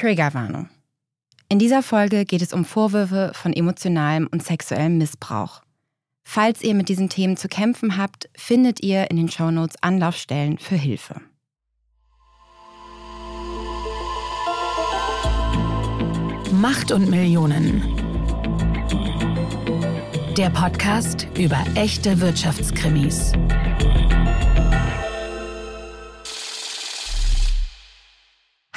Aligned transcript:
Triggerwarnung. 0.00 0.70
In 1.50 1.58
dieser 1.58 1.82
Folge 1.82 2.24
geht 2.24 2.40
es 2.40 2.54
um 2.54 2.64
Vorwürfe 2.64 3.32
von 3.34 3.52
emotionalem 3.52 4.28
und 4.30 4.42
sexuellem 4.42 4.96
Missbrauch. 4.96 5.60
Falls 6.24 6.62
ihr 6.62 6.74
mit 6.74 6.88
diesen 6.88 7.10
Themen 7.10 7.36
zu 7.36 7.48
kämpfen 7.48 7.98
habt, 7.98 8.30
findet 8.34 8.82
ihr 8.82 9.10
in 9.10 9.18
den 9.18 9.28
Shownotes 9.28 9.76
Anlaufstellen 9.82 10.56
für 10.56 10.76
Hilfe. 10.76 11.20
Macht 16.52 16.92
und 16.92 17.10
Millionen. 17.10 17.82
Der 20.38 20.48
Podcast 20.48 21.26
über 21.36 21.62
echte 21.74 22.20
Wirtschaftskrimis. 22.20 23.32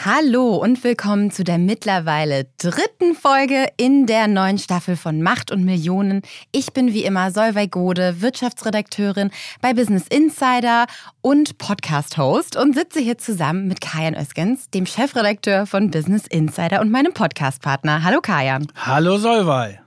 Hallo 0.06 0.58
und 0.58 0.84
willkommen 0.84 1.32
zu 1.32 1.46
der 1.46 1.58
mittlerweile 1.58 2.48
dritten 2.58 3.16
Folge 3.16 3.68
in 3.78 4.06
der 4.06 4.28
neuen 4.28 4.58
Staffel 4.58 4.98
von 4.98 5.22
Macht 5.22 5.50
und 5.50 5.64
Millionen. 5.64 6.24
Ich 6.52 6.74
bin 6.74 6.92
wie 6.92 7.06
immer 7.06 7.32
Solveig 7.32 7.72
Gode, 7.72 8.20
Wirtschaftsredakteurin 8.20 9.32
bei 9.62 9.74
Business 9.74 10.08
Insider 10.10 10.88
und 11.22 11.58
Podcast-Host 11.58 12.58
und 12.58 12.76
sitze 12.76 13.00
hier 13.00 13.18
zusammen 13.18 13.70
mit 13.70 13.80
Kajan 13.80 14.16
Öskens, 14.16 14.70
dem 14.72 14.86
Chefredakteur 14.86 15.66
von 15.68 15.90
Business 15.90 16.28
Insider 16.28 16.82
und 16.82 16.92
meinem 16.92 17.14
Podcastpartner. 17.14 18.04
Hallo 18.04 18.20
Kajan. 18.20 18.68
Hallo 18.76 19.18
Solveig. 19.18 19.83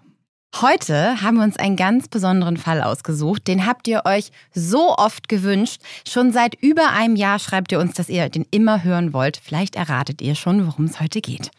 Heute 0.62 1.20
haben 1.20 1.36
wir 1.36 1.44
uns 1.44 1.58
einen 1.58 1.76
ganz 1.76 2.08
besonderen 2.08 2.56
Fall 2.56 2.80
ausgesucht. 2.80 3.46
Den 3.46 3.66
habt 3.66 3.86
ihr 3.88 4.02
euch 4.06 4.30
so 4.54 4.96
oft 4.96 5.28
gewünscht. 5.28 5.82
Schon 6.08 6.32
seit 6.32 6.54
über 6.54 6.92
einem 6.92 7.14
Jahr 7.14 7.38
schreibt 7.38 7.72
ihr 7.72 7.80
uns, 7.80 7.92
dass 7.92 8.08
ihr 8.08 8.30
den 8.30 8.46
immer 8.50 8.82
hören 8.82 9.12
wollt. 9.12 9.36
Vielleicht 9.36 9.76
erratet 9.76 10.22
ihr 10.22 10.34
schon, 10.34 10.66
worum 10.66 10.86
es 10.86 10.98
heute 10.98 11.20
geht. 11.20 11.50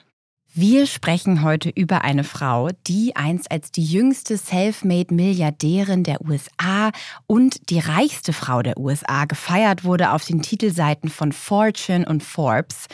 Wir 0.52 0.88
sprechen 0.88 1.44
heute 1.44 1.70
über 1.70 2.02
eine 2.04 2.24
Frau, 2.24 2.70
die 2.88 3.16
einst 3.16 3.52
als 3.52 3.72
die 3.72 3.86
jüngste 3.86 4.38
Selfmade-Milliardärin 4.38 6.04
der 6.04 6.20
USA 6.26 6.90
und 7.28 7.70
die 7.70 7.78
reichste 7.78 8.34
Frau 8.34 8.64
der 8.64 8.80
USA 8.80 9.26
gefeiert 9.26 9.84
wurde 9.84 10.12
auf 10.12 10.26
den 10.26 10.42
Titelseiten 10.42 11.12
von 11.12 11.34
Fortune 11.34 12.08
und 12.08 12.24
Forbes. 12.24 12.88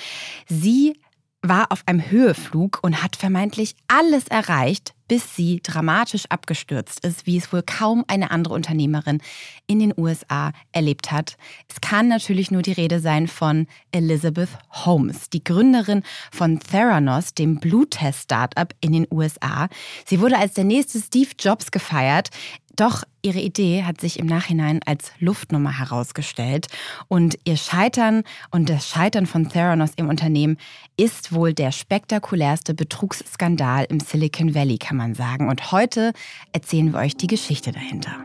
Sie 0.50 1.00
war 1.44 1.72
auf 1.72 1.84
einem 1.86 2.10
Höheflug 2.10 2.80
und 2.82 3.04
hat 3.04 3.18
vermeintlich 3.18 3.76
alles 3.88 4.28
erreicht, 4.30 4.94
bis 5.10 5.36
sie 5.36 5.60
dramatisch 5.62 6.26
abgestürzt 6.30 7.06
ist, 7.06 7.28
wie 7.28 7.38
es 7.38 7.52
wohl 7.52 7.62
kaum 7.62 8.06
eine 8.08 8.32
andere 8.32 8.54
Unternehmerin 8.54 9.22
in 9.68 9.80
den 9.80 9.94
USA 9.98 10.54
erlebt 10.72 11.12
hat. 11.12 11.36
Es 11.70 11.82
kann 11.82 12.08
natürlich 12.08 12.50
nur 12.50 12.62
die 12.62 12.72
Rede 12.72 13.02
sein 13.02 13.28
von 13.28 13.68
Elizabeth 13.92 14.50
Holmes, 14.72 15.30
die 15.30 15.44
Gründerin 15.44 16.04
von 16.32 16.60
Theranos, 16.60 17.34
dem 17.34 17.60
Bluttest-Startup 17.60 18.74
in 18.80 18.94
den 18.94 19.08
USA. 19.12 19.68
Sie 20.06 20.22
wurde 20.22 20.38
als 20.38 20.54
der 20.54 20.64
nächste 20.64 21.00
Steve 21.00 21.32
Jobs 21.38 21.72
gefeiert. 21.72 22.30
Doch 22.76 23.04
ihre 23.22 23.40
Idee 23.40 23.84
hat 23.84 24.02
sich 24.02 24.18
im 24.18 24.26
Nachhinein 24.26 24.80
als 24.86 25.12
Luftnummer 25.20 25.78
herausgestellt. 25.78 26.68
Und 27.08 27.38
ihr 27.46 27.58
Scheitern 27.58 28.24
und 28.50 28.70
das 28.70 28.88
Scheitern 28.90 29.28
von 29.28 29.48
Theranos 29.50 29.92
im 29.96 30.10
Unternehmen 30.10 30.58
ist 30.98 31.34
wohl 31.34 31.54
der 31.54 31.72
spektakulärste 31.72 32.74
Betrugsskandal 32.74 33.86
im 33.90 34.00
Silicon 34.00 34.56
Valley, 34.56 34.80
kann 34.80 34.98
man 34.98 35.14
sagen. 35.14 35.50
Und 35.50 35.72
heute 35.72 36.14
erzählen 36.52 36.92
wir 36.94 37.00
euch 37.00 37.16
die 37.16 37.28
Geschichte 37.28 37.72
dahinter. 37.72 38.16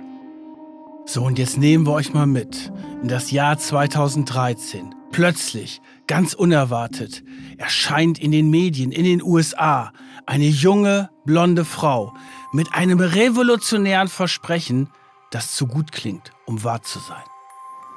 So, 1.05 1.25
und 1.25 1.39
jetzt 1.39 1.59
nehmen 1.59 1.87
wir 1.87 1.93
euch 1.93 2.13
mal 2.13 2.27
mit 2.27 2.73
in 3.03 3.09
das 3.09 3.31
Jahr 3.31 3.59
2013. 3.59 4.95
Plötzlich, 5.11 5.81
ganz 6.07 6.35
unerwartet, 6.35 7.23
erscheint 7.57 8.19
in 8.19 8.31
den 8.31 8.51
Medien 8.51 8.93
in 8.93 9.05
den 9.05 9.23
USA 9.23 9.93
eine 10.27 10.47
junge, 10.47 11.09
blonde 11.29 11.67
Frau 11.67 12.15
mit 12.53 12.73
einem 12.73 13.01
revolutionären 13.01 14.09
Versprechen, 14.09 14.89
das 15.31 15.55
zu 15.55 15.67
gut 15.67 15.93
klingt, 15.93 16.33
um 16.47 16.65
wahr 16.65 16.83
zu 16.83 16.99
sein. 17.01 17.23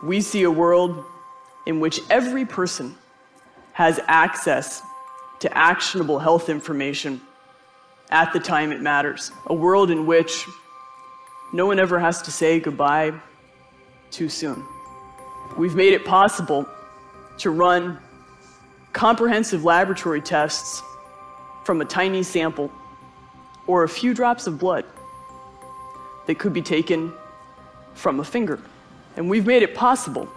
We 0.03 0.21
see 0.21 0.43
a 0.43 0.49
world 0.49 1.05
in 1.65 1.79
which 1.79 2.01
every 2.09 2.45
person 2.45 2.93
has 3.71 4.01
access 4.07 4.83
to 5.39 5.47
actionable 5.57 6.19
health 6.19 6.49
information 6.49 7.21
at 8.09 8.33
the 8.33 8.39
time 8.39 8.73
it 8.73 8.81
matters. 8.81 9.31
A 9.45 9.53
world 9.53 9.89
in 9.89 10.05
which 10.05 10.45
no 11.53 11.65
one 11.65 11.79
ever 11.79 11.99
has 11.99 12.21
to 12.23 12.31
say 12.31 12.59
goodbye 12.59 13.13
too 14.11 14.27
soon. 14.27 14.61
We've 15.57 15.75
made 15.75 15.93
it 15.93 16.03
possible 16.03 16.65
to 17.37 17.49
run 17.49 17.97
comprehensive 18.91 19.63
laboratory 19.63 20.19
tests 20.19 20.83
from 21.63 21.79
a 21.79 21.85
tiny 21.85 22.23
sample 22.23 22.69
or 23.67 23.83
a 23.83 23.89
few 23.89 24.13
drops 24.13 24.47
of 24.47 24.59
blood 24.59 24.85
that 26.27 26.39
could 26.39 26.53
be 26.53 26.61
taken 26.61 27.13
from 27.93 28.19
a 28.19 28.23
finger. 28.23 28.59
And 29.15 29.29
we've 29.29 29.45
made 29.45 29.63
it 29.63 29.75
possible 29.75 30.29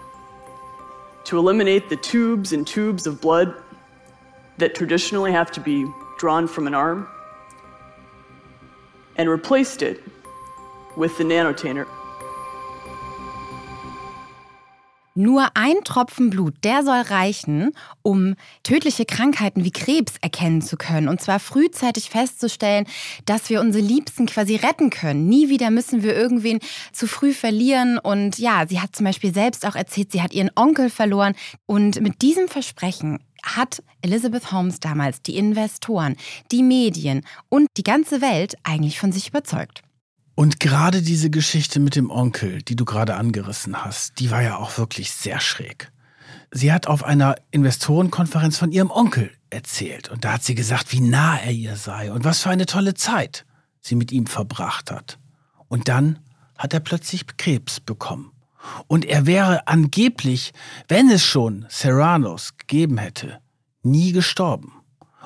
to 1.25 1.39
eliminate 1.39 1.89
the 1.89 1.97
tubes 1.97 2.53
and 2.53 2.67
tubes 2.67 3.07
of 3.07 3.21
blood 3.21 3.55
that 4.59 4.75
traditionally 4.75 5.33
have 5.33 5.51
to 5.53 5.61
be 5.61 5.87
drawn 6.19 6.47
from 6.47 6.67
an 6.67 6.75
arm 6.75 7.09
and 9.17 9.29
replaced 9.29 9.83
it 9.83 10.03
with 10.97 11.17
the 11.19 11.25
nanotainer. 11.25 11.87
Nur 15.17 15.47
ein 15.55 15.77
Tropfen 15.85 16.29
Blut, 16.29 16.55
der 16.65 16.83
soll 16.83 17.01
reichen, 17.01 17.71
um 18.03 18.35
tödliche 18.65 19.05
Krankheiten 19.05 19.65
wie 19.65 19.71
Krebs 19.71 20.15
erkennen 20.21 20.61
zu 20.61 20.77
können. 20.77 21.07
Und 21.07 21.21
zwar 21.21 21.39
frühzeitig 21.39 22.11
festzustellen, 22.11 22.85
dass 23.25 23.49
wir 23.49 23.61
unsere 23.61 23.85
Liebsten 23.85 24.27
quasi 24.27 24.57
retten 24.57 24.91
können. 24.91 25.29
Nie 25.29 25.49
wieder 25.49 25.71
müssen 25.71 26.03
wir 26.03 26.17
irgendwen 26.17 26.59
zu 26.93 27.07
früh 27.07 27.33
verlieren. 27.33 27.99
Und 27.99 28.39
ja, 28.41 28.67
sie 28.69 28.81
hat 28.81 28.97
zum 28.97 29.07
Beispiel 29.07 29.33
selbst 29.33 29.65
auch 29.65 29.77
erzählt, 29.77 30.11
sie 30.11 30.21
hat 30.21 30.35
ihren 30.35 30.51
Onkel 30.57 30.91
verloren. 30.91 31.37
Und 31.67 32.01
mit 32.01 32.21
diesem 32.21 32.49
Versprechen 32.49 33.21
hat 33.45 33.85
Elizabeth 34.03 34.51
Holmes 34.51 34.81
damals 34.81 35.23
die 35.23 35.37
Investoren, 35.37 36.17
die 36.51 36.65
Medien 36.65 37.25
und 37.49 37.69
die 37.77 37.85
ganze 37.85 38.21
Welt 38.21 38.57
eigentlich 38.65 38.99
von 38.99 39.13
sich 39.13 39.29
überzeugt. 39.29 39.84
Und 40.35 40.59
gerade 40.59 41.03
diese 41.03 41.31
Geschichte 41.31 41.79
mit 41.79 41.95
dem 41.95 42.11
Onkel, 42.11 42.63
die 42.63 42.75
du 42.75 42.85
gerade 42.85 43.15
angerissen 43.17 43.85
hast, 43.85 44.19
die 44.19 44.31
war 44.31 44.43
ja 44.43 44.57
auch 44.57 44.79
wirklich 44.79 45.13
sehr 45.13 45.41
schräg. 45.41 45.93
Sie 46.51 46.73
hat 46.73 46.87
auf 46.87 47.05
einer 47.05 47.37
Investorenkonferenz 47.51 48.59
von 48.59 48.73
ihrem 48.73 48.91
Onkel 48.91 49.31
erzählt 49.51 50.09
und 50.09 50.25
da 50.25 50.35
hat 50.35 50.45
sie 50.45 50.55
gesagt, 50.55 50.93
wie 50.93 51.01
nah 51.01 51.37
er 51.39 51.53
ihr 51.53 51.77
sei 51.77 52.13
und 52.13 52.25
was 52.25 52.43
für 52.43 52.51
eine 52.51 52.67
tolle 52.67 52.95
Zeit 52.95 53.45
sie 53.81 53.95
mit 53.95 54.13
ihm 54.13 54.27
verbracht 54.27 54.91
hat. 54.91 55.19
Und 55.69 55.89
dann 55.89 56.19
hat 56.57 56.73
er 56.73 56.81
plötzlich 56.81 57.27
Krebs 57.37 57.81
bekommen. 57.81 58.33
Und 58.87 59.05
er 59.05 59.27
wäre 59.27 59.67
angeblich, 59.69 60.53
wenn 60.89 61.11
es 61.11 61.23
schon 61.23 61.67
Serranos 61.69 62.57
gegeben 62.57 62.99
hätte, 62.99 63.41
nie 63.83 64.13
gestorben. 64.13 64.73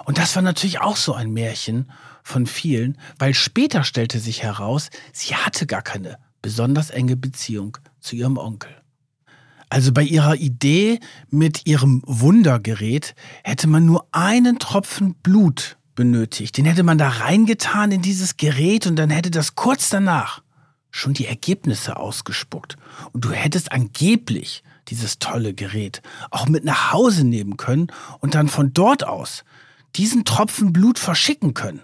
Und 0.04 0.18
das 0.18 0.34
war 0.34 0.42
natürlich 0.42 0.80
auch 0.80 0.96
so 0.96 1.14
ein 1.14 1.30
Märchen 1.30 1.90
von 2.28 2.46
vielen, 2.46 2.98
weil 3.18 3.32
später 3.32 3.84
stellte 3.84 4.20
sich 4.20 4.42
heraus, 4.42 4.90
sie 5.12 5.34
hatte 5.34 5.66
gar 5.66 5.82
keine 5.82 6.18
besonders 6.42 6.90
enge 6.90 7.16
Beziehung 7.16 7.78
zu 8.00 8.16
ihrem 8.16 8.36
Onkel. 8.36 8.70
Also 9.70 9.92
bei 9.92 10.02
ihrer 10.02 10.36
Idee 10.36 11.00
mit 11.30 11.66
ihrem 11.66 12.02
Wundergerät 12.06 13.14
hätte 13.44 13.66
man 13.66 13.86
nur 13.86 14.06
einen 14.12 14.58
Tropfen 14.58 15.14
Blut 15.14 15.76
benötigt. 15.94 16.56
Den 16.56 16.66
hätte 16.66 16.82
man 16.82 16.98
da 16.98 17.08
reingetan 17.08 17.92
in 17.92 18.02
dieses 18.02 18.36
Gerät 18.36 18.86
und 18.86 18.96
dann 18.96 19.10
hätte 19.10 19.30
das 19.30 19.54
kurz 19.54 19.90
danach 19.90 20.42
schon 20.90 21.14
die 21.14 21.26
Ergebnisse 21.26 21.96
ausgespuckt. 21.96 22.76
Und 23.12 23.24
du 23.24 23.30
hättest 23.30 23.72
angeblich 23.72 24.62
dieses 24.88 25.18
tolle 25.18 25.54
Gerät 25.54 26.02
auch 26.30 26.46
mit 26.46 26.64
nach 26.64 26.92
Hause 26.92 27.24
nehmen 27.24 27.56
können 27.56 27.88
und 28.20 28.34
dann 28.34 28.48
von 28.48 28.72
dort 28.72 29.04
aus 29.04 29.44
diesen 29.96 30.24
Tropfen 30.24 30.72
Blut 30.72 30.98
verschicken 30.98 31.54
können. 31.54 31.82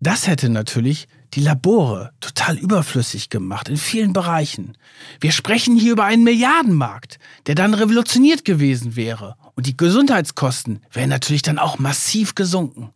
Das 0.00 0.26
hätte 0.26 0.48
natürlich 0.48 1.08
die 1.34 1.40
Labore 1.40 2.12
total 2.20 2.56
überflüssig 2.56 3.28
gemacht 3.28 3.68
in 3.68 3.76
vielen 3.76 4.14
Bereichen. 4.14 4.78
Wir 5.20 5.30
sprechen 5.30 5.76
hier 5.76 5.92
über 5.92 6.04
einen 6.04 6.24
Milliardenmarkt, 6.24 7.18
der 7.46 7.54
dann 7.54 7.74
revolutioniert 7.74 8.46
gewesen 8.46 8.96
wäre. 8.96 9.36
Und 9.56 9.66
die 9.66 9.76
Gesundheitskosten 9.76 10.80
wären 10.90 11.10
natürlich 11.10 11.42
dann 11.42 11.58
auch 11.58 11.78
massiv 11.78 12.34
gesunken. 12.34 12.90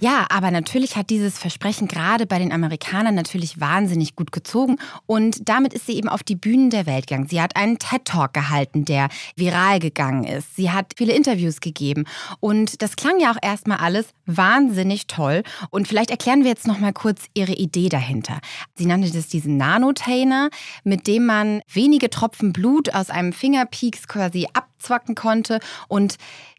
Ja, 0.00 0.26
aber 0.30 0.52
natürlich 0.52 0.94
hat 0.94 1.10
dieses 1.10 1.40
Versprechen 1.40 1.88
gerade 1.88 2.24
bei 2.24 2.38
den 2.38 2.52
Amerikanern 2.52 3.16
natürlich 3.16 3.58
wahnsinnig 3.58 4.14
gut 4.14 4.30
gezogen 4.30 4.76
und 5.06 5.48
damit 5.48 5.74
ist 5.74 5.86
sie 5.86 5.96
eben 5.96 6.08
auf 6.08 6.22
die 6.22 6.36
Bühnen 6.36 6.70
der 6.70 6.86
Welt 6.86 7.08
gegangen. 7.08 7.26
Sie 7.26 7.40
hat 7.40 7.56
einen 7.56 7.80
TED-Talk 7.80 8.32
gehalten, 8.32 8.84
der 8.84 9.08
viral 9.34 9.80
gegangen 9.80 10.22
ist. 10.22 10.54
Sie 10.54 10.70
hat 10.70 10.92
viele 10.96 11.14
Interviews 11.14 11.60
gegeben 11.60 12.04
und 12.38 12.80
das 12.80 12.94
klang 12.94 13.18
ja 13.18 13.32
auch 13.32 13.42
erstmal 13.42 13.78
alles 13.78 14.10
wahnsinnig 14.24 15.08
toll 15.08 15.42
und 15.70 15.88
vielleicht 15.88 16.10
erklären 16.10 16.44
wir 16.44 16.50
jetzt 16.50 16.68
noch 16.68 16.78
mal 16.78 16.92
kurz 16.92 17.24
ihre 17.34 17.54
Idee 17.54 17.88
dahinter. 17.88 18.38
Sie 18.76 18.86
nannte 18.86 19.10
das 19.10 19.26
diesen 19.26 19.56
Nanotainer, 19.56 20.50
mit 20.84 21.08
dem 21.08 21.26
man 21.26 21.60
wenige 21.72 22.08
Tropfen 22.08 22.52
Blut 22.52 22.94
aus 22.94 23.10
einem 23.10 23.32
Fingerpieks 23.32 24.06
quasi 24.06 24.46
abzwacken 24.52 25.16
konnte 25.16 25.58
und 25.88 26.18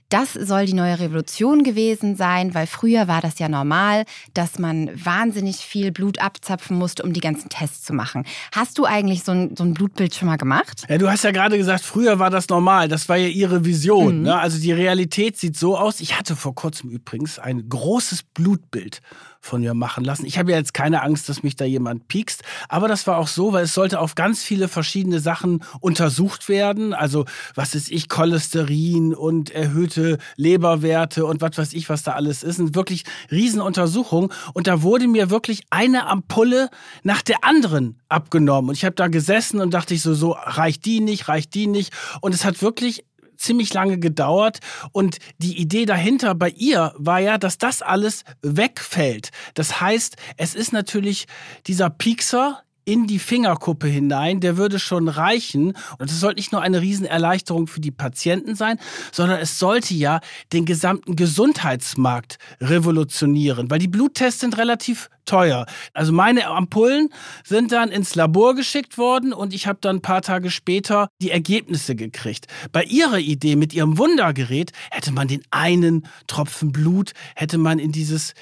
Das 0.10 0.34
soll 0.34 0.66
die 0.66 0.74
neue 0.74 1.00
Revolution 1.00 1.64
gewesen 1.64 2.16
sein, 2.16 2.56
weil 2.56 2.66
früher 2.66 3.08
war 3.08 3.22
das 3.22 3.38
ja 3.38 3.48
normal, 3.48 4.06
dass 4.34 4.58
man 4.58 4.90
wahnsinnig 4.94 5.58
viel 5.58 5.92
Blut 5.92 6.20
abzapfen 6.20 6.78
musste, 6.78 7.04
um 7.04 7.14
die 7.14 7.20
ganzen 7.20 7.50
Tests 7.50 7.84
zu 7.84 7.94
machen. 7.94 8.26
Hast 8.52 8.80
du 8.80 8.86
eigentlich 8.86 9.24
so 9.24 9.32
ein, 9.32 9.56
so 9.56 9.64
ein 9.64 9.76
Blutbild 9.76 10.16
schon 10.16 10.28
mal 10.28 10.38
gemacht? 10.38 10.84
Ja, 10.90 10.98
du 10.98 11.10
hast 11.10 11.24
ja 11.24 11.30
gerade 11.30 11.60
gesagt, 11.60 11.84
früher 11.84 12.18
war 12.18 12.32
das 12.32 12.50
normal. 12.50 12.88
Das 12.88 13.08
war 13.08 13.18
ja 13.18 13.28
ihre 13.28 13.66
Vision. 13.66 14.18
Mhm. 14.18 14.24
Ne? 14.24 14.40
Also 14.40 14.60
die 14.60 14.72
Realität 14.72 15.38
sieht 15.38 15.56
so 15.56 15.78
aus. 15.78 16.00
Ich 16.02 16.18
hatte 16.18 16.36
vor 16.36 16.56
kurzem 16.56 16.90
übrigens 16.90 17.38
ein 17.38 17.70
großes 17.70 18.24
Blutbild 18.24 19.02
von 19.42 19.62
mir 19.62 19.74
machen 19.74 20.04
lassen. 20.04 20.26
Ich 20.26 20.38
habe 20.38 20.52
ja 20.52 20.58
jetzt 20.58 20.74
keine 20.74 21.02
Angst, 21.02 21.30
dass 21.30 21.44
mich 21.44 21.56
da 21.56 21.66
jemand 21.66 22.08
piekst, 22.08 22.44
aber 22.68 22.88
das 22.88 23.08
war 23.08 23.18
auch 23.18 23.28
so, 23.28 23.54
weil 23.54 23.64
es 23.64 23.74
sollte 23.74 24.00
auf 24.00 24.16
ganz 24.16 24.44
viele 24.44 24.68
verschiedene 24.68 25.20
Sachen 25.20 25.64
untersucht 25.80 26.50
werden. 26.50 26.94
Also, 26.94 27.26
was 27.56 27.76
ist 27.76 27.92
ich, 27.92 28.10
Cholesterin 28.10 29.14
und 29.14 29.52
erhöhte 29.52 30.18
Leberwerte 30.36 31.26
und 31.26 31.42
was 31.42 31.58
weiß 31.58 31.74
ich, 31.74 31.90
was 31.90 32.04
da 32.04 32.14
alles 32.14 32.44
ist. 32.44 32.60
Und 32.60 32.76
wirklich 32.76 33.04
Riesenuntersuchungen. 33.32 34.32
Und 34.54 34.68
da 34.68 34.82
wurde 34.82 35.08
mir 35.08 35.30
wirklich 35.30 35.64
eine 35.70 36.08
Ampulle 36.08 36.70
nach 37.04 37.22
der 37.22 37.44
anderen 37.44 38.00
abgenommen. 38.10 38.70
Und 38.70 38.76
ich 38.76 38.86
habe 38.86 38.96
da 38.96 39.08
gesessen 39.08 39.62
und 39.62 39.74
dachte 39.74 39.94
ich 39.94 40.02
so, 40.02 40.14
so 40.14 40.32
reicht 40.32 40.86
die 40.86 41.00
nicht, 41.00 41.28
reicht 41.28 41.54
die 41.54 41.68
nicht. 41.68 41.94
Und 42.22 42.34
es 42.34 42.44
hat 42.44 42.62
wirklich 42.62 43.06
ziemlich 43.40 43.74
lange 43.74 44.00
gedauert. 44.00 44.60
Und 44.92 45.18
die 45.38 45.58
Idee 45.58 45.86
dahinter 45.86 46.36
bei 46.36 46.50
ihr 46.50 46.94
war 46.98 47.20
ja, 47.20 47.38
dass 47.38 47.58
das 47.58 47.82
alles 47.82 48.24
wegfällt. 48.42 49.30
Das 49.54 49.82
heißt, 49.82 50.18
es 50.38 50.56
ist 50.56 50.74
natürlich 50.74 51.26
dieser 51.66 51.90
Piekser, 51.90 52.64
in 52.90 53.06
die 53.06 53.20
Fingerkuppe 53.20 53.88
hinein, 53.88 54.40
der 54.40 54.58
würde 54.58 54.80
schon 54.80 55.10
reichen. 55.10 55.74
Und 56.00 56.10
es 56.10 56.20
sollte 56.20 56.40
nicht 56.40 56.52
nur 56.52 56.64
eine 56.64 56.82
Riesenerleichterung 56.82 57.68
für 57.68 57.80
die 57.80 57.92
Patienten 57.92 58.56
sein, 58.56 58.80
sondern 59.12 59.40
es 59.40 59.60
sollte 59.60 59.94
ja 59.94 60.22
den 60.54 60.66
gesamten 60.66 61.16
Gesundheitsmarkt 61.16 62.40
revolutionieren, 62.60 63.70
weil 63.70 63.78
die 63.78 63.88
Bluttests 63.88 64.42
sind 64.42 64.58
relativ 64.58 65.12
teuer. 65.26 65.68
Also 65.94 66.12
meine 66.12 66.48
Ampullen 66.48 67.10
sind 67.44 67.72
dann 67.72 67.90
ins 67.90 68.16
Labor 68.16 68.56
geschickt 68.56 68.98
worden 68.98 69.34
und 69.34 69.54
ich 69.54 69.68
habe 69.68 69.78
dann 69.80 69.98
ein 69.98 70.02
paar 70.02 70.24
Tage 70.24 70.50
später 70.50 71.10
die 71.22 71.30
Ergebnisse 71.30 71.96
gekriegt. 71.96 72.48
Bei 72.72 72.84
ihrer 72.86 73.20
Idee 73.20 73.56
mit 73.56 73.72
ihrem 73.72 74.00
Wundergerät 74.00 74.72
hätte 74.90 75.12
man 75.12 75.28
den 75.28 75.44
einen 75.52 76.08
Tropfen 76.26 76.72
Blut, 76.72 77.12
hätte 77.36 77.60
man 77.60 77.78
in 77.78 77.92
dieses 77.92 78.34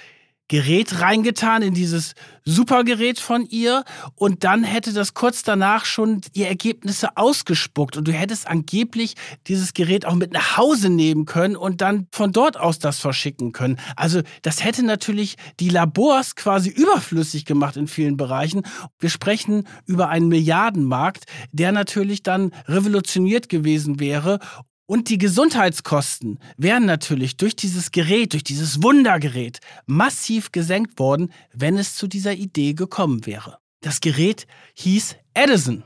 Gerät 0.50 1.02
reingetan, 1.02 1.62
in 1.62 1.74
dieses 1.74 2.14
Supergerät 2.46 3.20
von 3.20 3.46
ihr 3.46 3.84
und 4.16 4.46
dann 4.46 4.64
hätte 4.64 4.94
das 4.94 5.14
kurz 5.14 5.44
danach 5.44 5.84
schon 5.84 6.22
die 6.36 6.44
Ergebnisse 6.44 7.18
ausgespuckt 7.18 7.98
und 7.98 8.08
du 8.08 8.14
hättest 8.14 8.48
angeblich 8.48 9.16
dieses 9.48 9.74
Gerät 9.74 10.06
auch 10.06 10.16
mit 10.16 10.32
nach 10.32 10.56
Hause 10.56 10.90
nehmen 10.90 11.26
können 11.26 11.58
und 11.58 11.82
dann 11.82 12.08
von 12.14 12.32
dort 12.32 12.58
aus 12.58 12.80
das 12.80 13.00
verschicken 13.00 13.52
können. 13.52 13.78
Also 13.98 14.22
das 14.44 14.64
hätte 14.64 14.84
natürlich 14.84 15.36
die 15.60 15.68
Labors 15.68 16.38
quasi 16.38 16.70
überflüssig 16.70 17.44
gemacht 17.44 17.76
in 17.76 17.88
vielen 17.88 18.16
Bereichen. 18.16 18.62
Wir 19.00 19.10
sprechen 19.10 19.68
über 19.86 20.08
einen 20.08 20.30
Milliardenmarkt, 20.30 21.26
der 21.52 21.74
natürlich 21.74 22.24
dann 22.24 22.52
revolutioniert 22.68 23.50
gewesen 23.50 24.00
wäre 24.00 24.40
und 24.88 25.10
die 25.10 25.20
Gesundheitskosten 25.20 26.40
wären 26.58 26.86
natürlich 26.86 27.38
durch 27.38 27.56
dieses 27.56 27.92
Gerät, 27.92 28.34
durch 28.34 28.44
dieses 28.44 28.82
Wundergerät 28.82 29.60
massiv 29.86 30.52
gesenkt 30.52 30.98
worden, 30.98 31.32
wenn 31.54 31.78
es 31.78 31.96
zu 31.96 32.08
dieser 32.08 32.34
Idee 32.34 32.74
gekommen 32.74 33.26
wäre. 33.28 33.60
Das 33.82 34.02
Gerät 34.02 34.48
hieß 34.74 35.16
Edison 35.36 35.84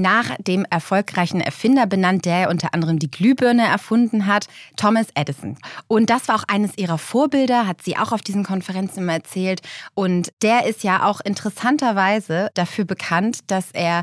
nach 0.00 0.36
dem 0.38 0.66
erfolgreichen 0.68 1.40
Erfinder 1.40 1.86
benannt, 1.86 2.24
der 2.24 2.50
unter 2.50 2.74
anderem 2.74 2.98
die 2.98 3.10
Glühbirne 3.10 3.66
erfunden 3.66 4.26
hat, 4.26 4.46
Thomas 4.76 5.08
Edison. 5.14 5.56
Und 5.86 6.10
das 6.10 6.26
war 6.28 6.36
auch 6.36 6.44
eines 6.48 6.76
ihrer 6.76 6.98
Vorbilder, 6.98 7.66
hat 7.66 7.82
sie 7.82 7.96
auch 7.96 8.12
auf 8.12 8.22
diesen 8.22 8.42
Konferenzen 8.42 9.00
immer 9.00 9.12
erzählt. 9.12 9.60
Und 9.94 10.32
der 10.42 10.66
ist 10.66 10.82
ja 10.82 11.04
auch 11.04 11.20
interessanterweise 11.20 12.50
dafür 12.54 12.84
bekannt, 12.84 13.40
dass 13.46 13.70
er 13.72 14.02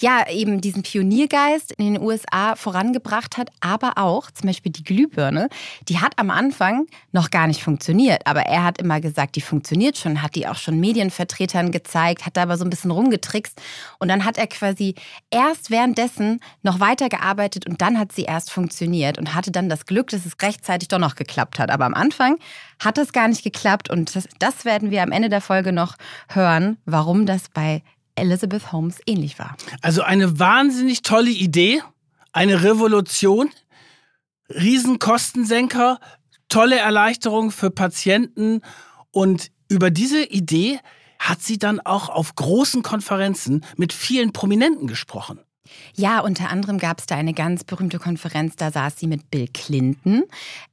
ja 0.00 0.28
eben 0.30 0.60
diesen 0.60 0.82
Pioniergeist 0.82 1.72
in 1.72 1.94
den 1.94 2.02
USA 2.02 2.56
vorangebracht 2.56 3.36
hat, 3.36 3.50
aber 3.60 3.98
auch 3.98 4.30
zum 4.30 4.48
Beispiel 4.48 4.72
die 4.72 4.84
Glühbirne, 4.84 5.48
die 5.88 6.00
hat 6.00 6.18
am 6.18 6.30
Anfang 6.30 6.86
noch 7.12 7.30
gar 7.30 7.46
nicht 7.46 7.62
funktioniert. 7.62 8.26
Aber 8.26 8.42
er 8.42 8.64
hat 8.64 8.78
immer 8.78 9.00
gesagt, 9.00 9.36
die 9.36 9.40
funktioniert 9.40 9.98
schon, 9.98 10.22
hat 10.22 10.34
die 10.34 10.48
auch 10.48 10.56
schon 10.56 10.80
Medienvertretern 10.80 11.70
gezeigt, 11.70 12.24
hat 12.24 12.36
da 12.36 12.42
aber 12.42 12.56
so 12.56 12.64
ein 12.64 12.70
bisschen 12.70 12.90
rumgetrickst. 12.90 13.60
Und 13.98 14.08
dann 14.08 14.24
hat 14.24 14.38
er 14.38 14.46
quasi 14.46 14.94
erst 15.34 15.70
währenddessen 15.70 16.40
noch 16.62 16.78
weitergearbeitet 16.78 17.66
und 17.66 17.82
dann 17.82 17.98
hat 17.98 18.12
sie 18.12 18.22
erst 18.22 18.52
funktioniert 18.52 19.18
und 19.18 19.34
hatte 19.34 19.50
dann 19.50 19.68
das 19.68 19.84
Glück, 19.84 20.08
dass 20.08 20.24
es 20.24 20.34
rechtzeitig 20.40 20.88
doch 20.88 21.00
noch 21.00 21.16
geklappt 21.16 21.58
hat. 21.58 21.70
Aber 21.70 21.84
am 21.84 21.94
Anfang 21.94 22.38
hat 22.78 22.96
es 22.98 23.12
gar 23.12 23.26
nicht 23.26 23.42
geklappt 23.42 23.90
und 23.90 24.14
das, 24.14 24.28
das 24.38 24.64
werden 24.64 24.90
wir 24.90 25.02
am 25.02 25.10
Ende 25.10 25.28
der 25.28 25.40
Folge 25.40 25.72
noch 25.72 25.96
hören, 26.28 26.78
warum 26.84 27.26
das 27.26 27.48
bei 27.52 27.82
Elizabeth 28.14 28.70
Holmes 28.70 28.98
ähnlich 29.06 29.38
war. 29.40 29.56
Also 29.82 30.02
eine 30.02 30.38
wahnsinnig 30.38 31.02
tolle 31.02 31.30
Idee, 31.30 31.82
eine 32.32 32.62
Revolution, 32.62 33.50
Riesenkostensenker, 34.48 35.98
tolle 36.48 36.78
Erleichterung 36.78 37.50
für 37.50 37.70
Patienten 37.70 38.60
und 39.10 39.50
über 39.68 39.90
diese 39.90 40.22
Idee 40.22 40.78
hat 41.18 41.42
sie 41.42 41.58
dann 41.58 41.80
auch 41.80 42.08
auf 42.08 42.34
großen 42.34 42.82
Konferenzen 42.82 43.64
mit 43.76 43.92
vielen 43.92 44.32
Prominenten 44.32 44.86
gesprochen. 44.86 45.40
Ja, 45.96 46.20
unter 46.20 46.50
anderem 46.50 46.78
gab 46.78 46.98
es 46.98 47.06
da 47.06 47.16
eine 47.16 47.32
ganz 47.32 47.64
berühmte 47.64 47.98
Konferenz, 47.98 48.56
da 48.56 48.70
saß 48.70 48.98
sie 48.98 49.06
mit 49.06 49.30
Bill 49.30 49.48
Clinton 49.52 50.24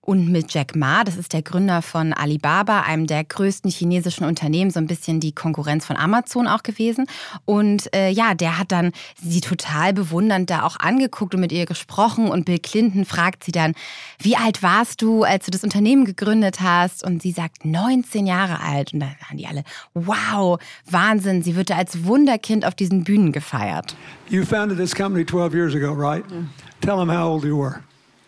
und 0.02 0.30
mit 0.30 0.52
Jack 0.54 0.76
Ma, 0.76 1.04
das 1.04 1.16
ist 1.16 1.32
der 1.32 1.44
Gründer 1.44 1.82
von 1.82 2.12
Alibaba, 2.12 2.82
einem 2.82 3.06
der 3.06 3.24
größten 3.24 3.70
chinesischen 3.70 4.26
Unternehmen, 4.26 4.72
so 4.72 4.80
ein 4.80 4.88
bisschen 4.88 5.20
die 5.20 5.32
Konkurrenz 5.32 5.86
von 5.86 5.96
Amazon 5.96 6.48
auch 6.48 6.64
gewesen. 6.64 7.06
Und 7.46 7.94
äh, 7.96 8.10
ja, 8.10 8.34
der 8.34 8.58
hat 8.58 8.72
dann 8.72 8.92
sie 9.22 9.42
total 9.42 9.94
bewundernd 9.94 10.50
da 10.50 10.64
auch 10.64 10.78
angeguckt 10.78 11.36
und 11.36 11.42
mit 11.42 11.52
ihr 11.52 11.68
gesprochen. 11.68 12.30
Und 12.30 12.46
Bill 12.46 12.58
Clinton 12.58 13.06
fragt 13.06 13.44
sie 13.44 13.52
dann, 13.52 13.74
wie 14.20 14.36
alt 14.36 14.64
warst 14.64 15.04
du, 15.04 15.24
als 15.24 15.46
du 15.46 15.52
das 15.52 15.64
Unternehmen 15.64 16.04
gegründet 16.04 16.62
hast? 16.62 17.06
Und 17.06 17.22
sie 17.22 17.32
sagt 17.32 17.64
19 17.64 18.26
Jahre 18.26 18.60
alt. 18.60 18.94
Und 18.94 19.02
da 19.02 19.06
waren 19.06 19.38
die 19.38 19.46
alle, 19.46 19.64
wow, 19.94 20.60
Wahnsinn, 20.90 21.44
sie 21.44 21.56
wird 21.56 21.70
da 21.70 21.78
als 21.78 22.06
Wunderkind 22.06 22.66
auf 22.66 22.74
diesen 22.74 23.04
Bühnen 23.04 23.32
gefeiert. 23.32 23.96
You 24.30 24.46
founded 24.46 24.80
this 24.82 24.96
company 24.96 25.24
12 25.24 25.54
years 25.54 25.76
ago, 25.76 25.94
right? 25.94 26.26
Yeah. 26.32 26.44
Tell 26.82 26.98
them 26.98 27.10
how 27.10 27.30
old 27.30 27.44
you 27.44 27.56
were. 27.56 27.84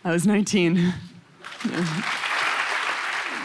I 0.06 0.12
was 0.12 0.26
19. 0.26 0.94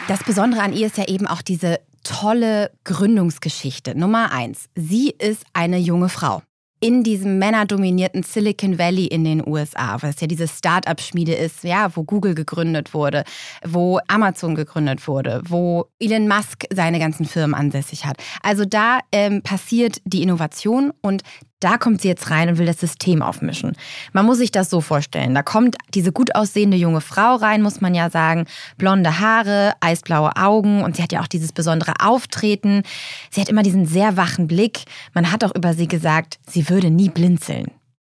Das 0.08 0.22
Besondere 0.24 0.62
an 0.62 0.72
ihr 0.72 0.86
ist 0.86 0.98
ja 0.98 1.06
eben 1.06 1.26
auch 1.26 1.42
diese 1.42 1.80
tolle 2.02 2.70
Gründungsgeschichte. 2.84 3.96
Nummer 3.96 4.32
eins, 4.32 4.68
sie 4.74 5.10
ist 5.10 5.44
eine 5.52 5.78
junge 5.78 6.08
Frau 6.08 6.42
in 6.80 7.02
diesem 7.02 7.38
männerdominierten 7.38 8.22
Silicon 8.22 8.78
Valley 8.78 9.06
in 9.06 9.24
den 9.24 9.46
USA, 9.46 10.00
was 10.00 10.20
ja 10.20 10.26
diese 10.26 10.46
Start-up-Schmiede 10.46 11.34
ist, 11.34 11.64
ja, 11.64 11.94
wo 11.96 12.04
Google 12.04 12.34
gegründet 12.34 12.94
wurde, 12.94 13.24
wo 13.64 13.98
Amazon 14.06 14.54
gegründet 14.54 15.08
wurde, 15.08 15.42
wo 15.48 15.86
Elon 15.98 16.28
Musk 16.28 16.64
seine 16.72 16.98
ganzen 16.98 17.26
Firmen 17.26 17.54
ansässig 17.54 18.04
hat. 18.04 18.18
Also 18.42 18.64
da 18.64 19.00
ähm, 19.10 19.42
passiert 19.42 20.00
die 20.04 20.22
Innovation 20.22 20.92
und 21.00 21.22
da 21.60 21.76
kommt 21.76 22.02
sie 22.02 22.08
jetzt 22.08 22.30
rein 22.30 22.48
und 22.48 22.58
will 22.58 22.66
das 22.66 22.78
System 22.78 23.22
aufmischen. 23.22 23.72
Man 24.12 24.26
muss 24.26 24.38
sich 24.38 24.52
das 24.52 24.70
so 24.70 24.80
vorstellen. 24.80 25.34
Da 25.34 25.42
kommt 25.42 25.76
diese 25.94 26.12
gut 26.12 26.34
aussehende 26.34 26.76
junge 26.76 27.00
Frau 27.00 27.36
rein, 27.36 27.62
muss 27.62 27.80
man 27.80 27.94
ja 27.94 28.10
sagen. 28.10 28.46
Blonde 28.76 29.18
Haare, 29.18 29.72
eisblaue 29.80 30.36
Augen 30.36 30.82
und 30.82 30.96
sie 30.96 31.02
hat 31.02 31.12
ja 31.12 31.20
auch 31.20 31.26
dieses 31.26 31.52
besondere 31.52 31.94
Auftreten. 32.00 32.82
Sie 33.30 33.40
hat 33.40 33.48
immer 33.48 33.62
diesen 33.62 33.86
sehr 33.86 34.16
wachen 34.16 34.46
Blick. 34.46 34.84
Man 35.14 35.32
hat 35.32 35.42
auch 35.44 35.54
über 35.54 35.74
sie 35.74 35.88
gesagt, 35.88 36.38
sie 36.46 36.68
würde 36.68 36.90
nie 36.90 37.08
blinzeln. 37.08 37.66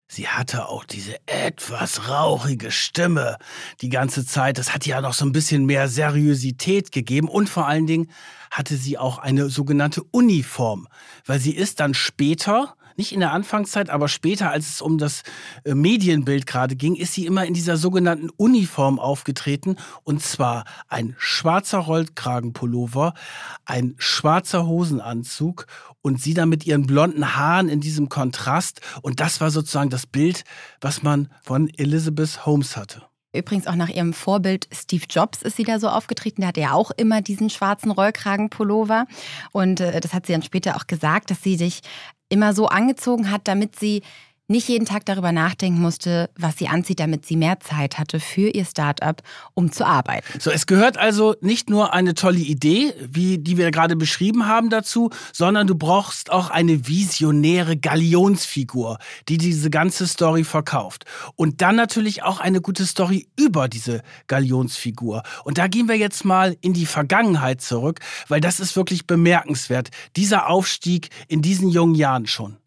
Sie 0.08 0.28
hatte 0.28 0.68
auch 0.70 0.86
diese 0.86 1.16
etwas 1.26 2.08
rauchige 2.08 2.72
Stimme 2.72 3.38
die 3.82 3.90
ganze 3.90 4.24
Zeit. 4.26 4.60
Das 4.60 4.72
hat 4.72 4.86
ja 4.86 5.02
noch 5.02 5.14
so 5.14 5.26
ein 5.26 5.32
bisschen 5.32 5.66
mehr 5.66 5.88
Seriosität 5.88 6.92
gegeben 6.92 7.28
und 7.28 7.50
vor 7.50 7.68
allen 7.68 7.88
Dingen 7.88 8.12
hatte 8.52 8.78
sie 8.78 9.00
auch 9.00 9.18
eine 9.18 9.50
sogenannte 9.50 10.04
Uniform, 10.12 10.88
weil 11.26 11.40
sie 11.40 11.56
ist 11.56 11.80
dann 11.80 11.96
später 11.96 12.76
nicht 12.98 13.12
in 13.12 13.20
der 13.20 13.32
Anfangszeit, 13.32 13.90
aber 13.90 14.08
später, 14.08 14.52
als 14.52 14.70
es 14.70 14.82
um 14.82 14.98
das 14.98 15.24
äh, 15.64 15.74
Medienbild 15.74 16.46
gerade 16.46 16.76
ging, 16.76 16.96
ist 16.96 17.14
sie 17.14 17.26
immer 17.26 17.46
in 17.46 17.54
dieser 17.54 17.78
sogenannten 17.78 18.30
Uniform 18.38 19.00
aufgetreten. 19.00 19.78
Und 20.04 20.22
zwar 20.22 20.66
ein 20.88 21.16
schwarzer 21.18 21.80
Rollkragenpullover, 21.80 23.14
ein 23.66 23.96
schwarzer 23.98 24.68
Hosenanzug 24.68 25.68
und 26.02 26.22
sie 26.22 26.34
dann 26.34 26.50
mit 26.50 26.66
ihren 26.66 26.86
blonden 26.86 27.36
Haaren 27.36 27.70
in 27.70 27.82
diesem 27.82 28.10
Kontrast. 28.10 28.82
Und 29.02 29.20
das 29.20 29.42
war 29.42 29.52
sozusagen 29.52 29.90
das 29.90 30.06
Bild, 30.06 30.44
was 30.82 31.04
man 31.04 31.30
von 31.44 31.70
Elizabeth 31.70 32.46
Holmes 32.46 32.78
hatte. 32.78 33.04
Übrigens 33.36 33.66
auch 33.66 33.76
nach 33.76 33.90
ihrem 33.90 34.14
Vorbild 34.14 34.68
Steve 34.72 35.06
Jobs 35.10 35.42
ist 35.42 35.58
sie 35.58 35.64
da 35.64 35.80
so 35.80 35.90
aufgetreten. 35.90 36.42
Der 36.42 36.50
hatte 36.50 36.62
ja 36.62 36.74
auch 36.74 36.92
immer 36.92 37.22
diesen 37.22 37.50
schwarzen 37.50 37.90
Rollkragenpullover. 37.90 39.08
Und 39.52 39.80
äh, 39.80 40.00
das 40.00 40.14
hat 40.14 40.28
sie 40.28 40.34
dann 40.34 40.44
später 40.44 40.76
auch 40.76 40.86
gesagt, 40.86 41.32
dass 41.32 41.42
sie 41.42 41.56
sich 41.56 41.82
immer 42.34 42.54
so 42.54 42.68
angezogen 42.68 43.32
hat, 43.32 43.48
damit 43.48 43.80
sie 43.80 44.02
nicht 44.48 44.68
jeden 44.68 44.86
Tag 44.86 45.06
darüber 45.06 45.32
nachdenken 45.32 45.80
musste, 45.80 46.30
was 46.38 46.58
sie 46.58 46.68
anzieht, 46.68 47.00
damit 47.00 47.26
sie 47.26 47.38
mehr 47.38 47.60
Zeit 47.62 47.98
hatte 47.98 48.20
für 48.20 48.50
ihr 48.50 48.66
Startup, 48.66 49.22
um 49.54 49.72
zu 49.72 49.86
arbeiten. 49.86 50.40
So, 50.40 50.52
es 50.52 50.68
gehört 50.68 50.98
also 50.98 51.36
nicht 51.40 51.70
nur 51.70 51.94
eine 51.94 52.14
tolle 52.14 52.40
Idee, 52.40 52.94
wie 53.00 53.38
die 53.38 53.58
wir 53.58 53.72
gerade 53.72 53.96
beschrieben 53.96 54.46
haben 54.46 54.70
dazu, 54.70 55.12
sondern 55.32 55.66
du 55.68 55.76
brauchst 55.76 56.30
auch 56.32 56.50
eine 56.50 56.88
visionäre 56.88 57.78
Galionsfigur, 57.78 58.98
die 59.30 59.38
diese 59.38 59.70
ganze 59.70 60.08
Story 60.08 60.44
verkauft. 60.44 61.06
Und 61.36 61.62
dann 61.62 61.78
natürlich 61.78 62.24
auch 62.24 62.40
eine 62.40 62.60
gute 62.60 62.86
Story 62.86 63.28
über 63.38 63.70
diese 63.70 64.04
Galionsfigur. 64.28 65.24
Und 65.46 65.58
da 65.58 65.68
gehen 65.68 65.88
wir 65.88 65.98
jetzt 65.98 66.26
mal 66.26 66.58
in 66.60 66.74
die 66.74 66.86
Vergangenheit 66.86 67.62
zurück, 67.62 68.02
weil 68.28 68.42
das 68.42 68.60
ist 68.60 68.76
wirklich 68.76 69.08
bemerkenswert. 69.08 69.90
Dieser 70.18 70.48
Aufstieg 70.50 71.10
in 71.30 71.42
diesen 71.42 71.70
jungen 71.70 71.96
Jahren 71.96 72.28
schon. 72.28 72.58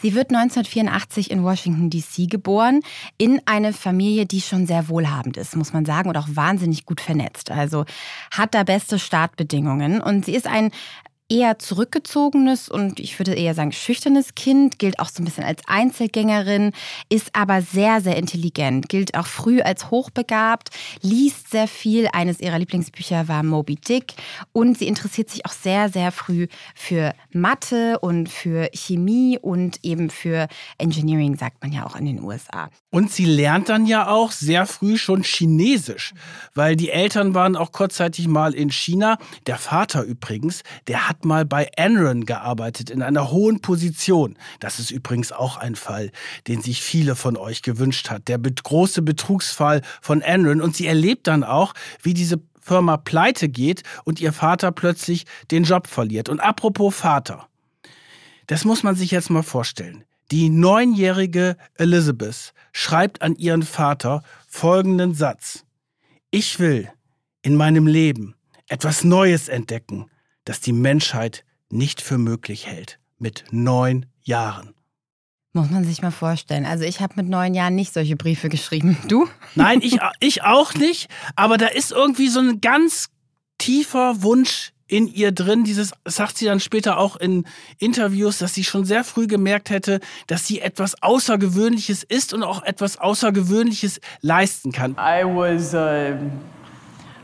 Sie 0.00 0.14
wird 0.14 0.30
1984 0.30 1.30
in 1.30 1.44
Washington, 1.44 1.88
D.C. 1.88 2.26
geboren, 2.26 2.80
in 3.16 3.40
eine 3.46 3.72
Familie, 3.72 4.26
die 4.26 4.40
schon 4.40 4.66
sehr 4.66 4.88
wohlhabend 4.88 5.36
ist, 5.36 5.56
muss 5.56 5.72
man 5.72 5.84
sagen, 5.84 6.08
und 6.08 6.16
auch 6.16 6.28
wahnsinnig 6.28 6.84
gut 6.84 7.00
vernetzt. 7.00 7.50
Also 7.50 7.84
hat 8.30 8.54
da 8.54 8.64
beste 8.64 8.98
Startbedingungen. 8.98 10.00
Und 10.00 10.24
sie 10.24 10.34
ist 10.34 10.46
ein 10.46 10.70
eher 11.30 11.58
zurückgezogenes 11.58 12.68
und 12.68 13.00
ich 13.00 13.18
würde 13.18 13.34
eher 13.34 13.54
sagen 13.54 13.72
schüchternes 13.72 14.34
Kind, 14.34 14.78
gilt 14.78 14.98
auch 14.98 15.08
so 15.08 15.22
ein 15.22 15.24
bisschen 15.24 15.44
als 15.44 15.62
Einzelgängerin, 15.66 16.72
ist 17.08 17.30
aber 17.34 17.62
sehr, 17.62 18.00
sehr 18.00 18.16
intelligent, 18.16 18.88
gilt 18.88 19.16
auch 19.16 19.26
früh 19.26 19.62
als 19.62 19.90
hochbegabt, 19.90 20.70
liest 21.00 21.50
sehr 21.50 21.66
viel. 21.66 22.08
Eines 22.12 22.40
ihrer 22.40 22.58
Lieblingsbücher 22.58 23.26
war 23.26 23.42
Moby 23.42 23.76
Dick 23.76 24.14
und 24.52 24.78
sie 24.78 24.86
interessiert 24.86 25.30
sich 25.30 25.46
auch 25.46 25.52
sehr, 25.52 25.88
sehr 25.88 26.12
früh 26.12 26.46
für 26.74 27.14
Mathe 27.32 27.98
und 28.00 28.28
für 28.28 28.68
Chemie 28.74 29.38
und 29.40 29.78
eben 29.82 30.10
für 30.10 30.46
Engineering, 30.78 31.36
sagt 31.36 31.62
man 31.62 31.72
ja 31.72 31.86
auch 31.86 31.96
in 31.96 32.04
den 32.04 32.22
USA. 32.22 32.68
Und 32.90 33.10
sie 33.10 33.24
lernt 33.24 33.70
dann 33.70 33.86
ja 33.86 34.08
auch 34.08 34.30
sehr 34.30 34.66
früh 34.66 34.98
schon 34.98 35.22
Chinesisch, 35.22 36.12
weil 36.54 36.76
die 36.76 36.90
Eltern 36.90 37.34
waren 37.34 37.56
auch 37.56 37.72
kurzzeitig 37.72 38.28
mal 38.28 38.54
in 38.54 38.70
China. 38.70 39.18
Der 39.46 39.56
Vater 39.56 40.02
übrigens, 40.02 40.62
der 40.86 41.08
hat 41.08 41.23
mal 41.24 41.44
bei 41.44 41.68
Enron 41.76 42.26
gearbeitet, 42.26 42.90
in 42.90 43.02
einer 43.02 43.30
hohen 43.30 43.60
Position. 43.60 44.36
Das 44.60 44.78
ist 44.78 44.90
übrigens 44.90 45.32
auch 45.32 45.56
ein 45.56 45.74
Fall, 45.76 46.10
den 46.46 46.62
sich 46.62 46.82
viele 46.82 47.16
von 47.16 47.36
euch 47.36 47.62
gewünscht 47.62 48.10
hat. 48.10 48.28
Der 48.28 48.38
große 48.38 49.02
Betrugsfall 49.02 49.82
von 50.00 50.20
Enron. 50.20 50.60
Und 50.60 50.76
sie 50.76 50.86
erlebt 50.86 51.26
dann 51.26 51.44
auch, 51.44 51.74
wie 52.02 52.14
diese 52.14 52.40
Firma 52.60 52.96
pleite 52.96 53.48
geht 53.48 53.82
und 54.04 54.20
ihr 54.20 54.32
Vater 54.32 54.72
plötzlich 54.72 55.26
den 55.50 55.64
Job 55.64 55.86
verliert. 55.86 56.28
Und 56.28 56.40
apropos 56.40 56.94
Vater. 56.94 57.46
Das 58.46 58.64
muss 58.64 58.82
man 58.82 58.94
sich 58.94 59.10
jetzt 59.10 59.30
mal 59.30 59.42
vorstellen. 59.42 60.04
Die 60.30 60.48
neunjährige 60.48 61.56
Elizabeth 61.76 62.54
schreibt 62.72 63.22
an 63.22 63.36
ihren 63.36 63.62
Vater 63.62 64.22
folgenden 64.48 65.14
Satz. 65.14 65.64
Ich 66.30 66.58
will 66.58 66.90
in 67.42 67.56
meinem 67.56 67.86
Leben 67.86 68.34
etwas 68.68 69.04
Neues 69.04 69.48
entdecken, 69.48 70.06
das 70.44 70.60
die 70.60 70.72
Menschheit 70.72 71.44
nicht 71.70 72.00
für 72.00 72.18
möglich 72.18 72.66
hält. 72.66 72.98
Mit 73.18 73.44
neun 73.50 74.06
Jahren. 74.22 74.74
Muss 75.52 75.70
man 75.70 75.84
sich 75.84 76.02
mal 76.02 76.10
vorstellen. 76.10 76.66
Also 76.66 76.84
ich 76.84 77.00
habe 77.00 77.14
mit 77.16 77.28
neun 77.28 77.54
Jahren 77.54 77.76
nicht 77.76 77.94
solche 77.94 78.16
Briefe 78.16 78.48
geschrieben. 78.48 78.96
Du? 79.08 79.28
Nein, 79.54 79.80
ich, 79.82 79.98
ich 80.18 80.42
auch 80.42 80.74
nicht. 80.74 81.08
Aber 81.36 81.58
da 81.58 81.66
ist 81.66 81.92
irgendwie 81.92 82.28
so 82.28 82.40
ein 82.40 82.60
ganz 82.60 83.08
tiefer 83.58 84.22
Wunsch 84.22 84.72
in 84.88 85.06
ihr 85.06 85.32
drin. 85.32 85.64
Dieses 85.64 85.92
sagt 86.04 86.38
sie 86.38 86.46
dann 86.46 86.60
später 86.60 86.98
auch 86.98 87.16
in 87.16 87.46
Interviews, 87.78 88.38
dass 88.38 88.54
sie 88.54 88.64
schon 88.64 88.84
sehr 88.84 89.04
früh 89.04 89.26
gemerkt 89.26 89.70
hätte, 89.70 90.00
dass 90.26 90.46
sie 90.46 90.60
etwas 90.60 91.00
Außergewöhnliches 91.02 92.02
ist 92.02 92.34
und 92.34 92.42
auch 92.42 92.62
etwas 92.64 92.98
Außergewöhnliches 92.98 94.00
leisten 94.20 94.72
kann. 94.72 94.92
I 94.92 95.24
was 95.24 95.74
a, 95.74 96.18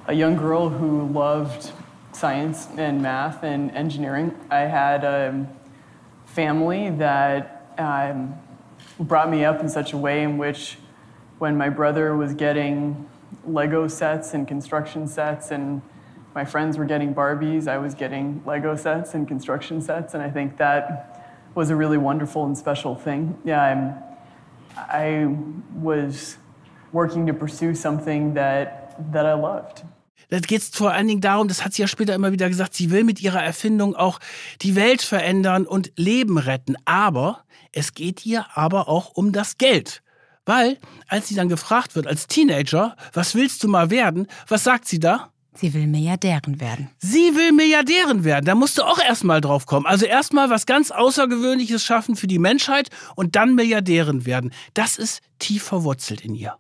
a 0.06 0.12
young 0.12 0.36
girl 0.36 0.70
who 0.70 1.10
loved 1.12 1.72
science 2.12 2.68
and 2.76 3.00
math 3.02 3.42
and 3.42 3.70
engineering. 3.72 4.34
I 4.50 4.60
had 4.60 5.04
a 5.04 5.48
family 6.26 6.90
that 6.90 7.74
um, 7.78 8.34
brought 8.98 9.30
me 9.30 9.44
up 9.44 9.60
in 9.60 9.68
such 9.68 9.92
a 9.92 9.96
way 9.96 10.22
in 10.22 10.38
which 10.38 10.78
when 11.38 11.56
my 11.56 11.68
brother 11.68 12.16
was 12.16 12.34
getting 12.34 13.08
Lego 13.44 13.88
sets 13.88 14.34
and 14.34 14.46
construction 14.46 15.06
sets 15.06 15.50
and 15.50 15.82
my 16.34 16.44
friends 16.44 16.78
were 16.78 16.84
getting 16.84 17.14
Barbies, 17.14 17.66
I 17.66 17.78
was 17.78 17.94
getting 17.94 18.42
Lego 18.46 18.76
sets 18.76 19.14
and 19.14 19.26
construction 19.26 19.80
sets, 19.80 20.14
and 20.14 20.22
I 20.22 20.30
think 20.30 20.58
that 20.58 21.50
was 21.54 21.70
a 21.70 21.76
really 21.76 21.98
wonderful 21.98 22.44
and 22.44 22.56
special 22.56 22.94
thing. 22.94 23.36
Yeah, 23.44 23.62
I'm, 23.62 23.94
I 24.76 25.36
was 25.74 26.36
working 26.92 27.26
to 27.26 27.34
pursue 27.34 27.74
something 27.74 28.34
that, 28.34 29.12
that 29.12 29.26
I 29.26 29.34
loved. 29.34 29.82
Da 30.30 30.38
geht 30.38 30.62
es 30.62 30.68
vor 30.68 30.92
allen 30.92 31.08
Dingen 31.08 31.20
darum, 31.20 31.48
das 31.48 31.64
hat 31.64 31.74
sie 31.74 31.82
ja 31.82 31.88
später 31.88 32.14
immer 32.14 32.32
wieder 32.32 32.48
gesagt, 32.48 32.74
sie 32.74 32.90
will 32.90 33.04
mit 33.04 33.20
ihrer 33.20 33.42
Erfindung 33.42 33.96
auch 33.96 34.20
die 34.62 34.76
Welt 34.76 35.02
verändern 35.02 35.66
und 35.66 35.92
Leben 35.96 36.38
retten. 36.38 36.76
Aber 36.84 37.44
es 37.72 37.94
geht 37.94 38.24
ihr 38.24 38.46
aber 38.54 38.88
auch 38.88 39.10
um 39.10 39.32
das 39.32 39.58
Geld. 39.58 40.02
Weil, 40.46 40.78
als 41.08 41.28
sie 41.28 41.34
dann 41.34 41.48
gefragt 41.48 41.94
wird 41.96 42.06
als 42.06 42.26
Teenager, 42.26 42.96
was 43.12 43.34
willst 43.34 43.62
du 43.62 43.68
mal 43.68 43.90
werden, 43.90 44.26
was 44.48 44.64
sagt 44.64 44.88
sie 44.88 44.98
da? 44.98 45.30
Sie 45.52 45.74
will 45.74 45.86
Milliardärin 45.86 46.60
werden. 46.60 46.90
Sie 46.98 47.34
will 47.34 47.52
Milliardärin 47.52 48.24
werden. 48.24 48.46
Da 48.46 48.54
musst 48.54 48.78
du 48.78 48.82
auch 48.82 48.98
erstmal 48.98 49.40
drauf 49.40 49.66
kommen. 49.66 49.84
Also 49.84 50.06
erstmal 50.06 50.48
was 50.48 50.64
ganz 50.64 50.90
Außergewöhnliches 50.90 51.84
schaffen 51.84 52.16
für 52.16 52.28
die 52.28 52.38
Menschheit 52.38 52.88
und 53.16 53.36
dann 53.36 53.54
Milliardärin 53.54 54.26
werden. 54.26 54.52
Das 54.74 54.96
ist 54.96 55.20
tief 55.38 55.64
verwurzelt 55.64 56.22
in 56.22 56.34
ihr. 56.34 56.56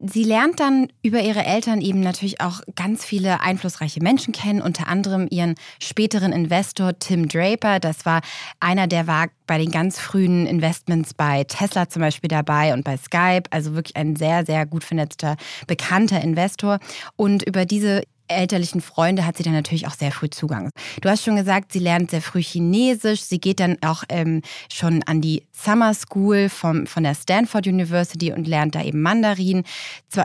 Sie 0.00 0.24
lernt 0.24 0.58
dann 0.58 0.88
über 1.02 1.20
ihre 1.22 1.44
Eltern 1.44 1.80
eben 1.80 2.00
natürlich 2.00 2.40
auch 2.40 2.60
ganz 2.74 3.04
viele 3.04 3.40
einflussreiche 3.40 4.02
Menschen 4.02 4.32
kennen, 4.32 4.60
unter 4.60 4.88
anderem 4.88 5.28
ihren 5.30 5.54
späteren 5.80 6.32
Investor 6.32 6.98
Tim 6.98 7.28
Draper. 7.28 7.78
Das 7.78 8.04
war 8.04 8.20
einer, 8.58 8.88
der 8.88 9.06
war 9.06 9.28
bei 9.46 9.56
den 9.56 9.70
ganz 9.70 10.00
frühen 10.00 10.46
Investments 10.46 11.14
bei 11.14 11.44
Tesla 11.44 11.88
zum 11.88 12.02
Beispiel 12.02 12.28
dabei 12.28 12.74
und 12.74 12.82
bei 12.82 12.96
Skype. 12.96 13.44
Also 13.50 13.74
wirklich 13.74 13.96
ein 13.96 14.16
sehr, 14.16 14.44
sehr 14.44 14.66
gut 14.66 14.82
vernetzter, 14.82 15.36
bekannter 15.68 16.20
Investor. 16.20 16.80
Und 17.16 17.44
über 17.44 17.64
diese 17.64 18.02
elterlichen 18.28 18.80
Freunde 18.80 19.26
hat 19.26 19.36
sie 19.36 19.42
dann 19.42 19.52
natürlich 19.52 19.86
auch 19.86 19.94
sehr 19.94 20.12
früh 20.12 20.30
Zugang. 20.30 20.70
Du 21.00 21.08
hast 21.08 21.24
schon 21.24 21.36
gesagt, 21.36 21.72
sie 21.72 21.78
lernt 21.78 22.10
sehr 22.10 22.22
früh 22.22 22.42
Chinesisch. 22.42 23.22
Sie 23.22 23.38
geht 23.38 23.60
dann 23.60 23.76
auch 23.84 24.04
ähm, 24.08 24.42
schon 24.72 25.02
an 25.04 25.20
die 25.20 25.42
Summer 25.52 25.94
School 25.94 26.48
vom, 26.48 26.86
von 26.86 27.02
der 27.02 27.14
Stanford 27.14 27.66
University 27.66 28.32
und 28.32 28.46
lernt 28.46 28.74
da 28.74 28.82
eben 28.82 29.02
Mandarin. 29.02 29.64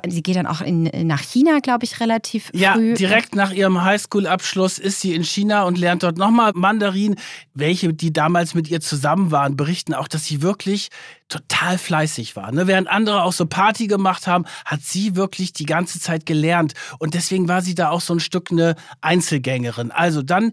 Sie 0.08 0.24
geht 0.24 0.36
dann 0.36 0.48
auch 0.48 0.62
in, 0.62 0.84
nach 1.08 1.22
China, 1.22 1.60
glaube 1.60 1.86
ich, 1.86 2.00
relativ 2.00 2.48
früh. 2.48 2.60
Ja, 2.60 2.78
direkt 2.78 3.36
nach 3.36 3.52
ihrem 3.52 3.82
Highschool-Abschluss 3.84 4.80
ist 4.80 5.02
sie 5.02 5.14
in 5.14 5.24
China 5.24 5.64
und 5.64 5.78
lernt 5.78 6.04
dort 6.04 6.18
nochmal 6.18 6.52
Mandarin. 6.56 7.16
Welche, 7.54 7.94
die 7.94 8.14
damals 8.14 8.54
mit 8.54 8.70
ihr 8.70 8.82
zusammen 8.82 9.32
waren, 9.32 9.58
berichten 9.58 9.94
auch, 9.94 10.08
dass 10.08 10.26
sie 10.26 10.42
wirklich 10.42 10.90
total 11.30 11.78
fleißig 11.78 12.36
war. 12.36 12.52
Ne? 12.52 12.68
Während 12.68 12.90
andere 12.90 13.24
auch 13.24 13.34
so 13.34 13.46
Party 13.46 13.88
gemacht 13.88 14.28
haben, 14.28 14.46
hat 14.66 14.82
sie 14.82 15.16
wirklich 15.16 15.54
die 15.54 15.66
ganze 15.66 16.00
Zeit 16.00 16.26
gelernt. 16.26 16.74
Und 16.98 17.14
deswegen 17.14 17.48
war 17.48 17.62
sie 17.62 17.76
da 17.76 17.90
auch 17.90 18.02
so 18.02 18.14
ein 18.14 18.20
Stück 18.20 18.52
eine 18.52 18.76
Einzelgängerin. 19.02 19.92
Also 19.92 20.22
dann 20.22 20.52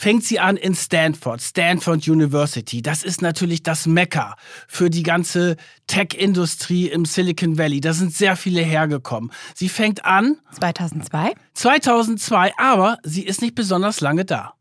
fängt 0.00 0.24
sie 0.24 0.40
an 0.40 0.56
in 0.56 0.74
Stanford, 0.74 1.42
Stanford 1.42 2.08
University. 2.08 2.80
Das 2.80 3.02
ist 3.02 3.20
natürlich 3.20 3.62
das 3.62 3.86
Mekka 3.86 4.34
für 4.66 4.88
die 4.88 5.02
ganze 5.02 5.56
Tech-Industrie 5.88 6.88
im 6.88 7.04
Silicon 7.04 7.58
Valley. 7.58 7.80
Da 7.80 7.92
sind 7.92 8.14
sehr 8.14 8.36
viele 8.36 8.62
hergekommen. 8.62 9.30
Sie 9.54 9.68
fängt 9.68 10.04
an 10.06 10.38
2002. 10.52 11.34
2002, 11.52 12.52
aber 12.56 12.96
sie 13.02 13.24
ist 13.24 13.42
nicht 13.42 13.54
besonders 13.54 14.00
lange 14.00 14.24
da. 14.24 14.54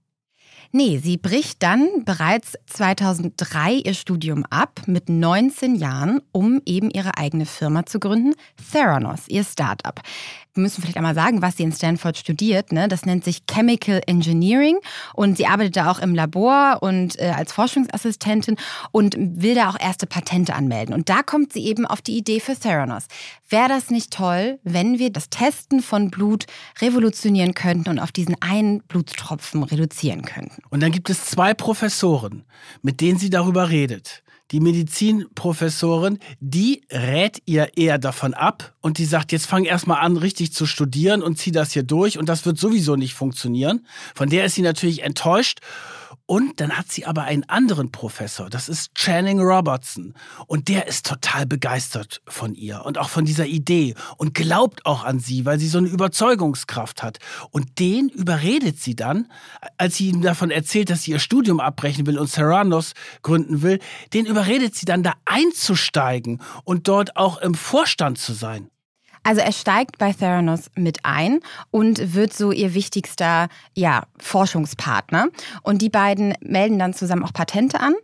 Nee, 0.72 1.00
sie 1.00 1.18
bricht 1.18 1.64
dann 1.64 1.88
bereits 2.06 2.54
2003 2.68 3.74
ihr 3.74 3.96
Studium 3.96 4.46
ab 4.52 4.82
mit 4.86 5.10
19 5.10 5.74
Jahren, 5.74 6.22
um 6.32 6.62
eben 6.64 6.92
ihre 6.92 7.18
eigene 7.18 7.48
Firma 7.48 7.88
zu 7.88 8.00
gründen, 8.00 8.36
Theranos, 8.72 9.28
ihr 9.28 9.44
Startup 9.44 10.00
wir 10.60 10.64
müssen 10.64 10.82
vielleicht 10.82 10.98
einmal 10.98 11.16
sagen, 11.16 11.42
was 11.42 11.58
sie 11.58 11.64
in 11.64 11.72
Stanford 11.72 12.18
studiert. 12.18 12.72
Ne? 12.72 12.88
Das 12.88 13.06
nennt 13.06 13.24
sich 13.24 13.44
Chemical 13.50 14.02
Engineering 14.08 14.78
und 15.14 15.38
sie 15.38 15.46
arbeitet 15.46 15.78
da 15.78 15.92
auch 15.92 16.00
im 16.00 16.14
Labor 16.16 16.80
und 16.82 17.20
äh, 17.20 17.34
als 17.36 17.54
Forschungsassistentin 17.54 18.58
und 18.92 19.16
will 19.18 19.56
da 19.56 19.70
auch 19.70 19.80
erste 19.80 20.06
Patente 20.06 20.54
anmelden. 20.54 20.94
Und 20.94 21.10
da 21.10 21.24
kommt 21.24 21.54
sie 21.54 21.66
eben 21.66 21.86
auf 21.86 22.02
die 22.02 22.18
Idee 22.18 22.40
für 22.40 22.56
Theranos. 22.56 23.06
Wäre 23.48 23.70
das 23.70 23.90
nicht 23.90 24.12
toll, 24.12 24.60
wenn 24.64 25.00
wir 25.00 25.12
das 25.12 25.30
Testen 25.30 25.82
von 25.82 26.10
Blut 26.10 26.46
revolutionieren 26.82 27.54
könnten 27.54 27.90
und 27.90 28.00
auf 28.00 28.12
diesen 28.12 28.36
einen 28.42 28.82
Blutstropfen 28.84 29.64
reduzieren 29.64 30.24
könnten? 30.24 30.59
Und 30.70 30.82
dann 30.82 30.92
gibt 30.92 31.10
es 31.10 31.26
zwei 31.26 31.54
Professoren, 31.54 32.46
mit 32.82 33.02
denen 33.02 33.20
sie 33.20 33.30
darüber 33.30 33.70
redet 33.70 34.24
die 34.52 34.60
Medizinprofessorin, 34.60 36.20
die 36.40 36.82
rät 36.92 37.42
ihr 37.46 37.78
eher 37.78 38.00
davon 38.00 38.34
ab 38.34 38.74
und 38.82 38.98
die 38.98 39.06
sagt, 39.06 39.32
jetzt 39.32 39.46
fang 39.46 39.64
erstmal 39.64 40.02
an, 40.02 40.18
richtig 40.18 40.54
zu 40.54 40.66
studieren 40.66 41.22
und 41.22 41.38
zieh 41.38 41.52
das 41.52 41.72
hier 41.72 41.84
durch 41.84 42.18
und 42.18 42.28
das 42.30 42.46
wird 42.46 42.58
sowieso 42.58 42.96
nicht 42.96 43.14
funktionieren. 43.14 43.86
Von 44.16 44.30
der 44.30 44.46
ist 44.46 44.56
sie 44.56 44.62
natürlich 44.62 45.04
enttäuscht 45.04 45.60
Und 46.30 46.60
dann 46.60 46.78
hat 46.78 46.92
sie 46.92 47.08
aber 47.08 47.24
einen 47.24 47.44
anderen 47.50 47.92
Professor, 47.92 48.52
das 48.52 48.70
ist 48.70 48.94
Channing 48.94 49.40
Robertson. 49.40 50.14
Und 50.46 50.68
der 50.68 50.86
ist 50.86 51.08
total 51.08 51.48
begeistert 51.48 52.22
von 52.28 52.54
ihr 52.54 52.86
und 52.86 53.00
auch 53.00 53.10
von 53.10 53.26
dieser 53.26 53.48
Idee 53.48 53.96
und 54.18 54.36
glaubt 54.36 54.86
auch 54.86 55.04
an 55.04 55.20
sie, 55.20 55.46
weil 55.46 55.58
sie 55.58 55.68
so 55.68 55.80
eine 55.80 55.88
Überzeugungskraft 55.88 57.02
hat. 57.02 57.18
Und 57.50 57.80
den 57.80 58.10
überredet 58.10 58.80
sie 58.80 58.96
dann, 58.96 59.32
als 59.78 59.96
sie 59.96 60.10
ihm 60.10 60.22
davon 60.22 60.52
erzählt, 60.52 60.92
dass 60.92 61.02
sie 61.02 61.12
ihr 61.14 61.20
Studium 61.20 61.60
abbrechen 61.60 62.06
will 62.06 62.20
und 62.20 62.30
Serranos 62.30 62.94
gründen 63.24 63.64
will, 63.64 63.80
den 64.14 64.28
überredet 64.28 64.76
sie 64.76 64.86
dann 64.86 65.02
da 65.02 65.16
einzusteigen 65.26 66.44
und 66.64 66.88
dort 66.88 67.18
auch 67.18 67.42
im 67.42 67.56
Vorstand 67.56 68.20
zu 68.20 68.34
sein. 68.34 68.70
Also 69.24 69.42
er 69.42 69.52
steigt 69.52 69.98
bei 69.98 70.14
Theranos 70.14 70.70
mit 70.76 71.00
ein 71.04 71.40
und 71.72 72.14
wird 72.14 72.34
so 72.34 72.52
ihr 72.52 72.74
wichtigster 72.74 73.48
ja, 73.76 74.04
Forschungspartner. 74.20 75.28
Und 75.64 75.82
die 75.82 75.90
beiden 75.90 76.34
melden 76.42 76.80
dann 76.80 76.94
zusammen 76.94 77.24
auch 77.24 77.34
Patente 77.34 77.80
an. 77.80 77.96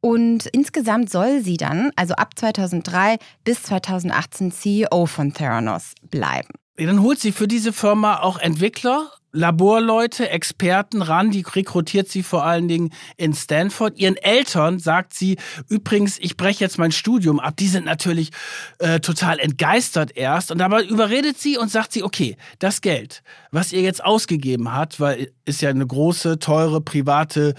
Und 0.00 0.46
insgesamt 0.46 1.10
soll 1.10 1.42
sie 1.42 1.56
dann, 1.56 1.92
also 1.94 2.14
ab 2.14 2.30
2003 2.36 3.18
bis 3.44 3.62
2018, 3.62 4.50
CEO 4.50 5.06
von 5.06 5.32
Theranos 5.32 5.92
bleiben. 6.02 6.48
Dann 6.76 7.02
holt 7.02 7.20
sie 7.20 7.30
für 7.30 7.46
diese 7.46 7.72
Firma 7.72 8.20
auch 8.20 8.38
Entwickler 8.38 9.12
Laborleute, 9.32 10.28
Experten 10.28 11.00
ran, 11.00 11.30
die 11.30 11.42
rekrutiert 11.42 12.08
sie 12.08 12.22
vor 12.22 12.44
allen 12.44 12.68
Dingen 12.68 12.90
in 13.16 13.32
Stanford. 13.32 13.98
Ihren 13.98 14.16
Eltern 14.16 14.78
sagt 14.78 15.14
sie, 15.14 15.38
übrigens, 15.68 16.18
ich 16.18 16.36
breche 16.36 16.62
jetzt 16.62 16.78
mein 16.78 16.92
Studium 16.92 17.40
ab. 17.40 17.56
Die 17.56 17.68
sind 17.68 17.86
natürlich 17.86 18.30
äh, 18.78 19.00
total 19.00 19.38
entgeistert 19.38 20.14
erst. 20.14 20.50
Und 20.50 20.58
dabei 20.58 20.84
überredet 20.84 21.38
sie 21.38 21.56
und 21.56 21.70
sagt 21.70 21.92
sie, 21.92 22.02
okay, 22.02 22.36
das 22.58 22.82
Geld, 22.82 23.22
was 23.50 23.72
ihr 23.72 23.80
jetzt 23.80 24.04
ausgegeben 24.04 24.72
habt, 24.72 25.00
weil 25.00 25.32
ist 25.46 25.62
ja 25.62 25.70
eine 25.70 25.86
große, 25.86 26.38
teure, 26.38 26.82
private 26.82 27.54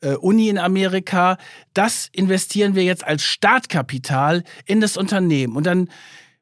äh, 0.00 0.14
Uni 0.14 0.48
in 0.48 0.58
Amerika, 0.58 1.38
das 1.72 2.08
investieren 2.12 2.74
wir 2.74 2.82
jetzt 2.82 3.06
als 3.06 3.22
Startkapital 3.22 4.42
in 4.66 4.80
das 4.80 4.96
Unternehmen. 4.96 5.56
Und 5.56 5.66
dann 5.66 5.88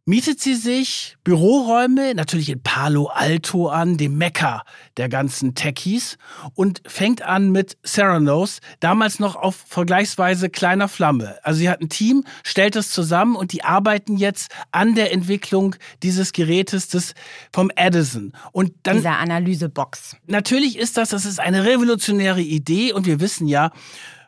mietet 0.04 0.40
sie 0.40 0.54
sich 0.54 1.16
Büroräume, 1.24 2.14
natürlich 2.14 2.48
in 2.48 2.62
Palo 2.62 3.06
Alto 3.06 3.68
an, 3.68 3.96
dem 3.96 4.18
Mekka 4.18 4.64
der 4.96 5.08
ganzen 5.08 5.54
Techies, 5.54 6.18
und 6.54 6.82
fängt 6.86 7.22
an 7.22 7.52
mit 7.52 7.76
Theranos, 7.82 8.60
damals 8.80 9.20
noch 9.20 9.36
auf 9.36 9.56
vergleichsweise 9.66 10.50
kleiner 10.50 10.88
Flamme. 10.88 11.38
Also 11.42 11.60
sie 11.60 11.68
hat 11.68 11.80
ein 11.80 11.88
Team, 11.88 12.24
stellt 12.42 12.76
es 12.76 12.90
zusammen 12.90 13.36
und 13.36 13.52
die 13.52 13.62
arbeiten 13.62 14.16
jetzt 14.16 14.50
an 14.72 14.94
der 14.94 15.12
Entwicklung 15.12 15.76
dieses 16.02 16.32
Gerätes 16.32 16.88
des, 16.88 17.14
vom 17.52 17.70
Edison. 17.76 18.32
Und 18.52 18.72
dann, 18.82 18.96
Dieser 18.96 19.18
Analysebox. 19.18 20.16
Natürlich 20.26 20.78
ist 20.78 20.96
das, 20.96 21.10
das 21.10 21.24
ist 21.24 21.40
eine 21.40 21.64
revolutionäre 21.64 22.40
Idee 22.40 22.92
und 22.92 23.06
wir 23.06 23.20
wissen 23.20 23.46
ja, 23.46 23.70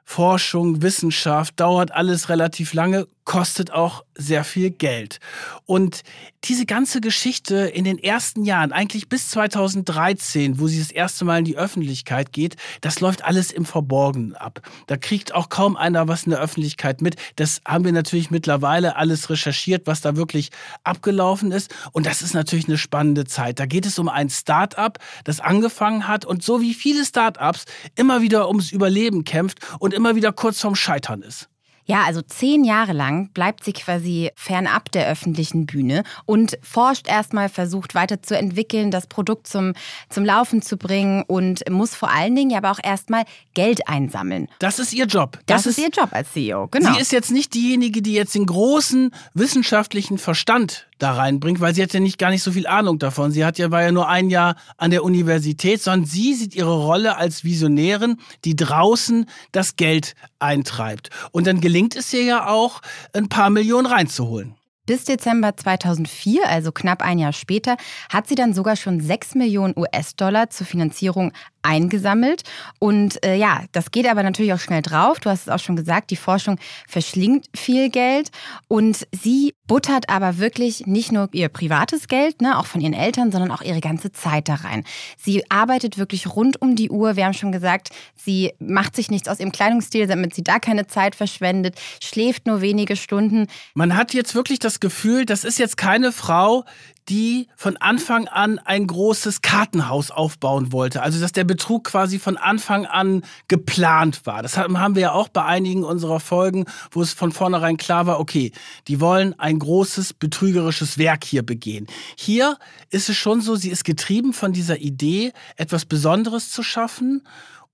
Forschung, 0.04 0.82
Wissenschaft 0.82 1.58
dauert 1.58 1.92
alles 1.92 2.28
relativ 2.28 2.74
lange, 2.74 3.06
kostet 3.24 3.70
auch 3.72 4.04
sehr 4.14 4.44
viel 4.44 4.70
Geld. 4.70 5.20
Und 5.64 6.02
diese 6.44 6.66
ganze 6.66 7.00
Geschichte 7.00 7.56
in 7.56 7.84
den 7.84 7.98
ersten 7.98 8.44
Jahren, 8.44 8.72
eigentlich 8.72 9.08
bis 9.08 9.30
2013, 9.30 10.58
wo 10.58 10.66
sie 10.66 10.80
das 10.80 10.90
erste 10.90 11.24
Mal 11.24 11.38
in 11.38 11.44
die 11.44 11.56
Öffentlichkeit 11.56 12.32
geht, 12.32 12.56
das 12.80 13.00
läuft 13.00 13.24
alles 13.24 13.52
im 13.52 13.64
Verborgenen 13.64 14.34
ab. 14.34 14.60
Da 14.86 14.96
kriegt 14.96 15.34
auch 15.34 15.48
kaum 15.48 15.76
einer 15.76 16.08
was 16.08 16.24
in 16.24 16.30
der 16.30 16.40
Öffentlichkeit 16.40 17.00
mit. 17.00 17.16
Das 17.36 17.60
haben 17.66 17.84
wir 17.84 17.92
natürlich 17.92 18.30
mittlerweile 18.30 18.96
alles 18.96 19.30
recherchiert, 19.30 19.86
was 19.86 20.00
da 20.00 20.16
wirklich 20.16 20.50
abgelaufen 20.82 21.52
ist. 21.52 21.72
Und 21.92 22.06
das 22.06 22.22
ist 22.22 22.34
natürlich 22.34 22.66
eine 22.66 22.78
spannende 22.78 23.24
Zeit. 23.24 23.60
Da 23.60 23.66
geht 23.66 23.86
es 23.86 23.98
um 23.98 24.08
ein 24.08 24.30
Start-up, 24.30 24.98
das 25.24 25.40
angefangen 25.40 26.08
hat 26.08 26.24
und 26.24 26.42
so 26.42 26.60
wie 26.60 26.74
viele 26.74 27.04
Start-ups 27.04 27.66
immer 27.94 28.20
wieder 28.20 28.48
ums 28.48 28.72
Überleben 28.72 29.24
kämpft 29.24 29.60
und 29.78 29.94
immer 29.94 30.16
wieder 30.16 30.32
kurz 30.32 30.60
vorm 30.60 30.74
Scheitern 30.74 31.22
ist. 31.22 31.51
Ja, 31.84 32.04
also 32.04 32.22
zehn 32.22 32.64
Jahre 32.64 32.92
lang 32.92 33.30
bleibt 33.34 33.64
sie 33.64 33.72
quasi 33.72 34.30
fernab 34.36 34.92
der 34.92 35.08
öffentlichen 35.08 35.66
Bühne 35.66 36.04
und 36.26 36.56
forscht 36.62 37.08
erstmal, 37.08 37.48
versucht 37.48 37.94
weiterzuentwickeln, 37.94 38.90
das 38.90 39.06
Produkt 39.06 39.46
zum, 39.48 39.74
zum 40.08 40.24
Laufen 40.24 40.62
zu 40.62 40.76
bringen 40.76 41.24
und 41.26 41.68
muss 41.68 41.94
vor 41.94 42.10
allen 42.10 42.36
Dingen 42.36 42.56
aber 42.56 42.70
auch 42.70 42.80
erstmal 42.82 43.24
Geld 43.54 43.88
einsammeln. 43.88 44.48
Das 44.60 44.78
ist 44.78 44.92
ihr 44.92 45.06
Job. 45.06 45.38
Das, 45.46 45.64
das 45.64 45.66
ist, 45.66 45.78
ist 45.78 45.84
ihr 45.84 45.90
Job 45.90 46.10
als 46.12 46.32
CEO, 46.32 46.68
genau. 46.68 46.94
Sie 46.94 47.00
ist 47.00 47.12
jetzt 47.12 47.32
nicht 47.32 47.52
diejenige, 47.54 48.00
die 48.00 48.12
jetzt 48.12 48.34
den 48.34 48.46
großen 48.46 49.10
wissenschaftlichen 49.34 50.18
Verstand 50.18 50.86
da 51.02 51.12
reinbringt, 51.12 51.60
weil 51.60 51.74
sie 51.74 51.82
hat 51.82 51.92
ja 51.92 52.00
nicht 52.00 52.18
gar 52.18 52.30
nicht 52.30 52.42
so 52.42 52.52
viel 52.52 52.66
Ahnung 52.66 52.98
davon. 52.98 53.32
Sie 53.32 53.44
hat 53.44 53.58
ja 53.58 53.70
war 53.70 53.82
ja 53.82 53.90
nur 53.90 54.08
ein 54.08 54.30
Jahr 54.30 54.56
an 54.76 54.92
der 54.92 55.02
Universität, 55.02 55.82
sondern 55.82 56.06
sie 56.06 56.34
sieht 56.34 56.54
ihre 56.54 56.76
Rolle 56.76 57.16
als 57.16 57.42
Visionärin, 57.42 58.18
die 58.44 58.54
draußen 58.54 59.26
das 59.50 59.76
Geld 59.76 60.14
eintreibt. 60.38 61.10
Und 61.32 61.46
dann 61.46 61.60
gelingt 61.72 61.96
es 61.96 62.12
ihr 62.12 62.24
ja 62.24 62.48
auch, 62.48 62.82
ein 63.14 63.30
paar 63.30 63.48
Millionen 63.48 63.86
reinzuholen. 63.86 64.56
Bis 64.84 65.04
Dezember 65.04 65.56
2004, 65.56 66.46
also 66.46 66.70
knapp 66.70 67.00
ein 67.00 67.18
Jahr 67.18 67.32
später, 67.32 67.78
hat 68.12 68.28
sie 68.28 68.34
dann 68.34 68.52
sogar 68.52 68.76
schon 68.76 69.00
6 69.00 69.36
Millionen 69.36 69.72
US-Dollar 69.74 70.50
zur 70.50 70.66
Finanzierung 70.66 71.32
eingesammelt. 71.62 72.42
Und 72.78 73.24
äh, 73.24 73.36
ja, 73.36 73.64
das 73.72 73.90
geht 73.90 74.06
aber 74.06 74.22
natürlich 74.22 74.52
auch 74.52 74.60
schnell 74.60 74.82
drauf. 74.82 75.20
Du 75.20 75.30
hast 75.30 75.42
es 75.42 75.48
auch 75.48 75.58
schon 75.58 75.76
gesagt, 75.76 76.10
die 76.10 76.16
Forschung 76.16 76.58
verschlingt 76.86 77.46
viel 77.54 77.90
Geld 77.90 78.30
und 78.68 79.06
sie 79.12 79.54
buttert 79.66 80.08
aber 80.08 80.38
wirklich 80.38 80.86
nicht 80.86 81.12
nur 81.12 81.28
ihr 81.32 81.48
privates 81.48 82.08
Geld, 82.08 82.42
ne, 82.42 82.58
auch 82.58 82.66
von 82.66 82.80
ihren 82.80 82.92
Eltern, 82.92 83.32
sondern 83.32 83.50
auch 83.50 83.62
ihre 83.62 83.80
ganze 83.80 84.12
Zeit 84.12 84.48
da 84.48 84.56
rein. 84.56 84.84
Sie 85.16 85.48
arbeitet 85.50 85.98
wirklich 85.98 86.26
rund 86.26 86.60
um 86.60 86.76
die 86.76 86.90
Uhr. 86.90 87.16
Wir 87.16 87.24
haben 87.24 87.34
schon 87.34 87.52
gesagt, 87.52 87.90
sie 88.16 88.52
macht 88.58 88.96
sich 88.96 89.10
nichts 89.10 89.28
aus 89.28 89.40
ihrem 89.40 89.52
Kleidungsstil, 89.52 90.06
damit 90.06 90.34
sie 90.34 90.42
da 90.42 90.58
keine 90.58 90.86
Zeit 90.86 91.14
verschwendet, 91.14 91.80
schläft 92.02 92.46
nur 92.46 92.60
wenige 92.60 92.96
Stunden. 92.96 93.46
Man 93.74 93.96
hat 93.96 94.14
jetzt 94.14 94.34
wirklich 94.34 94.58
das 94.58 94.80
Gefühl, 94.80 95.24
das 95.24 95.44
ist 95.44 95.58
jetzt 95.58 95.76
keine 95.76 96.12
Frau, 96.12 96.64
die 97.08 97.48
von 97.56 97.76
Anfang 97.76 98.28
an 98.28 98.58
ein 98.58 98.86
großes 98.86 99.42
Kartenhaus 99.42 100.10
aufbauen 100.10 100.72
wollte. 100.72 101.02
Also 101.02 101.20
dass 101.20 101.32
der 101.32 101.44
Betrug 101.44 101.84
quasi 101.84 102.18
von 102.18 102.36
Anfang 102.36 102.86
an 102.86 103.22
geplant 103.48 104.24
war. 104.24 104.42
Das 104.42 104.56
haben 104.56 104.94
wir 104.94 105.02
ja 105.02 105.12
auch 105.12 105.28
bei 105.28 105.44
einigen 105.44 105.84
unserer 105.84 106.20
Folgen, 106.20 106.66
wo 106.90 107.02
es 107.02 107.12
von 107.12 107.32
vornherein 107.32 107.76
klar 107.76 108.06
war, 108.06 108.20
okay, 108.20 108.52
die 108.88 109.00
wollen 109.00 109.38
ein 109.38 109.58
großes 109.58 110.14
betrügerisches 110.14 110.98
Werk 110.98 111.24
hier 111.24 111.42
begehen. 111.42 111.86
Hier 112.16 112.58
ist 112.90 113.08
es 113.08 113.16
schon 113.16 113.40
so, 113.40 113.56
sie 113.56 113.70
ist 113.70 113.84
getrieben 113.84 114.32
von 114.32 114.52
dieser 114.52 114.78
Idee, 114.78 115.32
etwas 115.56 115.84
Besonderes 115.84 116.50
zu 116.50 116.62
schaffen 116.62 117.22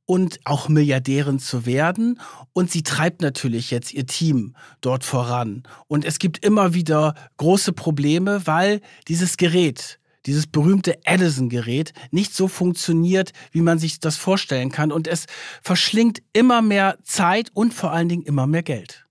und 0.08 0.40
auch 0.44 0.70
Milliardärin 0.70 1.38
zu 1.38 1.66
werden. 1.66 2.18
Und 2.54 2.70
sie 2.70 2.82
treibt 2.82 3.20
natürlich 3.20 3.70
jetzt 3.70 3.92
ihr 3.92 4.06
Team 4.06 4.56
dort 4.80 5.04
voran. 5.04 5.64
Und 5.86 6.06
es 6.06 6.18
gibt 6.18 6.42
immer 6.44 6.72
wieder 6.72 7.14
große 7.36 7.74
Probleme, 7.74 8.46
weil 8.46 8.80
dieses 9.06 9.36
Gerät, 9.36 10.00
dieses 10.24 10.46
berühmte 10.46 10.98
Edison-Gerät 11.04 11.92
nicht 12.10 12.34
so 12.34 12.48
funktioniert, 12.48 13.32
wie 13.52 13.60
man 13.60 13.78
sich 13.78 14.00
das 14.00 14.16
vorstellen 14.16 14.72
kann. 14.72 14.92
Und 14.92 15.06
es 15.06 15.26
verschlingt 15.62 16.22
immer 16.32 16.62
mehr 16.62 16.96
Zeit 17.04 17.50
und 17.52 17.74
vor 17.74 17.92
allen 17.92 18.08
Dingen 18.08 18.22
immer 18.22 18.46
mehr 18.46 18.62
Geld. 18.62 19.04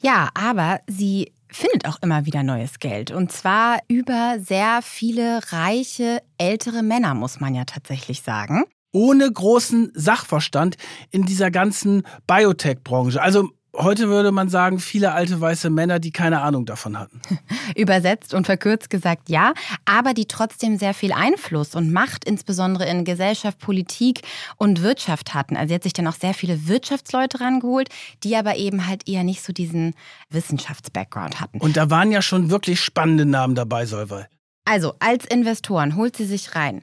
Ja, 0.00 0.28
aber 0.34 0.80
sie 0.88 1.32
findet 1.52 1.86
auch 1.86 2.02
immer 2.02 2.26
wieder 2.26 2.42
neues 2.42 2.80
Geld. 2.80 3.12
Und 3.12 3.30
zwar 3.30 3.78
über 3.86 4.38
sehr 4.40 4.80
viele 4.82 5.52
reiche, 5.52 6.20
ältere 6.36 6.82
Männer, 6.82 7.14
muss 7.14 7.38
man 7.38 7.54
ja 7.54 7.64
tatsächlich 7.64 8.22
sagen 8.22 8.64
ohne 8.92 9.30
großen 9.30 9.90
Sachverstand 9.94 10.76
in 11.10 11.24
dieser 11.24 11.50
ganzen 11.50 12.04
Biotech-Branche. 12.26 13.20
Also 13.20 13.50
Heute 13.74 14.08
würde 14.08 14.32
man 14.32 14.50
sagen, 14.50 14.78
viele 14.78 15.12
alte 15.12 15.40
weiße 15.40 15.70
Männer, 15.70 15.98
die 15.98 16.10
keine 16.10 16.42
Ahnung 16.42 16.66
davon 16.66 16.98
hatten. 16.98 17.22
Übersetzt 17.74 18.34
und 18.34 18.44
verkürzt 18.44 18.90
gesagt 18.90 19.30
ja, 19.30 19.54
aber 19.86 20.12
die 20.12 20.26
trotzdem 20.26 20.76
sehr 20.76 20.92
viel 20.92 21.12
Einfluss 21.14 21.74
und 21.74 21.90
Macht 21.90 22.26
insbesondere 22.26 22.86
in 22.86 23.06
Gesellschaft, 23.06 23.58
Politik 23.58 24.20
und 24.58 24.82
Wirtschaft 24.82 25.32
hatten. 25.32 25.56
Also 25.56 25.68
sie 25.68 25.74
hat 25.76 25.84
sich 25.84 25.94
dann 25.94 26.06
auch 26.06 26.14
sehr 26.14 26.34
viele 26.34 26.68
Wirtschaftsleute 26.68 27.40
rangeholt, 27.40 27.88
die 28.24 28.36
aber 28.36 28.56
eben 28.56 28.86
halt 28.86 29.08
eher 29.08 29.24
nicht 29.24 29.42
so 29.42 29.54
diesen 29.54 29.94
Wissenschafts-Background 30.28 31.40
hatten. 31.40 31.58
Und 31.58 31.78
da 31.78 31.88
waren 31.88 32.12
ja 32.12 32.20
schon 32.20 32.50
wirklich 32.50 32.78
spannende 32.78 33.24
Namen 33.24 33.54
dabei, 33.54 33.86
Solveig. 33.86 34.28
Also 34.66 34.94
als 34.98 35.24
Investoren 35.24 35.96
holt 35.96 36.14
sie 36.14 36.26
sich 36.26 36.54
rein 36.54 36.82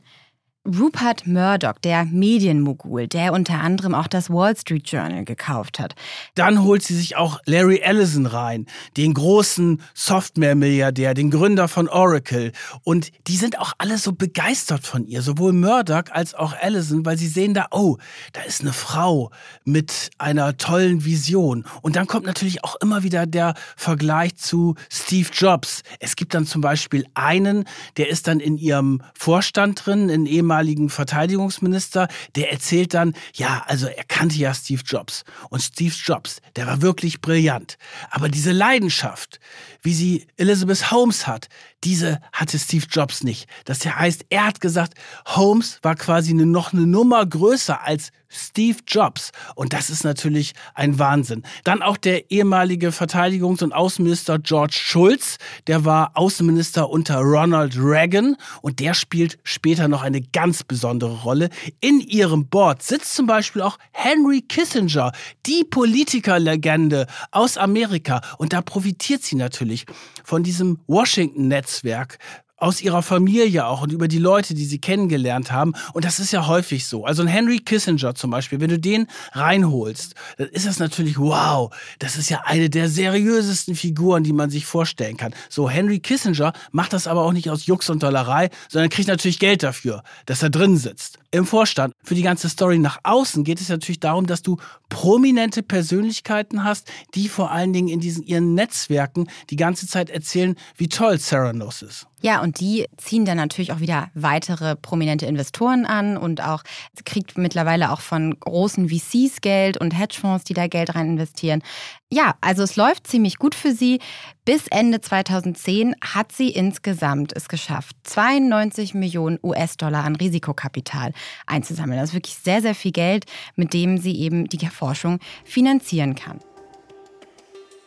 Rupert 0.67 1.25
Murdoch, 1.25 1.79
der 1.83 2.03
Medienmogul, 2.03 3.07
der 3.07 3.31
unter 3.31 3.61
anderem 3.61 3.95
auch 3.95 4.07
das 4.07 4.29
Wall 4.29 4.55
Street 4.57 4.91
Journal 4.91 5.23
gekauft 5.23 5.79
hat. 5.79 5.95
Dann 6.35 6.63
holt 6.63 6.83
sie 6.83 6.95
sich 6.95 7.15
auch 7.15 7.39
Larry 7.45 7.77
Ellison 7.77 8.25
rein, 8.25 8.65
den 8.97 9.13
großen 9.13 9.81
Software-Milliardär, 9.93 11.13
den 11.13 11.31
Gründer 11.31 11.69
von 11.69 11.87
Oracle. 11.87 12.51
Und 12.83 13.11
die 13.27 13.37
sind 13.37 13.57
auch 13.57 13.71
alle 13.77 13.97
so 13.97 14.11
begeistert 14.11 14.85
von 14.85 15.05
ihr, 15.05 15.21
sowohl 15.21 15.53
Murdoch 15.53 16.11
als 16.11 16.35
auch 16.35 16.53
Ellison, 16.53 17.05
weil 17.05 17.17
sie 17.17 17.29
sehen 17.29 17.53
da, 17.53 17.67
oh, 17.71 17.97
da 18.33 18.41
ist 18.41 18.59
eine 18.59 18.73
Frau 18.73 19.31
mit 19.63 20.11
einer 20.17 20.57
tollen 20.57 21.05
Vision. 21.05 21.63
Und 21.81 21.95
dann 21.95 22.05
kommt 22.05 22.25
natürlich 22.25 22.65
auch 22.65 22.75
immer 22.81 23.03
wieder 23.03 23.25
der 23.25 23.53
Vergleich 23.77 24.35
zu 24.35 24.75
Steve 24.91 25.29
Jobs. 25.31 25.83
Es 25.99 26.17
gibt 26.17 26.33
dann 26.33 26.45
zum 26.45 26.61
Beispiel 26.61 27.05
einen, 27.13 27.63
der 27.95 28.09
ist 28.09 28.27
dann 28.27 28.41
in 28.41 28.57
ihrem 28.57 29.01
Vorstand 29.17 29.85
drin, 29.85 30.09
in 30.09 30.25
ehemaligen 30.25 30.49
ehemaligen 30.59 30.89
Verteidigungsminister, 30.89 32.07
der 32.35 32.51
erzählt 32.51 32.93
dann, 32.93 33.13
ja, 33.33 33.63
also 33.67 33.87
er 33.87 34.03
kannte 34.03 34.35
ja 34.35 34.53
Steve 34.53 34.81
Jobs. 34.85 35.23
Und 35.49 35.61
Steve 35.61 35.93
Jobs, 36.05 36.41
der 36.55 36.67
war 36.67 36.81
wirklich 36.81 37.21
brillant. 37.21 37.77
Aber 38.11 38.27
diese 38.27 38.51
Leidenschaft, 38.51 39.39
wie 39.81 39.93
sie 39.93 40.27
Elizabeth 40.35 40.91
Holmes 40.91 41.27
hat, 41.27 41.47
diese 41.83 42.19
hatte 42.33 42.59
Steve 42.59 42.85
Jobs 42.89 43.23
nicht. 43.23 43.47
Das 43.65 43.85
heißt, 43.85 44.25
er 44.29 44.47
hat 44.47 44.59
gesagt, 44.59 44.95
Holmes 45.25 45.79
war 45.81 45.95
quasi 45.95 46.33
noch 46.33 46.73
eine 46.73 46.85
Nummer 46.85 47.25
größer 47.25 47.81
als 47.81 48.11
Steve 48.29 48.77
Jobs. 48.87 49.31
Und 49.55 49.73
das 49.73 49.89
ist 49.89 50.03
natürlich 50.03 50.53
ein 50.75 50.99
Wahnsinn. 50.99 51.43
Dann 51.63 51.81
auch 51.81 51.97
der 51.97 52.31
ehemalige 52.31 52.89
Verteidigungs- 52.89 53.63
und 53.63 53.73
Außenminister 53.73 54.39
George 54.39 54.77
Schulz, 54.79 55.37
der 55.67 55.83
war 55.83 56.11
Außenminister 56.13 56.89
unter 56.89 57.17
Ronald 57.17 57.75
Reagan 57.77 58.37
und 58.61 58.79
der 58.79 58.93
spielt 58.93 59.39
später 59.43 59.87
noch 59.87 60.03
eine 60.03 60.21
ganz 60.21 60.63
besondere 60.63 61.21
Rolle. 61.23 61.49
In 61.81 61.99
ihrem 61.99 62.47
Board 62.47 62.83
sitzt 62.83 63.15
zum 63.15 63.25
Beispiel 63.25 63.61
auch 63.61 63.77
Henry 63.91 64.41
Kissinger, 64.41 65.11
die 65.45 65.63
Politikerlegende 65.63 67.07
aus 67.31 67.57
Amerika. 67.57 68.21
Und 68.37 68.53
da 68.53 68.61
profitiert 68.61 69.23
sie 69.23 69.35
natürlich 69.35 69.85
von 70.23 70.43
diesem 70.43 70.79
Washington-Netzwerk, 70.87 72.19
aus 72.59 72.81
ihrer 72.81 73.01
Familie 73.01 73.65
auch 73.65 73.81
und 73.81 73.91
über 73.91 74.07
die 74.07 74.17
Leute, 74.17 74.53
die 74.53 74.65
sie 74.65 74.79
kennengelernt 74.79 75.51
haben. 75.51 75.73
Und 75.93 76.05
das 76.05 76.19
ist 76.19 76.31
ja 76.31 76.47
häufig 76.47 76.85
so. 76.85 77.05
Also 77.05 77.21
ein 77.21 77.27
Henry 77.27 77.59
Kissinger 77.59 78.15
zum 78.15 78.31
Beispiel, 78.31 78.59
wenn 78.59 78.69
du 78.69 78.79
den 78.79 79.07
reinholst, 79.33 80.15
dann 80.37 80.47
ist 80.49 80.67
das 80.67 80.79
natürlich, 80.79 81.17
wow, 81.17 81.73
das 81.99 82.17
ist 82.17 82.29
ja 82.29 82.41
eine 82.45 82.69
der 82.69 82.89
seriösesten 82.89 83.75
Figuren, 83.75 84.23
die 84.23 84.33
man 84.33 84.49
sich 84.49 84.65
vorstellen 84.65 85.17
kann. 85.17 85.33
So, 85.49 85.69
Henry 85.69 85.99
Kissinger 85.99 86.53
macht 86.71 86.93
das 86.93 87.07
aber 87.07 87.23
auch 87.23 87.33
nicht 87.33 87.49
aus 87.49 87.65
Jux 87.65 87.89
und 87.89 88.03
Dollerei, 88.03 88.49
sondern 88.67 88.89
kriegt 88.89 89.07
natürlich 89.07 89.39
Geld 89.39 89.63
dafür, 89.63 90.03
dass 90.25 90.43
er 90.43 90.49
drin 90.49 90.77
sitzt. 90.77 91.19
Im 91.31 91.45
Vorstand. 91.45 91.93
Für 92.03 92.15
die 92.15 92.23
ganze 92.23 92.49
Story 92.49 92.79
nach 92.79 92.99
außen 93.03 93.43
geht 93.43 93.61
es 93.61 93.69
natürlich 93.69 93.99
darum, 93.99 94.25
dass 94.25 94.41
du 94.41 94.57
prominente 94.89 95.61
Persönlichkeiten 95.61 96.63
hast, 96.63 96.91
die 97.13 97.29
vor 97.29 97.51
allen 97.51 97.71
Dingen 97.71 97.87
in 97.87 97.99
diesen 97.99 98.23
ihren 98.23 98.55
Netzwerken 98.55 99.29
die 99.49 99.55
ganze 99.55 99.87
Zeit 99.87 100.09
erzählen, 100.09 100.55
wie 100.75 100.89
toll 100.89 101.19
Theranos 101.19 101.81
ist. 101.81 102.08
Ja, 102.21 102.41
und 102.41 102.59
die 102.59 102.85
ziehen 102.97 103.23
dann 103.23 103.37
natürlich 103.37 103.71
auch 103.71 103.79
wieder 103.79 104.09
weitere 104.13 104.75
prominente 104.75 105.25
Investoren 105.25 105.85
an 105.85 106.17
und 106.17 106.41
auch 106.41 106.63
kriegt 107.05 107.37
mittlerweile 107.37 107.91
auch 107.91 108.01
von 108.01 108.37
großen 108.39 108.89
VCs 108.89 109.41
Geld 109.41 109.77
und 109.77 109.97
Hedgefonds, 109.97 110.43
die 110.43 110.53
da 110.53 110.67
Geld 110.67 110.95
rein 110.95 111.11
investieren. 111.11 111.63
Ja, 112.11 112.35
also 112.41 112.63
es 112.63 112.75
läuft 112.75 113.07
ziemlich 113.07 113.37
gut 113.37 113.55
für 113.55 113.71
sie. 113.71 113.99
Bis 114.43 114.67
Ende 114.67 114.99
2010 114.99 115.95
hat 116.01 116.31
sie 116.31 116.49
insgesamt 116.49 117.33
es 117.35 117.47
geschafft, 117.47 117.95
92 118.03 118.95
Millionen 118.95 119.39
US-Dollar 119.41 120.03
an 120.03 120.15
Risikokapital 120.15 121.13
einzusammeln. 121.45 121.99
Das 121.99 122.09
ist 122.09 122.15
wirklich 122.15 122.35
sehr, 122.35 122.61
sehr 122.61 122.75
viel 122.75 122.91
Geld, 122.91 123.25
mit 123.55 123.73
dem 123.73 123.97
sie 123.97 124.19
eben 124.19 124.45
die 124.49 124.65
Forschung 124.67 125.19
finanzieren 125.45 126.15
kann. 126.15 126.39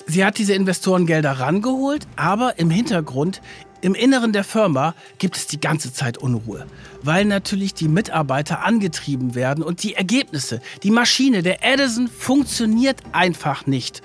Sie 0.07 0.25
hat 0.25 0.39
diese 0.39 0.55
Investorengelder 0.55 1.33
rangeholt, 1.33 2.07
aber 2.17 2.59
im 2.59 2.71
Hintergrund 2.71 3.41
im 3.83 3.97
Inneren 3.97 4.33
der 4.33 4.45
Firma 4.45 4.95
gibt 5.19 5.37
es 5.37 5.49
die 5.49 5.61
ganze 5.61 5.93
Zeit 5.93 6.17
Unruhe, 6.17 6.67
weil 7.03 7.25
natürlich 7.25 7.75
die 7.75 7.89
Mitarbeiter 7.89 8.65
angetrieben 8.65 9.35
werden 9.35 9.65
und 9.65 9.83
die 9.83 9.95
Ergebnisse, 9.95 10.61
die 10.85 10.93
Maschine, 10.93 11.43
der 11.43 11.65
Edison 11.65 12.07
funktioniert 12.07 13.01
einfach 13.11 13.67
nicht. 13.67 14.01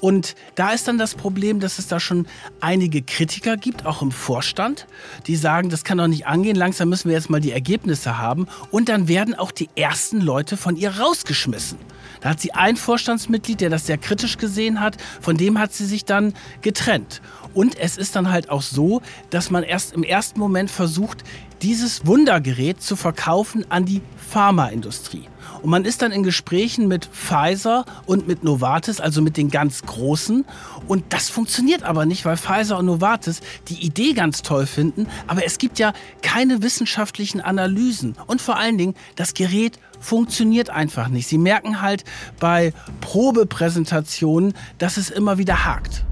Und 0.00 0.34
da 0.56 0.72
ist 0.72 0.88
dann 0.88 0.98
das 0.98 1.14
Problem, 1.14 1.60
dass 1.60 1.78
es 1.78 1.86
da 1.86 2.00
schon 2.00 2.26
einige 2.60 3.02
Kritiker 3.02 3.56
gibt, 3.56 3.86
auch 3.86 4.02
im 4.02 4.10
Vorstand, 4.10 4.88
die 5.28 5.36
sagen, 5.36 5.70
das 5.70 5.84
kann 5.84 5.98
doch 5.98 6.08
nicht 6.08 6.26
angehen, 6.26 6.56
langsam 6.56 6.88
müssen 6.88 7.08
wir 7.08 7.16
jetzt 7.16 7.30
mal 7.30 7.40
die 7.40 7.52
Ergebnisse 7.52 8.18
haben. 8.18 8.48
Und 8.72 8.88
dann 8.88 9.06
werden 9.06 9.36
auch 9.36 9.52
die 9.52 9.70
ersten 9.76 10.20
Leute 10.20 10.56
von 10.56 10.74
ihr 10.74 10.98
rausgeschmissen. 10.98 11.78
Da 12.20 12.30
hat 12.30 12.40
sie 12.40 12.52
ein 12.52 12.76
Vorstandsmitglied, 12.76 13.60
der 13.60 13.70
das 13.70 13.86
sehr 13.86 13.96
kritisch 13.96 14.36
gesehen 14.36 14.80
hat, 14.80 14.96
von 15.20 15.36
dem 15.36 15.58
hat 15.58 15.72
sie 15.72 15.86
sich 15.86 16.04
dann 16.04 16.34
getrennt. 16.60 17.22
Und 17.54 17.78
es 17.78 17.96
ist 17.96 18.14
dann 18.14 18.30
halt 18.30 18.50
auch 18.50 18.62
so, 18.62 19.02
dass 19.30 19.50
man 19.50 19.62
erst 19.62 19.92
im 19.92 20.02
ersten 20.02 20.40
Moment 20.40 20.70
versucht, 20.70 21.24
dieses 21.62 22.06
Wundergerät 22.06 22.82
zu 22.82 22.96
verkaufen 22.96 23.66
an 23.68 23.84
die 23.84 24.00
Pharmaindustrie. 24.16 25.28
Und 25.62 25.70
man 25.70 25.84
ist 25.84 26.00
dann 26.02 26.12
in 26.12 26.22
Gesprächen 26.22 26.88
mit 26.88 27.06
Pfizer 27.06 27.84
und 28.06 28.26
mit 28.26 28.44
Novartis, 28.44 29.00
also 29.00 29.20
mit 29.20 29.36
den 29.36 29.50
ganz 29.50 29.82
Großen. 29.82 30.44
Und 30.88 31.04
das 31.10 31.28
funktioniert 31.28 31.82
aber 31.82 32.06
nicht, 32.06 32.24
weil 32.24 32.36
Pfizer 32.36 32.78
und 32.78 32.86
Novartis 32.86 33.40
die 33.68 33.84
Idee 33.84 34.12
ganz 34.12 34.42
toll 34.42 34.66
finden. 34.66 35.06
Aber 35.26 35.44
es 35.44 35.58
gibt 35.58 35.78
ja 35.78 35.92
keine 36.22 36.62
wissenschaftlichen 36.62 37.40
Analysen. 37.40 38.16
Und 38.26 38.40
vor 38.40 38.56
allen 38.56 38.78
Dingen, 38.78 38.94
das 39.16 39.34
Gerät 39.34 39.78
funktioniert 40.00 40.70
einfach 40.70 41.08
nicht. 41.08 41.28
Sie 41.28 41.38
merken 41.38 41.82
halt 41.82 42.04
bei 42.38 42.72
Probepräsentationen, 43.02 44.54
dass 44.78 44.96
es 44.96 45.10
immer 45.10 45.36
wieder 45.36 45.64
hakt. 45.66 46.04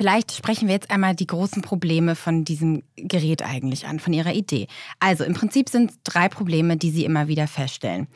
Vielleicht 0.00 0.32
sprechen 0.32 0.66
wir 0.66 0.74
jetzt 0.74 0.90
einmal 0.90 1.14
die 1.14 1.26
großen 1.26 1.60
Probleme 1.60 2.16
von 2.16 2.42
diesem 2.42 2.84
Gerät 2.96 3.42
eigentlich 3.42 3.86
an, 3.86 4.00
von 4.00 4.14
Ihrer 4.14 4.32
Idee. 4.32 4.66
Also 4.98 5.24
im 5.24 5.34
Prinzip 5.34 5.68
sind 5.68 5.90
es 5.90 5.98
drei 6.04 6.30
Probleme, 6.30 6.78
die 6.78 6.90
Sie 6.90 7.04
immer 7.04 7.28
wieder 7.28 7.46
feststellen. 7.46 8.06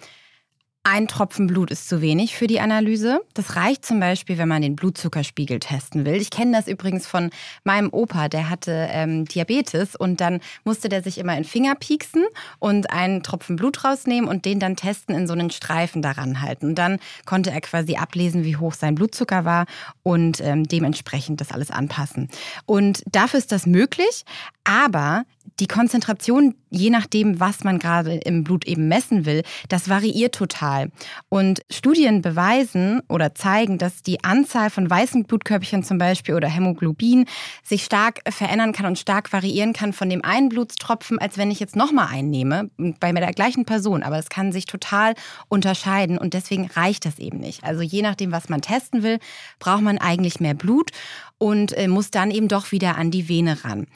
Ein 0.86 1.08
Tropfen 1.08 1.46
Blut 1.46 1.70
ist 1.70 1.88
zu 1.88 2.02
wenig 2.02 2.36
für 2.36 2.46
die 2.46 2.60
Analyse. 2.60 3.22
Das 3.32 3.56
reicht 3.56 3.86
zum 3.86 4.00
Beispiel, 4.00 4.36
wenn 4.36 4.48
man 4.48 4.60
den 4.60 4.76
Blutzuckerspiegel 4.76 5.58
testen 5.58 6.04
will. 6.04 6.16
Ich 6.16 6.28
kenne 6.28 6.52
das 6.52 6.68
übrigens 6.68 7.06
von 7.06 7.30
meinem 7.64 7.88
Opa, 7.90 8.28
der 8.28 8.50
hatte 8.50 8.88
ähm, 8.90 9.24
Diabetes 9.24 9.96
und 9.96 10.20
dann 10.20 10.40
musste 10.62 10.90
der 10.90 11.02
sich 11.02 11.16
immer 11.16 11.38
in 11.38 11.44
Finger 11.44 11.74
pieksen 11.74 12.26
und 12.58 12.90
einen 12.90 13.22
Tropfen 13.22 13.56
Blut 13.56 13.82
rausnehmen 13.82 14.28
und 14.28 14.44
den 14.44 14.60
dann 14.60 14.76
testen 14.76 15.14
in 15.14 15.26
so 15.26 15.32
einen 15.32 15.50
Streifen 15.50 16.02
daran 16.02 16.42
halten. 16.42 16.66
Und 16.66 16.74
dann 16.74 16.98
konnte 17.24 17.50
er 17.50 17.62
quasi 17.62 17.96
ablesen, 17.96 18.44
wie 18.44 18.58
hoch 18.58 18.74
sein 18.74 18.94
Blutzucker 18.94 19.46
war 19.46 19.64
und 20.02 20.42
ähm, 20.42 20.68
dementsprechend 20.68 21.40
das 21.40 21.50
alles 21.50 21.70
anpassen. 21.70 22.28
Und 22.66 23.02
dafür 23.10 23.38
ist 23.38 23.52
das 23.52 23.64
möglich, 23.64 24.26
aber 24.64 25.24
die 25.60 25.68
Konzentration, 25.68 26.56
je 26.70 26.90
nachdem, 26.90 27.38
was 27.38 27.62
man 27.62 27.78
gerade 27.78 28.14
im 28.16 28.42
Blut 28.42 28.66
eben 28.66 28.88
messen 28.88 29.24
will, 29.24 29.42
das 29.68 29.88
variiert 29.88 30.34
total. 30.34 30.90
Und 31.28 31.60
Studien 31.70 32.22
beweisen 32.22 33.02
oder 33.08 33.34
zeigen, 33.34 33.78
dass 33.78 34.02
die 34.02 34.24
Anzahl 34.24 34.70
von 34.70 34.90
weißen 34.90 35.24
Blutkörperchen 35.24 35.84
zum 35.84 35.98
Beispiel 35.98 36.34
oder 36.34 36.48
Hämoglobin 36.48 37.26
sich 37.62 37.84
stark 37.84 38.20
verändern 38.28 38.72
kann 38.72 38.86
und 38.86 38.98
stark 38.98 39.32
variieren 39.32 39.72
kann 39.72 39.92
von 39.92 40.10
dem 40.10 40.24
einen 40.24 40.48
Blutstropfen, 40.48 41.20
als 41.20 41.38
wenn 41.38 41.52
ich 41.52 41.60
jetzt 41.60 41.76
nochmal 41.76 42.08
einnehme, 42.10 42.70
bei 42.98 43.12
der 43.12 43.32
gleichen 43.32 43.64
Person. 43.64 44.02
Aber 44.02 44.18
es 44.18 44.28
kann 44.28 44.50
sich 44.50 44.66
total 44.66 45.14
unterscheiden 45.48 46.18
und 46.18 46.34
deswegen 46.34 46.66
reicht 46.66 47.04
das 47.04 47.20
eben 47.20 47.38
nicht. 47.38 47.62
Also 47.62 47.82
je 47.82 48.02
nachdem, 48.02 48.32
was 48.32 48.48
man 48.48 48.60
testen 48.60 49.04
will, 49.04 49.18
braucht 49.60 49.82
man 49.82 49.98
eigentlich 49.98 50.40
mehr 50.40 50.54
Blut 50.54 50.90
und 51.38 51.76
äh, 51.76 51.88
muss 51.88 52.10
dann 52.10 52.30
eben 52.30 52.48
doch 52.48 52.72
wieder 52.72 52.96
an 52.96 53.10
die 53.10 53.28
Vene 53.28 53.64
ran. 53.64 53.86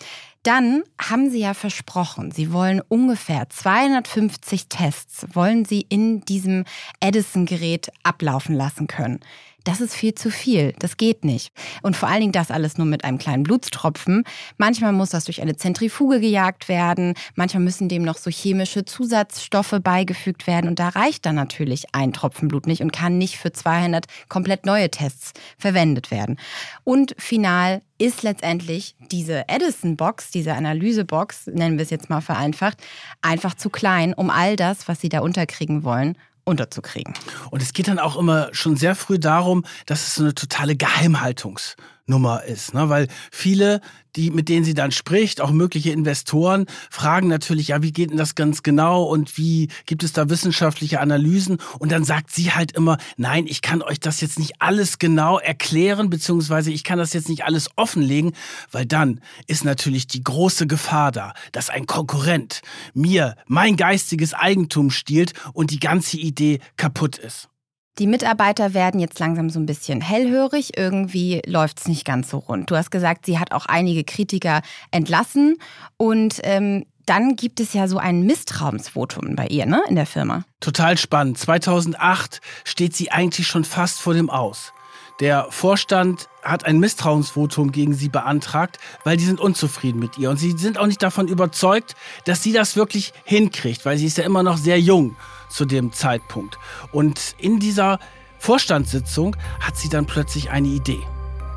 Dann 0.43 0.83
haben 1.01 1.31
Sie 1.31 1.41
ja 1.41 1.53
versprochen, 1.53 2.31
Sie 2.31 2.53
wollen 2.53 2.81
ungefähr 2.89 3.49
250 3.51 4.69
Tests, 4.69 5.27
wollen 5.35 5.65
Sie 5.65 5.83
in 5.89 6.21
diesem 6.21 6.65
Edison-Gerät 7.01 7.91
ablaufen 8.03 8.55
lassen 8.55 8.87
können. 8.87 9.21
Das 9.69 9.83
ist 9.83 9.95
viel 9.95 10.15
zu 10.15 10.31
viel. 10.31 10.73
Das 10.79 10.97
geht 10.97 11.27
nicht. 11.27 11.53
Und 11.83 11.95
vor 11.95 12.09
allen 12.09 12.21
Dingen 12.21 12.33
das 12.33 12.51
alles 12.51 12.79
nur 12.79 12.87
mit 12.87 13.05
einem 13.05 13.19
kleinen 13.19 13.43
Blutstropfen. 13.43 14.25
Manchmal 14.57 14.95
muss 14.95 15.11
das 15.11 15.25
durch 15.25 15.43
eine 15.43 15.57
Zentrifuge 15.57 16.21
gejagt 16.21 16.71
werden. 16.71 17.13
Manchmal 17.35 17.63
müssen 17.63 17.91
dem 17.91 18.03
noch 18.03 18.17
so 18.17 18.31
chemische 18.31 18.87
Zusatzstoffe 18.87 19.79
beigefügt 19.83 20.47
werden. 20.47 20.69
Und 20.69 20.79
da 20.79 20.89
reicht 20.89 21.27
dann 21.27 21.35
natürlich 21.35 21.85
ein 21.93 22.15
Tropfen 22.15 22.49
Blut 22.49 22.67
nicht 22.67 22.81
und 22.81 22.95
kann 22.95 23.19
nicht 23.19 23.37
für 23.37 23.53
200 23.53 24.07
komplett 24.31 24.65
neue 24.65 24.91
Tests 24.91 25.35
verwendet 25.59 26.11
werden. 26.11 26.39
Und 26.85 27.15
final 27.19 27.83
ist 27.99 28.23
letztendlich 28.23 28.95
diese 29.11 29.51
Edison-Box, 29.51 30.31
diese 30.31 30.55
Analyse-Box, 30.55 31.49
nennen 31.49 31.77
wir 31.77 31.83
es 31.83 31.91
jetzt 31.91 32.09
mal 32.09 32.23
vereinfacht, 32.23 32.79
einfach 33.21 33.53
zu 33.53 33.69
klein, 33.69 34.15
um 34.15 34.31
all 34.31 34.57
das, 34.57 34.89
was 34.89 35.03
Sie 35.03 35.11
da 35.11 35.21
unterkriegen 35.21 35.85
wollen, 35.85 36.17
unterzukriegen. 36.49 37.15
Und 37.51 37.63
es 37.63 37.73
geht 37.73 37.89
dann 37.89 37.99
auch 37.99 38.17
immer 38.17 38.49
schon 38.53 38.77
sehr 38.77 38.95
früh 38.95 39.19
darum, 39.19 39.65
dass 39.87 40.09
es 40.09 40.15
so 40.17 40.25
eine 40.25 40.35
totale 40.35 40.75
Geheimhaltungs- 40.75 41.77
Nummer 42.09 42.45
ist. 42.45 42.75
Ne? 42.75 42.89
Weil 42.89 43.09
viele, 43.31 43.81
die, 44.17 44.31
mit 44.31 44.49
denen 44.49 44.65
sie 44.65 44.75
dann 44.75 44.91
spricht, 44.91 45.41
auch 45.41 45.51
mögliche 45.51 45.93
Investoren, 45.93 46.67
fragen 46.91 47.29
natürlich, 47.29 47.69
ja, 47.69 47.83
wie 47.83 47.93
geht 47.93 48.11
denn 48.11 48.17
das 48.17 48.35
ganz 48.35 48.63
genau 48.63 49.05
und 49.05 49.37
wie 49.37 49.69
gibt 49.87 50.03
es 50.03 50.13
da 50.13 50.29
wissenschaftliche 50.29 51.01
Analysen? 51.01 51.59
Und 51.79 51.93
dann 51.93 52.05
sagt 52.05 52.31
sie 52.31 52.53
halt 52.53 52.73
immer, 52.73 52.99
nein, 53.17 53.47
ich 53.47 53.63
kann 53.63 53.83
euch 53.83 54.01
das 54.01 54.21
jetzt 54.21 54.39
nicht 54.39 54.55
alles 54.61 54.99
genau 54.99 55.39
erklären, 55.39 56.11
beziehungsweise 56.11 56.73
ich 56.73 56.85
kann 56.85 56.99
das 56.99 57.13
jetzt 57.13 57.29
nicht 57.29 57.45
alles 57.45 57.71
offenlegen, 57.77 58.33
weil 58.73 58.87
dann 58.87 59.21
ist 59.47 59.65
natürlich 59.65 60.07
die 60.07 60.25
große 60.25 60.67
Gefahr 60.67 61.13
da, 61.13 61.35
dass 61.53 61.71
ein 61.71 61.87
Konkurrent 61.87 62.63
mir 62.95 63.37
mein 63.47 63.77
geistiges 63.77 64.35
Eigentum 64.35 64.91
stiehlt 64.91 65.35
und 65.53 65.71
die 65.71 65.81
ganze 65.81 66.17
Idee 66.17 66.61
kaputt 66.77 67.19
ist. 67.19 67.49
Die 67.99 68.07
Mitarbeiter 68.07 68.75
werden 68.75 69.01
jetzt 69.01 69.19
langsam 69.19 69.51
so 69.51 69.59
ein 69.59 69.67
bisschen 69.67 70.01
hellhörig. 70.01 70.77
Irgendwie 70.77 71.43
läuft 71.47 71.81
es 71.81 71.89
nicht 71.89 72.05
ganz 72.05 72.31
so 72.31 72.39
rund. 72.39 72.71
Du 72.71 72.77
hast 72.77 72.91
gesagt, 72.91 73.27
sie 73.27 73.41
hat 73.41 73.51
auch 73.51 73.67
einige 73.67 74.05
Kritiker 74.05 74.63
entlassen 74.93 75.57
und 75.97 76.41
ähm, 76.45 76.87
dann 77.07 77.37
gibt 77.37 77.59
es 77.59 77.73
ja 77.73 77.89
so 77.89 77.99
ein 77.99 78.23
Misstrauensvotum 78.23 79.35
bei 79.35 79.47
ihr, 79.47 79.67
ne, 79.67 79.83
in 79.89 79.97
der 79.97 80.07
Firma. 80.07 80.45
Total 80.61 80.97
spannend. 80.97 81.39
2008 81.39 82.41
steht 82.65 82.95
sie 82.95 83.11
eigentlich 83.11 83.49
schon 83.49 83.65
fast 83.65 84.01
vor 84.01 84.15
dem 84.15 84.31
Aus. 84.31 84.73
Der 85.21 85.47
Vorstand 85.51 86.29
hat 86.43 86.65
ein 86.65 86.79
Misstrauensvotum 86.79 87.73
gegen 87.73 87.95
sie 87.95 88.09
beantragt, 88.09 88.79
weil 89.03 89.17
die 89.17 89.25
sind 89.25 89.41
unzufrieden 89.41 89.99
mit 89.99 90.19
ihr. 90.19 90.31
Und 90.31 90.37
sie 90.37 90.53
sind 90.53 90.79
auch 90.79 90.87
nicht 90.87 91.03
davon 91.03 91.27
überzeugt, 91.27 91.97
dass 92.27 92.43
sie 92.43 92.53
das 92.53 92.77
wirklich 92.77 93.13
hinkriegt, 93.25 93.85
weil 93.85 93.99
sie 93.99 94.07
ist 94.07 94.19
ja 94.19 94.25
immer 94.25 94.45
noch 94.45 94.59
sehr 94.59 94.79
jung 94.79 95.17
zu 95.49 95.65
dem 95.65 95.93
Zeitpunkt. 95.93 96.59
Und 96.93 97.35
in 97.39 97.59
dieser 97.59 97.99
Vorstandssitzung 98.39 99.37
hat 99.61 99.77
sie 99.77 99.89
dann 99.89 100.07
plötzlich 100.07 100.51
eine 100.51 100.69
Idee 100.69 101.01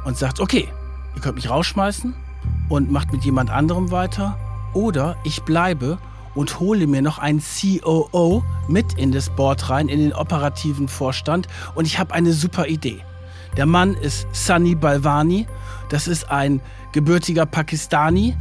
und 0.05 0.17
sagt, 0.17 0.39
okay, 0.39 0.67
ihr 1.15 1.21
könnt 1.21 1.35
mich 1.35 1.49
rausschmeißen 1.49 2.15
und 2.69 2.91
macht 2.91 3.11
mit 3.11 3.23
jemand 3.23 3.49
anderem 3.49 3.91
weiter 3.91 4.37
oder 4.73 5.17
ich 5.23 5.43
bleibe 5.43 5.97
und 6.33 6.59
hole 6.59 6.87
mir 6.87 7.01
noch 7.01 7.19
einen 7.19 7.41
COO 7.41 8.43
mit 8.67 8.93
in 8.93 9.11
das 9.11 9.29
Board 9.29 9.69
rein, 9.69 9.89
in 9.89 9.99
den 9.99 10.13
operativen 10.13 10.87
Vorstand 10.87 11.47
und 11.75 11.85
ich 11.85 11.99
habe 11.99 12.13
eine 12.13 12.33
super 12.33 12.67
Idee. 12.67 13.03
Der 13.57 13.65
Mann 13.65 13.95
ist 13.95 14.27
Sunny 14.31 14.75
Balwani. 14.75 15.45
Das 15.89 16.07
ist 16.07 16.31
ein 16.31 16.61
gebürtiger 16.93 17.45
Pakistani, 17.45 18.37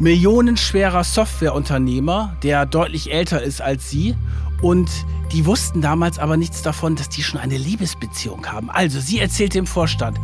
millionenschwerer 0.00 1.04
Softwareunternehmer, 1.04 2.36
der 2.42 2.66
deutlich 2.66 3.12
älter 3.12 3.42
ist 3.42 3.60
als 3.60 3.90
sie. 3.90 4.14
Und 4.62 4.90
die 5.32 5.46
wussten 5.46 5.80
damals 5.80 6.18
aber 6.18 6.36
nichts 6.36 6.62
davon, 6.62 6.96
dass 6.96 7.08
die 7.08 7.22
schon 7.22 7.40
eine 7.40 7.56
Liebesbeziehung 7.56 8.46
haben. 8.46 8.70
Also, 8.70 9.00
sie 9.00 9.18
erzählt 9.18 9.54
dem 9.54 9.66
Vorstand, 9.66 10.18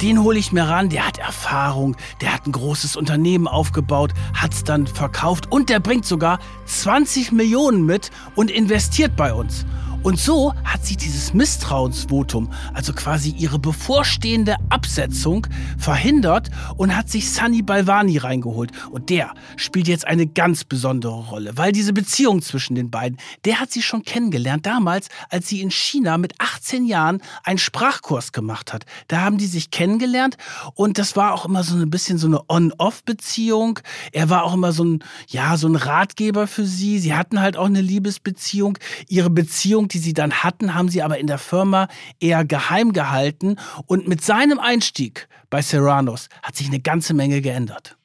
den 0.00 0.22
hole 0.22 0.38
ich 0.38 0.52
mir 0.52 0.62
ran, 0.62 0.88
der 0.90 1.06
hat 1.06 1.18
Erfahrung, 1.18 1.96
der 2.20 2.32
hat 2.32 2.46
ein 2.46 2.52
großes 2.52 2.96
Unternehmen 2.96 3.48
aufgebaut, 3.48 4.14
hat 4.32 4.54
es 4.54 4.62
dann 4.62 4.86
verkauft 4.86 5.50
und 5.50 5.70
der 5.70 5.80
bringt 5.80 6.06
sogar 6.06 6.38
20 6.66 7.32
Millionen 7.32 7.84
mit 7.84 8.10
und 8.36 8.50
investiert 8.50 9.16
bei 9.16 9.34
uns. 9.34 9.66
Und 10.02 10.18
so 10.18 10.54
hat 10.64 10.86
sie 10.86 10.96
dieses 10.96 11.34
Misstrauensvotum, 11.34 12.50
also 12.72 12.92
quasi 12.92 13.30
ihre 13.30 13.58
bevorstehende 13.58 14.56
Absetzung, 14.70 15.46
verhindert 15.76 16.50
und 16.76 16.96
hat 16.96 17.10
sich 17.10 17.30
Sunny 17.30 17.62
Balvani 17.62 18.16
reingeholt. 18.18 18.70
Und 18.90 19.10
der 19.10 19.34
spielt 19.56 19.88
jetzt 19.88 20.06
eine 20.06 20.26
ganz 20.26 20.64
besondere 20.64 21.14
Rolle, 21.14 21.56
weil 21.56 21.72
diese 21.72 21.92
Beziehung 21.92 22.42
zwischen 22.42 22.76
den 22.76 22.90
beiden, 22.90 23.18
der 23.44 23.60
hat 23.60 23.72
sie 23.72 23.82
schon 23.82 24.04
kennengelernt 24.04 24.66
damals, 24.66 25.08
als 25.30 25.48
sie 25.48 25.60
in 25.60 25.70
China 25.70 26.16
mit 26.16 26.34
18 26.38 26.86
Jahren 26.86 27.20
einen 27.42 27.58
Sprachkurs 27.58 28.32
gemacht 28.32 28.72
hat. 28.72 28.86
Da 29.08 29.22
haben 29.22 29.36
die 29.36 29.46
sich 29.46 29.70
kennengelernt 29.70 30.36
und 30.74 30.98
das 30.98 31.16
war 31.16 31.34
auch 31.34 31.44
immer 31.44 31.64
so 31.64 31.76
ein 31.76 31.90
bisschen 31.90 32.18
so 32.18 32.28
eine 32.28 32.48
On-Off-Beziehung. 32.48 33.80
Er 34.12 34.30
war 34.30 34.44
auch 34.44 34.54
immer 34.54 34.72
so 34.72 34.84
ein, 34.84 35.04
ja, 35.26 35.56
so 35.56 35.66
ein 35.66 35.76
Ratgeber 35.76 36.46
für 36.46 36.64
sie. 36.64 36.98
Sie 36.98 37.14
hatten 37.14 37.40
halt 37.40 37.56
auch 37.56 37.66
eine 37.66 37.80
Liebesbeziehung. 37.80 38.78
Ihre 39.08 39.30
Beziehung 39.30 39.87
die 39.92 39.98
sie 39.98 40.14
dann 40.14 40.32
hatten, 40.42 40.74
haben 40.74 40.88
sie 40.88 41.02
aber 41.02 41.18
in 41.18 41.26
der 41.26 41.38
Firma 41.38 41.88
eher 42.20 42.44
geheim 42.44 42.92
gehalten. 42.92 43.56
Und 43.86 44.08
mit 44.08 44.22
seinem 44.22 44.58
Einstieg 44.58 45.28
bei 45.50 45.62
Serranos 45.62 46.28
hat 46.42 46.56
sich 46.56 46.68
eine 46.68 46.80
ganze 46.80 47.14
Menge 47.14 47.40
geändert. 47.40 47.96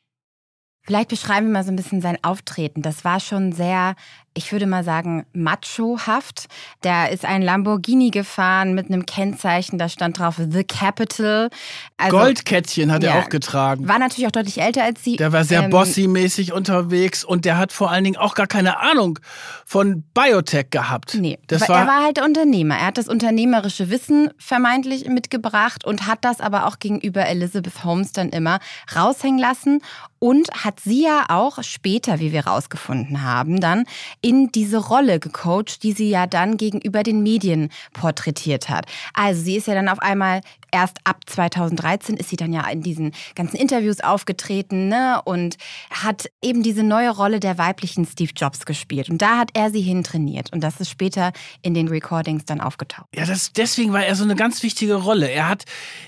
Vielleicht 0.86 1.10
beschreiben 1.10 1.48
wir 1.48 1.54
mal 1.54 1.64
so 1.64 1.72
ein 1.72 1.78
bisschen 1.78 2.02
sein 2.02 2.18
Auftreten. 2.24 2.82
Das 2.82 3.06
war 3.06 3.22
schon 3.22 3.54
sehr 3.54 3.96
ich 4.36 4.52
würde 4.52 4.66
mal 4.66 4.84
sagen, 4.84 5.26
machohaft. 5.34 6.48
Der 6.84 7.12
ist 7.12 7.26
ein 7.26 7.42
Lamborghini 7.42 8.10
gefahren 8.10 8.74
mit 8.74 8.88
einem 8.88 9.06
Kennzeichen, 9.06 9.78
da 9.78 9.90
stand 9.90 10.20
drauf 10.20 10.36
The 10.38 10.64
Capital. 10.64 11.50
Also, 11.98 12.18
Goldkettchen 12.18 12.92
hat 12.92 13.04
ja, 13.04 13.16
er 13.16 13.24
auch 13.24 13.30
getragen. 13.30 13.88
War 13.88 14.00
natürlich 14.00 14.28
auch 14.28 14.32
deutlich 14.32 14.60
älter 14.62 14.84
als 14.84 15.04
sie. 15.04 15.18
Der 15.18 15.32
war 15.32 15.44
sehr 15.44 15.64
ähm, 15.64 15.70
bossy-mäßig 15.70 16.52
unterwegs 16.52 17.24
und 17.24 17.46
der 17.46 17.58
hat 17.58 17.72
vor 17.72 17.92
allen 17.92 18.04
Dingen 18.04 18.18
auch 18.18 18.34
gar 18.34 18.48
keine 18.48 18.80
Ahnung 18.80 19.20
von 19.66 20.04
Biotech 20.14 20.72
gehabt. 20.72 21.16
Nee, 21.16 21.38
das 21.48 21.68
war, 21.70 21.82
er 21.82 21.88
war 21.88 22.04
halt 22.04 22.18
der 22.18 22.26
Unternehmer. 22.26 22.76
Er 22.76 22.88
hat 22.88 22.98
das 22.98 23.08
unternehmerische 23.08 23.90
Wissen 23.90 24.30
vermeintlich 24.38 25.08
mitgebracht 25.08 25.86
und 25.86 26.08
hat 26.08 26.20
das 26.26 26.42
aber 26.42 26.66
auch 26.66 26.80
gegenüber 26.80 27.26
Elizabeth 27.26 27.84
Holmes 27.84 28.12
dann 28.12 28.30
immer 28.30 28.60
raushängen 28.96 29.40
lassen 29.40 29.82
und 30.24 30.50
hat 30.64 30.80
sie 30.80 31.04
ja 31.04 31.26
auch 31.28 31.62
später, 31.64 32.22
wie 32.22 32.32
wir 32.32 32.48
rausgefunden 32.48 33.24
haben, 33.24 33.60
dann 33.60 33.84
in 34.24 34.52
diese 34.52 34.78
Rolle 34.78 35.20
gecoacht, 35.20 35.84
die 35.84 35.92
sie 35.92 36.10
ja 36.10 36.26
dann 36.26 36.58
gegenüber 36.58 37.04
den 37.04 37.22
Medien 37.22 37.70
porträtiert 37.92 38.70
hat. 38.70 38.86
Also 39.14 39.44
sie 39.44 39.58
ist 39.58 39.68
ja 39.68 39.76
dann 39.76 39.90
auf 39.90 40.00
einmal 40.00 40.42
erst 40.72 40.98
ab 41.04 41.20
2013 41.28 42.18
ist 42.18 42.30
sie 42.30 42.36
dann 42.36 42.52
ja 42.52 42.68
in 42.68 42.82
diesen 42.82 43.12
ganzen 43.36 43.58
Interviews 43.58 44.00
aufgetreten 44.00 44.88
ne? 44.88 45.22
und 45.24 45.58
hat 45.92 46.32
eben 46.42 46.64
diese 46.64 46.84
neue 46.84 47.12
Rolle 47.12 47.40
der 47.40 47.58
weiblichen 47.58 48.06
Steve 48.06 48.32
Jobs 48.36 48.66
gespielt. 48.66 49.10
Und 49.10 49.22
da 49.22 49.38
hat 49.38 49.52
er 49.54 49.70
sie 49.70 49.82
hintrainiert. 49.82 50.52
Und 50.52 50.62
das 50.62 50.80
ist 50.80 50.90
später 50.90 51.34
in 51.62 51.74
den 51.74 51.90
Recordings 51.90 52.46
dann 52.46 52.62
aufgetaucht. 52.62 53.08
Ja, 53.14 53.26
das, 53.26 53.52
deswegen 53.54 53.94
war 53.94 54.06
er 54.06 54.16
so 54.16 54.24
eine 54.24 54.36
ganz 54.36 54.64
wichtige 54.64 54.96
Rolle. 54.96 55.30
Er 55.30 55.50
hat 55.50 55.66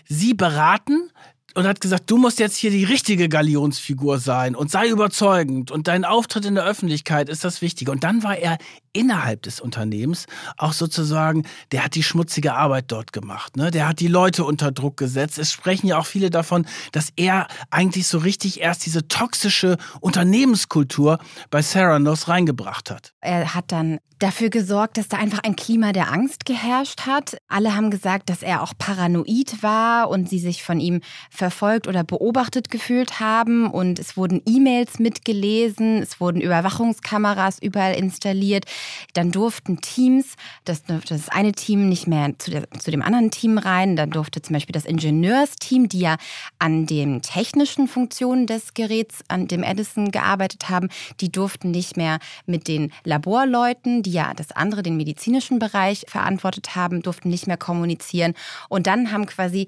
sie 0.08 0.34
beraten, 0.34 1.12
und 1.56 1.66
hat 1.66 1.82
gesagt, 1.82 2.12
du 2.12 2.18
musst 2.18 2.40
jetzt 2.40 2.58
hier 2.58 2.70
die 2.70 2.84
richtige 2.84 3.30
Galionsfigur 3.30 4.20
sein 4.20 4.56
und 4.56 4.70
sei 4.70 4.90
überzeugend 4.90 5.72
und 5.72 5.88
dein 5.88 6.06
Auftritt 6.06 6.46
in 6.46 6.56
der 6.56 6.66
Öffentlichkeit 6.66 7.30
ist 7.30 7.44
das 7.44 7.62
Wichtige. 7.62 7.92
Und 7.92 8.04
dann 8.04 8.24
war 8.24 8.38
er 8.38 8.58
innerhalb 8.96 9.42
des 9.44 9.60
Unternehmens 9.60 10.26
auch 10.58 10.74
sozusagen, 10.74 11.44
der 11.72 11.84
hat 11.84 11.96
die 11.96 12.04
schmutzige 12.04 12.54
Arbeit 12.54 12.86
dort 12.88 13.14
gemacht. 13.14 13.58
Ne? 13.58 13.70
Der 13.72 13.88
hat 13.88 14.00
die 14.00 14.08
Leute 14.08 14.46
unter 14.46 14.72
Druck 14.72 14.98
gesetzt. 14.98 15.38
Es 15.38 15.52
sprechen 15.52 15.88
ja 15.88 15.98
auch 16.00 16.06
viele 16.06 16.30
davon, 16.30 16.66
dass 16.92 17.10
er 17.16 17.48
eigentlich 17.70 18.08
so 18.08 18.18
richtig 18.18 18.62
erst 18.62 18.86
diese 18.86 19.08
toxische 19.08 19.78
Unternehmenskultur 20.00 21.20
bei 21.50 21.62
Theranos 21.62 22.28
reingebracht 22.28 22.90
hat. 22.90 23.14
Er 23.22 23.54
hat 23.54 23.72
dann 23.72 24.00
dafür 24.20 24.50
gesorgt, 24.50 24.98
dass 24.98 25.08
da 25.08 25.18
einfach 25.18 25.40
ein 25.44 25.56
Klima 25.56 25.92
der 25.92 26.12
Angst 26.12 26.46
geherrscht 26.46 27.02
hat. 27.06 27.38
Alle 27.48 27.76
haben 27.76 27.92
gesagt, 27.92 28.30
dass 28.30 28.44
er 28.44 28.62
auch 28.62 28.74
paranoid 28.78 29.62
war 29.62 30.10
und 30.10 30.30
sie 30.30 30.40
sich 30.40 30.64
von 30.64 30.80
ihm 30.80 31.02
verfolgt 31.30 31.88
oder 31.88 32.04
beobachtet 32.04 32.72
gefühlt 32.72 33.20
haben. 33.20 33.70
Und 33.70 34.00
es 34.00 34.16
wurden 34.16 34.42
E-Mails 34.48 35.00
mitgelesen, 35.00 36.02
es 36.02 36.20
wurden 36.20 36.42
Überwachungskameras 36.42 37.60
überall 37.62 37.96
installiert. 37.96 38.66
Dann 39.14 39.32
durften 39.32 39.82
Teams, 39.82 40.36
das, 40.64 40.84
das 40.84 41.30
eine 41.30 41.52
Team 41.52 41.90
nicht 41.90 42.08
mehr 42.08 42.38
zu, 42.38 42.52
der, 42.52 42.70
zu 42.72 42.92
dem 42.92 43.02
anderen 43.02 43.32
Team 43.32 43.58
rein. 43.58 43.96
Dann 43.96 44.12
durfte 44.12 44.42
zum 44.42 44.54
Beispiel 44.54 44.74
das 44.74 44.86
Ingenieursteam, 44.86 45.90
die 45.90 46.00
ja 46.00 46.18
an 46.60 46.86
den 46.86 47.22
technischen 47.22 47.88
Funktionen 47.88 48.48
des 48.48 48.74
Geräts, 48.74 49.24
an 49.28 49.48
dem 49.48 49.64
Edison 49.64 50.12
gearbeitet 50.12 50.70
haben, 50.70 50.90
die 51.22 51.32
durften 51.32 51.72
nicht 51.72 51.98
mehr 51.98 52.20
mit 52.46 52.68
den 52.68 52.92
Laborleuten, 53.04 54.04
die 54.04 54.12
ja 54.12 54.34
das 54.34 54.52
andere, 54.52 54.84
den 54.84 54.98
medizinischen 54.98 55.60
Bereich 55.60 56.06
verantwortet 56.08 56.76
haben, 56.76 57.02
durften 57.02 57.30
nicht 57.30 57.48
mehr 57.48 57.58
kommunizieren. 57.58 58.34
Und 58.70 58.88
dann 58.88 59.12
haben 59.12 59.26
quasi 59.26 59.68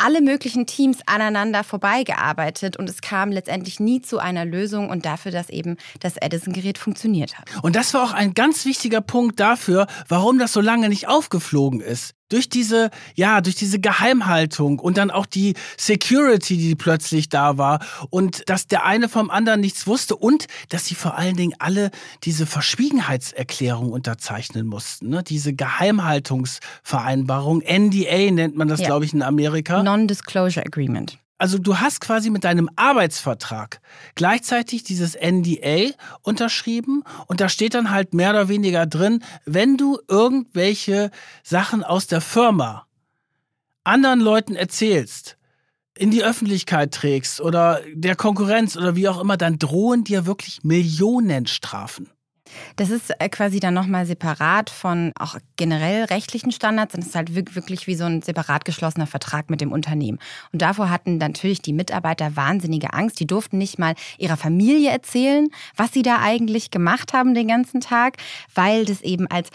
alle 0.00 0.20
möglichen 0.20 0.66
Teams 0.66 0.98
aneinander 1.06 1.64
vorbeigearbeitet 1.64 2.76
und 2.76 2.88
es 2.88 3.00
kam 3.00 3.30
letztendlich 3.30 3.80
nie 3.80 4.00
zu 4.00 4.18
einer 4.18 4.44
Lösung 4.44 4.90
und 4.90 5.04
dafür, 5.04 5.32
dass 5.32 5.50
eben 5.50 5.76
das 6.00 6.16
Edison-Gerät 6.16 6.78
funktioniert 6.78 7.38
hat. 7.38 7.48
Und 7.62 7.76
das 7.76 7.94
war 7.94 8.04
auch 8.04 8.12
ein 8.12 8.34
ganz 8.34 8.64
wichtiger 8.64 9.00
Punkt 9.00 9.40
dafür, 9.40 9.86
warum 10.08 10.38
das 10.38 10.52
so 10.52 10.60
lange 10.60 10.88
nicht 10.88 11.08
aufgeflogen 11.08 11.80
ist 11.80 12.14
durch 12.30 12.48
diese, 12.48 12.88
ja, 13.14 13.42
durch 13.42 13.56
diese 13.56 13.78
Geheimhaltung 13.78 14.78
und 14.78 14.96
dann 14.96 15.10
auch 15.10 15.26
die 15.26 15.52
Security, 15.76 16.56
die 16.56 16.74
plötzlich 16.74 17.28
da 17.28 17.58
war 17.58 17.80
und 18.08 18.48
dass 18.48 18.66
der 18.66 18.86
eine 18.86 19.10
vom 19.10 19.30
anderen 19.30 19.60
nichts 19.60 19.86
wusste 19.86 20.16
und 20.16 20.46
dass 20.70 20.86
sie 20.86 20.94
vor 20.94 21.18
allen 21.18 21.36
Dingen 21.36 21.52
alle 21.58 21.90
diese 22.24 22.46
Verschwiegenheitserklärung 22.46 23.92
unterzeichnen 23.92 24.66
mussten, 24.66 25.10
ne? 25.10 25.22
diese 25.22 25.52
Geheimhaltungsvereinbarung, 25.52 27.60
NDA 27.60 28.30
nennt 28.30 28.56
man 28.56 28.68
das, 28.68 28.80
ja. 28.80 28.86
glaube 28.86 29.04
ich, 29.04 29.12
in 29.12 29.20
Amerika. 29.22 29.82
Non-Disclosure 29.82 30.64
Agreement. 30.64 31.18
Also 31.40 31.56
du 31.56 31.78
hast 31.78 32.02
quasi 32.02 32.28
mit 32.28 32.44
deinem 32.44 32.68
Arbeitsvertrag 32.76 33.80
gleichzeitig 34.14 34.82
dieses 34.82 35.16
NDA 35.16 35.94
unterschrieben 36.20 37.02
und 37.28 37.40
da 37.40 37.48
steht 37.48 37.72
dann 37.72 37.90
halt 37.90 38.12
mehr 38.12 38.28
oder 38.28 38.50
weniger 38.50 38.84
drin, 38.84 39.24
wenn 39.46 39.78
du 39.78 39.98
irgendwelche 40.06 41.10
Sachen 41.42 41.82
aus 41.82 42.06
der 42.06 42.20
Firma 42.20 42.86
anderen 43.84 44.20
Leuten 44.20 44.54
erzählst, 44.54 45.38
in 45.96 46.10
die 46.10 46.22
Öffentlichkeit 46.22 46.92
trägst 46.92 47.40
oder 47.40 47.80
der 47.94 48.16
Konkurrenz 48.16 48.76
oder 48.76 48.94
wie 48.94 49.08
auch 49.08 49.18
immer, 49.18 49.38
dann 49.38 49.58
drohen 49.58 50.04
dir 50.04 50.26
wirklich 50.26 50.62
Millionenstrafen. 50.62 52.10
Das 52.76 52.90
ist 52.90 53.10
äh, 53.18 53.28
quasi 53.28 53.60
dann 53.60 53.74
nochmal 53.74 54.06
separat 54.06 54.70
von 54.70 55.12
auch 55.18 55.36
generell 55.56 56.04
rechtlichen 56.04 56.52
Standards. 56.52 56.94
Und 56.94 57.00
es 57.00 57.08
ist 57.08 57.14
halt 57.14 57.34
wirklich 57.34 57.86
wie 57.86 57.94
so 57.94 58.04
ein 58.04 58.22
separat 58.22 58.64
geschlossener 58.64 59.06
Vertrag 59.06 59.50
mit 59.50 59.60
dem 59.60 59.72
Unternehmen. 59.72 60.18
Und 60.52 60.62
davor 60.62 60.90
hatten 60.90 61.18
natürlich 61.18 61.62
die 61.62 61.72
Mitarbeiter 61.72 62.36
wahnsinnige 62.36 62.92
Angst. 62.92 63.20
Die 63.20 63.26
durften 63.26 63.58
nicht 63.58 63.78
mal 63.78 63.94
ihrer 64.18 64.36
Familie 64.36 64.90
erzählen, 64.90 65.48
was 65.76 65.92
sie 65.92 66.02
da 66.02 66.20
eigentlich 66.20 66.70
gemacht 66.70 67.12
haben 67.12 67.34
den 67.34 67.48
ganzen 67.48 67.80
Tag, 67.80 68.16
weil 68.54 68.84
das 68.84 69.00
eben 69.00 69.26
als 69.26 69.50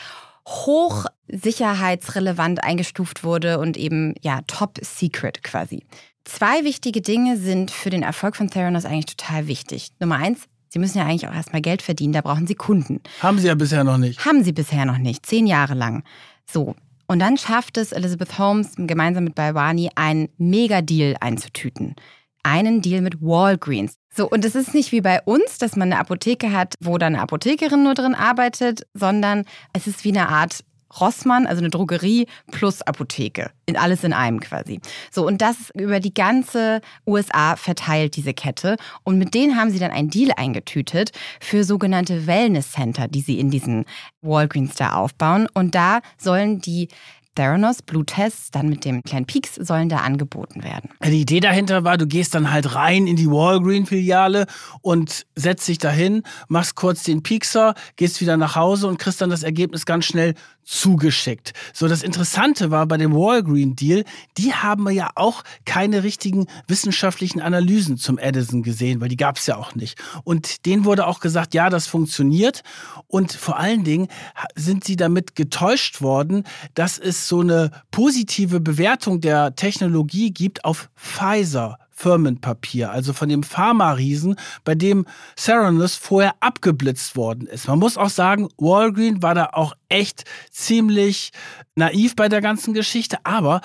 hochsicherheitsrelevant 0.47 2.63
eingestuft 2.63 3.23
wurde 3.23 3.59
und 3.59 3.77
eben 3.77 4.13
ja 4.21 4.41
top 4.47 4.79
secret 4.81 5.43
quasi. 5.43 5.83
Zwei 6.23 6.63
wichtige 6.63 7.01
Dinge 7.01 7.37
sind 7.37 7.71
für 7.71 7.89
den 7.89 8.03
Erfolg 8.03 8.35
von 8.35 8.49
Theranos 8.49 8.85
eigentlich 8.85 9.15
total 9.15 9.47
wichtig. 9.47 9.89
Nummer 9.99 10.17
eins, 10.17 10.47
Sie 10.75 10.79
müssen 10.79 10.97
ja 10.97 11.05
eigentlich 11.05 11.25
auch 11.25 11.33
erstmal 11.33 11.61
Geld 11.61 11.81
verdienen, 11.81 12.11
da 12.11 12.19
brauchen 12.19 12.47
Sie 12.47 12.55
Kunden. 12.55 12.99
Haben 13.21 13.39
sie 13.39 13.47
ja 13.47 13.55
bisher 13.55 13.85
noch 13.85 13.97
nicht. 13.97 14.25
Haben 14.25 14.43
sie 14.43 14.51
bisher 14.51 14.83
noch 14.83 14.97
nicht, 14.97 15.25
zehn 15.25 15.47
Jahre 15.47 15.73
lang. 15.73 16.03
So. 16.51 16.75
Und 17.07 17.19
dann 17.19 17.37
schafft 17.37 17.77
es 17.77 17.93
Elizabeth 17.93 18.37
Holmes 18.37 18.73
gemeinsam 18.75 19.23
mit 19.23 19.35
Balvani 19.35 19.91
einen 19.95 20.27
Mega-Deal 20.37 21.15
einzutüten. 21.21 21.95
Einen 22.43 22.81
Deal 22.81 22.99
mit 22.99 23.21
Walgreens. 23.21 23.95
So, 24.13 24.29
und 24.29 24.43
es 24.43 24.53
ist 24.53 24.73
nicht 24.73 24.91
wie 24.91 24.99
bei 24.99 25.21
uns, 25.21 25.59
dass 25.59 25.77
man 25.77 25.93
eine 25.93 26.01
Apotheke 26.01 26.51
hat, 26.51 26.73
wo 26.81 26.97
dann 26.97 27.13
eine 27.13 27.23
Apothekerin 27.23 27.83
nur 27.83 27.93
drin 27.93 28.13
arbeitet, 28.13 28.85
sondern 28.93 29.45
es 29.71 29.87
ist 29.87 30.03
wie 30.03 30.09
eine 30.09 30.27
Art 30.27 30.65
Rossmann, 30.99 31.47
also 31.47 31.61
eine 31.61 31.69
Drogerie 31.69 32.27
plus 32.51 32.81
Apotheke. 32.81 33.51
In 33.65 33.77
alles 33.77 34.03
in 34.03 34.13
einem 34.13 34.39
quasi. 34.39 34.79
So, 35.11 35.25
und 35.25 35.41
das 35.41 35.71
über 35.73 35.99
die 35.99 36.13
ganze 36.13 36.81
USA 37.07 37.55
verteilt, 37.55 38.15
diese 38.15 38.33
Kette. 38.33 38.77
Und 39.03 39.17
mit 39.17 39.33
denen 39.33 39.57
haben 39.57 39.71
sie 39.71 39.79
dann 39.79 39.91
einen 39.91 40.09
Deal 40.09 40.31
eingetütet 40.35 41.11
für 41.39 41.63
sogenannte 41.63 42.27
Wellness 42.27 42.71
Center, 42.71 43.07
die 43.07 43.21
sie 43.21 43.39
in 43.39 43.49
diesen 43.49 43.85
Walgreens 44.21 44.75
da 44.75 44.93
aufbauen. 44.93 45.47
Und 45.53 45.75
da 45.75 46.01
sollen 46.17 46.59
die 46.59 46.89
Theranos 47.35 47.81
Bluttests 47.81 48.51
dann 48.51 48.69
mit 48.69 48.85
dem 48.85 49.03
kleinen 49.03 49.25
Peaks 49.25 49.55
sollen 49.55 49.89
da 49.89 49.97
angeboten 49.97 50.63
werden. 50.63 50.89
Die 51.03 51.21
Idee 51.21 51.39
dahinter 51.39 51.83
war, 51.83 51.97
du 51.97 52.07
gehst 52.07 52.33
dann 52.33 52.51
halt 52.51 52.75
rein 52.75 53.07
in 53.07 53.15
die 53.15 53.29
Walgreen-Filiale 53.29 54.47
und 54.81 55.25
setzt 55.35 55.67
dich 55.67 55.77
dahin, 55.77 56.23
machst 56.47 56.75
kurz 56.75 57.03
den 57.03 57.23
Piekser, 57.23 57.75
gehst 57.97 58.21
wieder 58.21 58.37
nach 58.37 58.55
Hause 58.55 58.87
und 58.87 58.97
kriegst 58.99 59.21
dann 59.21 59.29
das 59.29 59.43
Ergebnis 59.43 59.85
ganz 59.85 60.05
schnell 60.05 60.33
zugeschickt. 60.65 61.53
So, 61.73 61.87
das 61.87 62.01
Interessante 62.01 62.71
war 62.71 62.87
bei 62.87 62.97
dem 62.97 63.13
Walgreen-Deal, 63.13 64.03
die 64.37 64.53
haben 64.53 64.89
ja 64.89 65.11
auch 65.15 65.43
keine 65.65 66.03
richtigen 66.03 66.47
wissenschaftlichen 66.67 67.39
Analysen 67.39 67.97
zum 67.97 68.17
Edison 68.17 68.63
gesehen, 68.63 68.99
weil 68.99 69.09
die 69.09 69.17
gab 69.17 69.37
es 69.37 69.45
ja 69.45 69.57
auch 69.57 69.75
nicht. 69.75 70.01
Und 70.23 70.65
denen 70.65 70.83
wurde 70.85 71.05
auch 71.05 71.19
gesagt, 71.19 71.53
ja, 71.53 71.69
das 71.69 71.85
funktioniert. 71.85 72.63
Und 73.07 73.31
vor 73.31 73.59
allen 73.59 73.83
Dingen 73.83 74.07
sind 74.55 74.83
sie 74.83 74.95
damit 74.95 75.35
getäuscht 75.35 76.01
worden, 76.01 76.43
dass 76.73 76.97
es 76.97 77.24
so 77.27 77.41
eine 77.41 77.71
positive 77.91 78.59
Bewertung 78.59 79.21
der 79.21 79.55
Technologie 79.55 80.31
gibt 80.31 80.65
auf 80.65 80.89
Pfizer. 80.95 81.77
Firmenpapier, 81.97 82.91
also 82.91 83.13
von 83.13 83.29
dem 83.29 83.41
Pharma-Riesen, 83.41 84.35
bei 84.65 84.75
dem 84.75 85.05
Theranos 85.37 85.95
vorher 85.95 86.35
abgeblitzt 86.41 87.15
worden 87.15 87.47
ist. 87.47 87.69
Man 87.69 87.79
muss 87.79 87.97
auch 87.97 88.09
sagen, 88.09 88.49
Walgreen 88.57 89.23
war 89.23 89.33
da 89.33 89.51
auch 89.53 89.75
echt 89.87 90.25
ziemlich 90.51 91.31
naiv 91.75 92.17
bei 92.17 92.27
der 92.27 92.41
ganzen 92.41 92.73
Geschichte, 92.73 93.19
aber 93.23 93.61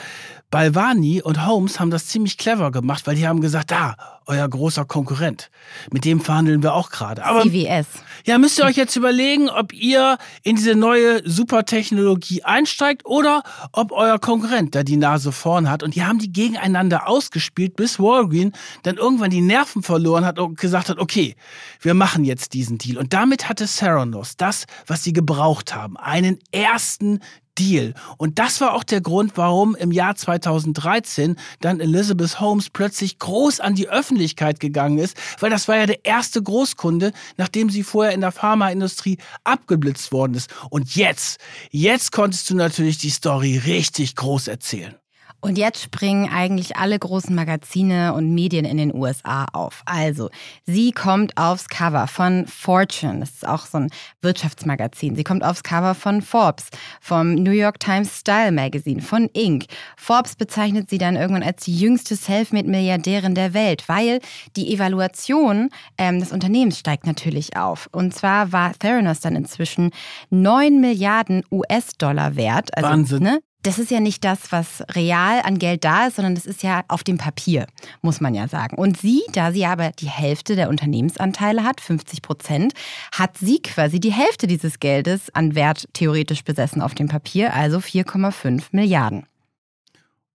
Balvani 0.51 1.23
und 1.23 1.45
Holmes 1.45 1.81
haben 1.81 1.91
das 1.91 2.07
ziemlich 2.07 2.39
clever 2.39 2.71
gemacht, 2.71 3.09
weil 3.09 3.17
die 3.17 3.27
haben 3.27 3.41
gesagt, 3.41 3.73
da, 3.73 3.97
euer 4.31 4.49
großer 4.49 4.85
Konkurrent. 4.85 5.51
Mit 5.93 6.05
dem 6.05 6.21
verhandeln 6.21 6.63
wir 6.63 6.75
auch 6.75 6.91
gerade. 6.91 7.25
Aber 7.25 7.43
CVS. 7.43 7.87
ja, 8.25 8.39
müsst 8.39 8.59
ihr 8.59 8.65
euch 8.65 8.77
jetzt 8.77 8.95
überlegen, 8.95 9.51
ob 9.51 9.73
ihr 9.73 10.19
in 10.45 10.55
diese 10.55 10.77
neue 10.77 11.29
Supertechnologie 11.29 12.45
einsteigt 12.45 13.05
oder 13.05 13.43
ob 13.73 13.91
euer 13.91 14.21
Konkurrent 14.21 14.75
da 14.75 14.85
die 14.85 14.97
Nase 14.97 15.33
vorn 15.33 15.69
hat. 15.69 15.83
Und 15.83 15.97
die 15.97 16.05
haben 16.05 16.21
die 16.21 16.33
gegeneinander 16.33 17.09
ausgespielt, 17.09 17.75
bis 17.75 17.99
Walgreen 17.99 18.53
dann 18.85 18.97
irgendwann 18.97 19.31
die 19.31 19.41
Nerven 19.41 19.83
verloren 19.83 20.25
hat 20.25 20.39
und 20.39 20.59
gesagt 20.59 20.89
hat, 20.89 20.99
okay, 20.99 21.35
wir 21.81 21.95
machen 21.95 22.25
jetzt 22.25 22.53
diesen 22.55 22.79
Deal. 22.79 22.99
Und 22.99 23.13
damit 23.13 23.49
hatte 23.49 23.67
Theranos 23.67 24.37
das, 24.37 24.67
was 24.87 25.03
sie 25.03 25.13
gebraucht 25.13 25.75
haben, 25.75 25.97
einen 25.97 26.39
ersten 26.53 27.19
Deal. 27.61 27.95
Und 28.17 28.39
das 28.39 28.61
war 28.61 28.75
auch 28.75 28.85
der 28.85 29.03
Grund, 29.03 29.33
warum 29.37 29.75
im 29.77 29.93
Jahr 29.93 30.17
2013 30.17 31.37
dann 31.61 31.79
Elizabeth 31.79 32.41
Holmes 32.41 32.71
plötzlich 32.71 33.19
groß 33.19 33.61
an 33.61 33.75
die 33.75 33.89
Öffentlichkeit 33.89 34.61
gegangen 34.61 34.99
ist, 34.99 35.17
weil 35.41 35.51
das 35.51 35.69
war 35.69 35.77
ja 35.77 35.87
der 35.87 36.05
erste 36.05 36.43
Großkunde, 36.43 37.13
nachdem 37.37 37.69
sie 37.69 37.83
vorher 37.83 38.15
in 38.15 38.23
der 38.23 38.33
Pharmaindustrie 38.33 39.19
abgeblitzt 39.45 40.11
worden 40.11 40.35
ist. 40.35 40.51
Und 40.71 40.97
jetzt, 40.97 41.39
jetzt 41.71 42.13
konntest 42.13 42.49
du 42.49 42.55
natürlich 42.57 42.97
die 42.97 43.11
Story 43.11 43.59
richtig 43.59 44.17
groß 44.17 44.49
erzählen. 44.49 44.95
Und 45.43 45.57
jetzt 45.57 45.83
springen 45.83 46.29
eigentlich 46.29 46.77
alle 46.77 46.99
großen 46.99 47.35
Magazine 47.35 48.13
und 48.13 48.35
Medien 48.35 48.67
in 48.67 48.77
den 48.77 48.95
USA 48.95 49.47
auf. 49.53 49.83
Also, 49.87 50.29
sie 50.67 50.93
kommt 50.93 51.37
aufs 51.39 51.69
Cover 51.69 52.07
von 52.07 52.47
Fortune, 52.47 53.21
das 53.21 53.31
ist 53.31 53.49
auch 53.49 53.65
so 53.65 53.79
ein 53.79 53.91
Wirtschaftsmagazin. 54.21 55.17
Sie 55.17 55.25
kommt 55.25 55.43
aufs 55.43 55.63
Cover 55.63 55.95
von 55.95 56.21
Forbes, 56.21 56.69
vom 57.01 57.35
New 57.35 57.53
York 57.53 57.81
Times 57.81 58.19
Style 58.19 58.53
Magazine, 58.53 59.01
von 59.01 59.31
Inc. 59.33 59.65
Forbes 59.97 60.37
bezeichnet 60.37 60.91
sie 60.91 60.99
dann 60.99 61.17
irgendwann 61.17 61.43
als 61.43 61.65
die 61.65 61.79
jüngste 61.79 62.17
Selfmade-Milliardärin 62.17 63.35
der 63.35 63.55
Welt, 63.55 63.89
weil 63.89 64.21
die 64.57 64.75
Evaluation 64.75 65.71
ähm, 65.97 66.21
des 66.21 66.33
Unternehmens 66.33 66.79
steigt 66.79 67.07
natürlich 67.07 67.57
auf. 67.57 67.89
Und 67.93 68.15
zwar 68.15 68.53
war 68.53 68.75
Theranos 68.79 69.21
dann 69.21 69.37
inzwischen 69.37 69.91
9 70.29 70.81
Milliarden 70.81 71.45
US-Dollar 71.51 72.37
wert. 72.37 72.77
Also, 72.77 72.91
Wahnsinn. 72.91 73.23
Ne, 73.23 73.41
das 73.63 73.79
ist 73.79 73.91
ja 73.91 74.01
nicht 74.01 74.25
das, 74.25 74.53
was 74.53 74.83
real 74.95 75.41
an 75.43 75.59
Geld 75.59 75.85
da 75.85 76.07
ist, 76.07 76.17
sondern 76.17 76.35
das 76.35 76.47
ist 76.47 76.63
ja 76.63 76.83
auf 76.89 77.05
dem 77.05 77.19
Papier, 77.19 77.67
muss 78.03 78.21
man 78.21 78.35
ja 78.35 78.49
sagen. 78.49 78.77
Und 78.77 78.99
sie, 78.99 79.23
da 79.33 79.53
sie 79.53 79.67
aber 79.67 79.91
die 79.93 80.09
Hälfte 80.09 80.57
der 80.57 80.69
Unternehmensanteile 80.69 81.65
hat, 81.65 81.81
50 81.81 82.23
Prozent, 82.23 82.73
hat 83.13 83.37
sie 83.37 83.61
quasi 83.61 84.01
die 84.01 84.13
Hälfte 84.13 84.47
dieses 84.47 84.81
Geldes 84.81 85.35
an 85.35 85.55
Wert 85.55 85.89
theoretisch 85.93 86.45
besessen 86.45 86.83
auf 86.83 86.95
dem 86.95 87.09
Papier, 87.09 87.55
also 87.55 87.79
4,5 87.79 88.65
Milliarden. 88.73 89.27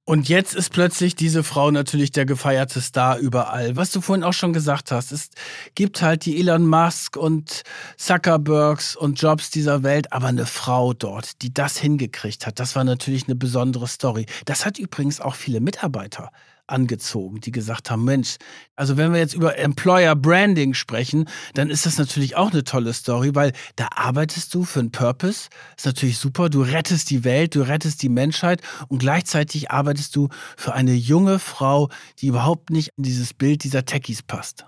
Und 0.08 0.30
jetzt 0.30 0.54
ist 0.54 0.70
plötzlich 0.70 1.16
diese 1.16 1.44
Frau 1.44 1.72
natürlich 1.72 2.12
der 2.12 2.28
gefeierte 2.28 2.80
Star 2.80 3.18
überall. 3.18 3.76
Was 3.76 3.90
du 3.90 4.02
vorhin 4.02 4.24
auch 4.24 4.34
schon 4.34 4.54
gesagt 4.54 4.92
hast, 4.92 5.12
es 5.12 5.32
gibt 5.74 6.04
halt 6.04 6.26
die 6.26 6.40
Elon 6.40 6.68
Musk 6.68 7.18
und 7.18 7.64
Zuckerbergs 7.98 8.96
und 8.96 9.20
Jobs 9.20 9.50
dieser 9.50 9.82
Welt, 9.82 10.14
aber 10.14 10.28
eine 10.28 10.46
Frau 10.46 10.94
dort, 10.94 11.42
die 11.42 11.52
das 11.52 11.80
hingekriegt 11.80 12.46
hat, 12.46 12.60
das 12.60 12.76
war 12.76 12.84
natürlich 12.84 13.26
eine 13.26 13.36
besondere 13.36 13.88
Story. 13.88 14.28
Das 14.46 14.64
hat 14.64 14.78
übrigens 14.78 15.20
auch 15.20 15.34
viele 15.34 15.60
Mitarbeiter 15.60 16.32
angezogen, 16.68 17.42
die 17.42 17.52
gesagt 17.52 17.92
haben, 17.92 18.04
Mensch, 18.04 18.38
also 18.76 18.98
wenn 18.98 19.14
wir 19.14 19.20
jetzt 19.20 19.34
über 19.34 19.58
Employer 19.58 20.16
Branding 20.16 20.74
sprechen, 20.74 21.30
dann 21.54 21.70
ist 21.70 21.86
das 21.86 21.98
natürlich 21.98 22.36
auch 22.36 22.52
eine 22.52 22.64
tolle 22.64 22.94
Story, 22.94 23.36
weil 23.36 23.54
da 23.76 23.90
arbeitest 23.96 24.54
du 24.54 24.64
für 24.64 24.80
einen 24.80 24.92
Purpose, 24.92 25.50
ist 25.78 25.86
natürlich 25.86 26.18
super, 26.18 26.50
du 26.50 26.62
rettest 26.62 27.10
die 27.10 27.24
Welt, 27.24 27.56
du 27.56 27.62
rettest 27.62 28.02
die 28.02 28.10
Menschheit 28.10 28.62
und 28.88 29.00
gleichzeitig 29.00 29.72
arbeitest 29.72 30.16
du 30.16 30.30
für 30.58 30.74
eine 30.74 30.94
junge 30.94 31.40
Frau, 31.40 31.90
die 32.20 32.28
überhaupt 32.28 32.70
nicht 32.70 32.90
in 32.98 33.04
dieses 33.04 33.34
Bild 33.34 33.64
dieser 33.64 33.86
Techies 33.86 34.24
passt. 34.24 34.66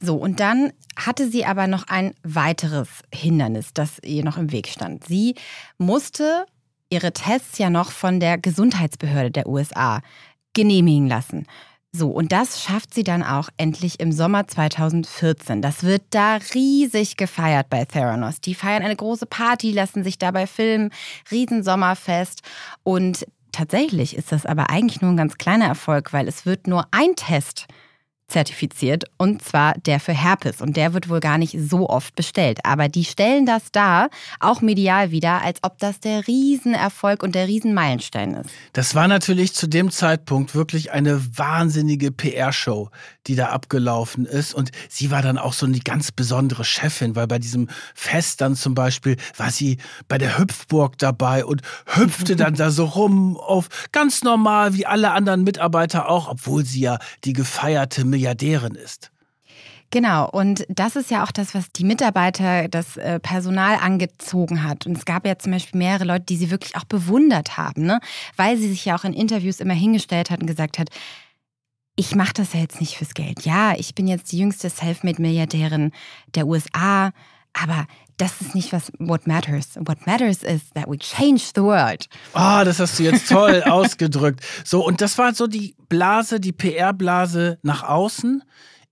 So, 0.00 0.16
und 0.16 0.38
dann 0.38 0.72
hatte 0.96 1.28
sie 1.28 1.44
aber 1.44 1.66
noch 1.66 1.88
ein 1.88 2.14
weiteres 2.22 2.88
Hindernis, 3.12 3.72
das 3.74 3.98
ihr 4.04 4.24
noch 4.24 4.38
im 4.38 4.52
Weg 4.52 4.68
stand. 4.68 5.04
Sie 5.04 5.34
musste 5.76 6.46
ihre 6.90 7.12
Tests 7.12 7.58
ja 7.58 7.68
noch 7.68 7.90
von 7.90 8.20
der 8.20 8.38
Gesundheitsbehörde 8.38 9.30
der 9.30 9.46
USA 9.46 10.00
genehmigen 10.54 11.06
lassen. 11.06 11.46
So, 11.90 12.08
und 12.10 12.32
das 12.32 12.62
schafft 12.62 12.92
sie 12.92 13.02
dann 13.02 13.22
auch 13.22 13.48
endlich 13.56 13.98
im 13.98 14.12
Sommer 14.12 14.46
2014. 14.46 15.62
Das 15.62 15.84
wird 15.84 16.02
da 16.10 16.38
riesig 16.54 17.16
gefeiert 17.16 17.70
bei 17.70 17.84
Theranos. 17.86 18.40
Die 18.42 18.54
feiern 18.54 18.82
eine 18.82 18.94
große 18.94 19.26
Party, 19.26 19.72
lassen 19.72 20.04
sich 20.04 20.18
dabei 20.18 20.46
filmen, 20.46 20.90
Riesensommerfest. 21.30 22.42
Und 22.82 23.26
tatsächlich 23.52 24.16
ist 24.16 24.32
das 24.32 24.44
aber 24.44 24.68
eigentlich 24.68 25.00
nur 25.00 25.12
ein 25.12 25.16
ganz 25.16 25.38
kleiner 25.38 25.66
Erfolg, 25.66 26.12
weil 26.12 26.28
es 26.28 26.44
wird 26.44 26.66
nur 26.66 26.86
ein 26.90 27.16
Test 27.16 27.66
zertifiziert 28.28 29.04
und 29.16 29.42
zwar 29.42 29.74
der 29.86 30.00
für 30.00 30.12
Herpes 30.12 30.60
und 30.60 30.76
der 30.76 30.92
wird 30.92 31.08
wohl 31.08 31.20
gar 31.20 31.38
nicht 31.38 31.56
so 31.58 31.88
oft 31.88 32.14
bestellt. 32.14 32.58
Aber 32.64 32.88
die 32.88 33.04
stellen 33.04 33.46
das 33.46 33.72
da 33.72 34.08
auch 34.38 34.60
medial 34.60 35.10
wieder, 35.10 35.42
als 35.42 35.58
ob 35.62 35.78
das 35.78 36.00
der 36.00 36.26
Riesenerfolg 36.28 37.22
und 37.22 37.34
der 37.34 37.48
Riesenmeilenstein 37.48 38.34
ist. 38.34 38.50
Das 38.74 38.94
war 38.94 39.08
natürlich 39.08 39.54
zu 39.54 39.66
dem 39.66 39.90
Zeitpunkt 39.90 40.54
wirklich 40.54 40.92
eine 40.92 41.20
wahnsinnige 41.38 42.12
PR-Show, 42.12 42.90
die 43.26 43.34
da 43.34 43.46
abgelaufen 43.46 44.26
ist 44.26 44.52
und 44.52 44.72
sie 44.90 45.10
war 45.10 45.22
dann 45.22 45.38
auch 45.38 45.54
so 45.54 45.64
eine 45.64 45.78
ganz 45.78 46.12
besondere 46.12 46.64
Chefin, 46.64 47.16
weil 47.16 47.26
bei 47.26 47.38
diesem 47.38 47.68
Fest 47.94 48.42
dann 48.42 48.56
zum 48.56 48.74
Beispiel 48.74 49.16
war 49.38 49.50
sie 49.50 49.78
bei 50.06 50.18
der 50.18 50.38
Hüpfburg 50.38 50.98
dabei 50.98 51.46
und 51.46 51.62
hüpfte 51.86 52.36
dann 52.36 52.54
da 52.54 52.70
so 52.70 52.84
rum 52.84 53.38
auf 53.38 53.68
ganz 53.92 54.22
normal 54.22 54.74
wie 54.74 54.84
alle 54.84 55.12
anderen 55.12 55.44
Mitarbeiter 55.44 56.10
auch, 56.10 56.28
obwohl 56.28 56.66
sie 56.66 56.80
ja 56.80 56.98
die 57.24 57.32
gefeierte 57.32 58.04
Milliardärin 58.18 58.74
ist. 58.74 59.12
Genau, 59.90 60.28
und 60.28 60.66
das 60.68 60.96
ist 60.96 61.10
ja 61.10 61.24
auch 61.24 61.32
das, 61.32 61.54
was 61.54 61.72
die 61.72 61.84
Mitarbeiter, 61.84 62.68
das 62.68 62.98
äh, 62.98 63.18
Personal 63.20 63.76
angezogen 63.76 64.62
hat. 64.62 64.86
Und 64.86 64.98
es 64.98 65.06
gab 65.06 65.26
ja 65.26 65.38
zum 65.38 65.52
Beispiel 65.52 65.78
mehrere 65.78 66.04
Leute, 66.04 66.26
die 66.26 66.36
sie 66.36 66.50
wirklich 66.50 66.76
auch 66.76 66.84
bewundert 66.84 67.56
haben, 67.56 67.84
ne? 67.86 68.00
weil 68.36 68.58
sie 68.58 68.68
sich 68.68 68.84
ja 68.84 68.98
auch 68.98 69.04
in 69.04 69.14
Interviews 69.14 69.60
immer 69.60 69.72
hingestellt 69.72 70.30
hat 70.30 70.40
und 70.40 70.46
gesagt 70.46 70.78
hat, 70.78 70.90
ich 71.96 72.14
mache 72.14 72.34
das 72.34 72.52
ja 72.52 72.60
jetzt 72.60 72.80
nicht 72.80 72.96
fürs 72.96 73.14
Geld. 73.14 73.46
Ja, 73.46 73.74
ich 73.76 73.94
bin 73.94 74.06
jetzt 74.06 74.30
die 74.30 74.38
jüngste 74.38 74.68
Selfmade-Milliardärin 74.68 75.92
der 76.34 76.46
USA, 76.46 77.12
aber 77.54 77.86
das 78.18 78.40
ist 78.40 78.54
nicht 78.54 78.72
was 78.72 78.92
what 78.98 79.26
matters. 79.26 79.76
What 79.76 80.06
matters 80.06 80.42
is 80.42 80.70
that 80.74 80.88
we 80.88 80.98
change 80.98 81.52
the 81.54 81.62
world. 81.62 82.08
Ah, 82.34 82.64
das 82.64 82.78
hast 82.78 82.98
du 82.98 83.04
jetzt 83.04 83.28
toll 83.28 83.62
ausgedrückt. 83.66 84.44
So, 84.64 84.84
und 84.84 85.00
das 85.00 85.16
war 85.16 85.34
so 85.34 85.46
die 85.46 85.74
Blase, 85.88 86.40
die 86.40 86.52
PR-Blase 86.52 87.58
nach 87.62 87.82
außen. 87.82 88.42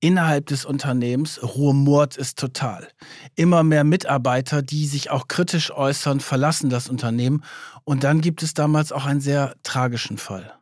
innerhalb 0.01 0.47
des 0.47 0.67
Unternehmens 0.67 1.43
rumort 1.43 2.19
es 2.19 2.35
total. 2.35 2.87
Immer 3.35 3.63
mehr 3.63 3.83
Mitarbeiter, 3.83 4.63
die 4.63 4.87
sich 4.87 5.11
auch 5.11 5.27
kritisch 5.27 5.71
äußern, 5.71 6.21
verlassen 6.21 6.69
das 6.69 6.89
Unternehmen. 6.89 7.43
Und 7.85 8.05
dann 8.05 8.21
gibt 8.21 8.43
es 8.43 8.53
damals 8.55 8.93
auch 8.93 9.07
einen 9.07 9.23
sehr 9.23 9.55
tragischen 9.63 10.19
Fall. 10.19 10.53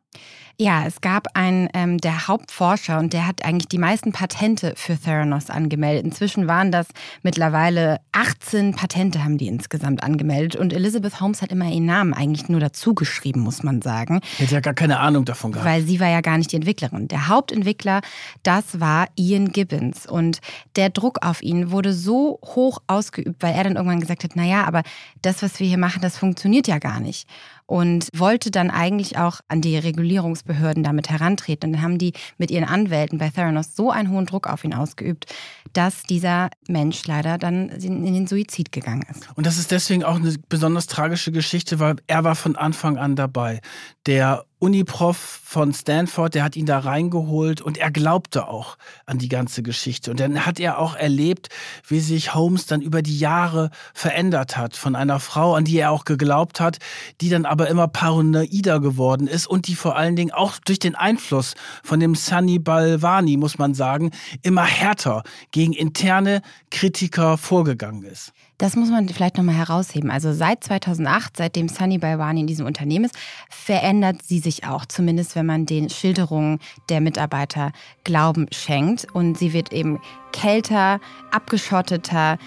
Ja, 0.56 0.86
es 0.86 1.00
gab 1.00 1.26
einen, 1.34 1.68
ähm, 1.74 1.98
der 1.98 2.28
Hauptforscher 2.28 3.00
und 3.00 3.12
der 3.12 3.26
hat 3.26 3.44
eigentlich 3.44 3.66
die 3.66 3.78
meisten 3.78 4.12
Patente 4.12 4.74
für 4.76 4.96
Theranos 4.96 5.50
angemeldet. 5.50 6.04
Inzwischen 6.04 6.46
waren 6.46 6.70
das 6.70 6.86
mittlerweile 7.22 7.98
18 8.12 8.74
Patente 8.74 9.24
haben 9.24 9.36
die 9.36 9.48
insgesamt 9.48 10.04
angemeldet 10.04 10.54
und 10.54 10.72
Elizabeth 10.72 11.20
Holmes 11.20 11.42
hat 11.42 11.50
immer 11.50 11.68
ihren 11.68 11.86
Namen 11.86 12.14
eigentlich 12.14 12.48
nur 12.48 12.60
dazu 12.60 12.94
geschrieben, 12.94 13.40
muss 13.40 13.64
man 13.64 13.82
sagen. 13.82 14.20
Hätte 14.36 14.54
ja 14.54 14.60
gar 14.60 14.74
keine 14.74 15.00
Ahnung 15.00 15.24
davon 15.24 15.50
gehabt. 15.50 15.68
Weil 15.68 15.82
sie 15.82 15.98
war 15.98 16.08
ja 16.08 16.20
gar 16.20 16.38
nicht 16.38 16.52
die 16.52 16.56
Entwicklerin. 16.56 17.08
Der 17.08 17.26
Hauptentwickler, 17.26 18.00
das 18.44 18.78
war 18.78 19.08
Ian 19.16 19.50
Gibbons 19.50 20.06
und 20.06 20.38
der 20.76 20.90
Druck 20.90 21.18
auf 21.26 21.42
ihn 21.42 21.72
wurde 21.72 21.92
so 21.92 22.38
hoch 22.44 22.78
ausgeübt, 22.86 23.42
weil 23.42 23.54
er 23.54 23.64
dann 23.64 23.74
irgendwann 23.74 24.00
gesagt 24.00 24.22
hat, 24.22 24.36
naja, 24.36 24.64
aber 24.64 24.82
das, 25.22 25.42
was 25.42 25.58
wir 25.58 25.66
hier 25.66 25.78
machen, 25.78 26.00
das 26.00 26.16
funktioniert 26.16 26.68
ja 26.68 26.78
gar 26.78 27.00
nicht 27.00 27.26
und 27.66 28.08
wollte 28.14 28.50
dann 28.50 28.70
eigentlich 28.70 29.16
auch 29.16 29.40
an 29.48 29.60
die 29.60 29.76
Regulierungsbehörden 29.76 30.82
damit 30.82 31.10
herantreten. 31.10 31.70
Und 31.70 31.76
dann 31.76 31.82
haben 31.82 31.98
die 31.98 32.12
mit 32.36 32.50
ihren 32.50 32.64
Anwälten 32.64 33.18
bei 33.18 33.30
Theranos 33.30 33.74
so 33.74 33.90
einen 33.90 34.10
hohen 34.10 34.26
Druck 34.26 34.46
auf 34.46 34.64
ihn 34.64 34.74
ausgeübt, 34.74 35.26
dass 35.72 36.02
dieser 36.02 36.50
Mensch 36.68 37.06
leider 37.06 37.38
dann 37.38 37.70
in 37.70 38.04
den 38.04 38.26
Suizid 38.26 38.70
gegangen 38.72 39.04
ist. 39.10 39.28
Und 39.34 39.46
das 39.46 39.58
ist 39.58 39.70
deswegen 39.70 40.04
auch 40.04 40.16
eine 40.16 40.34
besonders 40.48 40.86
tragische 40.86 41.32
Geschichte, 41.32 41.78
weil 41.78 41.96
er 42.06 42.24
war 42.24 42.34
von 42.34 42.56
Anfang 42.56 42.98
an 42.98 43.16
dabei. 43.16 43.60
Der 44.06 44.44
Uniprof 44.64 45.40
von 45.44 45.74
Stanford, 45.74 46.34
der 46.34 46.42
hat 46.42 46.56
ihn 46.56 46.64
da 46.64 46.78
reingeholt 46.78 47.60
und 47.60 47.76
er 47.76 47.90
glaubte 47.90 48.48
auch 48.48 48.78
an 49.04 49.18
die 49.18 49.28
ganze 49.28 49.62
Geschichte. 49.62 50.10
Und 50.10 50.18
dann 50.20 50.46
hat 50.46 50.58
er 50.58 50.78
auch 50.78 50.96
erlebt, 50.96 51.50
wie 51.86 52.00
sich 52.00 52.34
Holmes 52.34 52.64
dann 52.64 52.80
über 52.80 53.02
die 53.02 53.18
Jahre 53.18 53.70
verändert 53.92 54.56
hat. 54.56 54.74
Von 54.74 54.96
einer 54.96 55.20
Frau, 55.20 55.54
an 55.54 55.66
die 55.66 55.76
er 55.76 55.90
auch 55.90 56.06
geglaubt 56.06 56.60
hat, 56.60 56.78
die 57.20 57.28
dann 57.28 57.44
aber 57.44 57.68
immer 57.68 57.88
paranoider 57.88 58.80
geworden 58.80 59.26
ist 59.26 59.46
und 59.46 59.68
die 59.68 59.74
vor 59.74 59.96
allen 59.96 60.16
Dingen 60.16 60.32
auch 60.32 60.58
durch 60.64 60.78
den 60.78 60.94
Einfluss 60.94 61.54
von 61.82 62.00
dem 62.00 62.14
Sunny 62.14 62.58
Balvani, 62.58 63.36
muss 63.36 63.58
man 63.58 63.74
sagen, 63.74 64.12
immer 64.40 64.64
härter 64.64 65.24
gegen 65.50 65.74
interne 65.74 66.40
Kritiker 66.70 67.36
vorgegangen 67.36 68.04
ist. 68.04 68.32
Das 68.58 68.76
muss 68.76 68.88
man 68.88 69.08
vielleicht 69.08 69.36
nochmal 69.36 69.56
herausheben. 69.56 70.10
Also 70.10 70.32
seit 70.32 70.62
2008, 70.62 71.36
seitdem 71.36 71.68
Sunny 71.68 71.98
Balwani 71.98 72.40
in 72.40 72.46
diesem 72.46 72.66
Unternehmen 72.66 73.06
ist, 73.06 73.16
verändert 73.50 74.22
sie 74.22 74.38
sich 74.38 74.64
auch, 74.64 74.86
zumindest 74.86 75.34
wenn 75.34 75.46
man 75.46 75.66
den 75.66 75.90
Schilderungen 75.90 76.60
der 76.88 77.00
Mitarbeiter 77.00 77.72
Glauben 78.04 78.46
schenkt. 78.52 79.08
Und 79.12 79.36
sie 79.38 79.52
wird 79.52 79.72
eben 79.72 80.00
kälter, 80.32 81.00
abgeschotteter. 81.32 82.38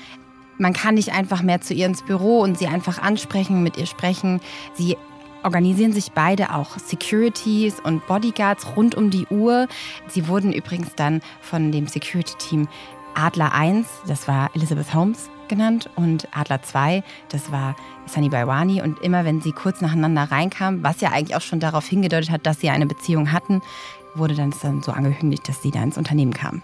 Man 0.58 0.74
kann 0.74 0.96
nicht 0.96 1.12
einfach 1.12 1.42
mehr 1.42 1.60
zu 1.60 1.74
ihr 1.74 1.86
ins 1.86 2.04
Büro 2.04 2.40
und 2.40 2.58
sie 2.58 2.68
einfach 2.68 3.02
ansprechen, 3.02 3.62
mit 3.62 3.76
ihr 3.76 3.86
sprechen. 3.86 4.40
Sie 4.76 4.96
organisieren 5.44 5.92
sich 5.92 6.14
beide 6.14 6.54
auch 6.54 6.78
Securities 6.80 7.80
und 7.82 8.06
Bodyguards 8.08 8.78
rund 8.78 8.96
um 8.96 9.10
die 9.10 9.28
Uhr. 9.28 9.68
Sie 10.08 10.28
wurden 10.28 10.54
übrigens 10.54 10.96
dann 10.96 11.22
von 11.42 11.72
dem 11.72 11.88
Security-Team 11.88 12.68
Adler 13.14 13.54
1, 13.54 13.88
das 14.08 14.28
war 14.28 14.52
Elizabeth 14.54 14.94
Holmes, 14.94 15.30
genannt 15.48 15.90
und 15.96 16.28
Adler 16.32 16.62
2, 16.62 17.04
das 17.30 17.52
war 17.52 17.76
Sunny 18.06 18.30
Baywani. 18.30 18.82
Und 18.82 19.00
immer 19.00 19.26
wenn 19.26 19.42
sie 19.42 19.52
kurz 19.52 19.82
nacheinander 19.82 20.24
reinkamen, 20.24 20.84
was 20.84 21.02
ja 21.02 21.12
eigentlich 21.12 21.36
auch 21.36 21.42
schon 21.42 21.60
darauf 21.60 21.86
hingedeutet 21.86 22.32
hat, 22.32 22.46
dass 22.46 22.60
sie 22.60 22.70
eine 22.70 22.86
Beziehung 22.86 23.32
hatten, 23.32 23.62
wurde 24.16 24.36
dann, 24.36 24.54
dann 24.62 24.82
so 24.82 24.92
angekündigt, 24.92 25.48
dass 25.48 25.62
sie 25.62 25.72
da 25.72 25.82
ins 25.84 25.98
Unternehmen 25.98 26.34
kamen. 26.34 26.62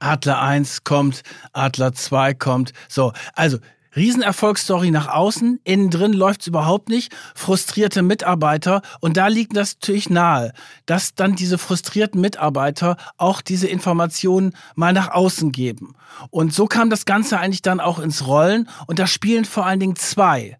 Adler 0.00 0.42
1 0.42 0.84
kommt, 0.84 1.22
Adler 1.52 1.92
2 1.92 2.34
kommt. 2.34 2.72
So, 2.88 3.12
also 3.34 3.58
Riesenerfolgsstory 3.94 4.90
nach 4.90 5.08
außen, 5.08 5.60
innen 5.64 5.90
drin 5.90 6.12
läuft's 6.12 6.46
überhaupt 6.46 6.88
nicht, 6.88 7.14
frustrierte 7.34 8.02
Mitarbeiter 8.02 8.82
und 9.00 9.16
da 9.16 9.28
liegt 9.28 9.54
das 9.56 9.74
natürlich 9.74 10.08
nahe, 10.08 10.52
dass 10.86 11.14
dann 11.14 11.36
diese 11.36 11.58
frustrierten 11.58 12.20
Mitarbeiter 12.20 12.96
auch 13.18 13.42
diese 13.42 13.68
Informationen 13.68 14.54
mal 14.74 14.92
nach 14.92 15.10
außen 15.10 15.52
geben. 15.52 15.94
Und 16.30 16.54
so 16.54 16.66
kam 16.66 16.88
das 16.88 17.04
Ganze 17.04 17.38
eigentlich 17.38 17.62
dann 17.62 17.80
auch 17.80 17.98
ins 17.98 18.26
Rollen 18.26 18.68
und 18.86 18.98
da 18.98 19.06
spielen 19.06 19.44
vor 19.44 19.66
allen 19.66 19.80
Dingen 19.80 19.96
zwei. 19.96 20.58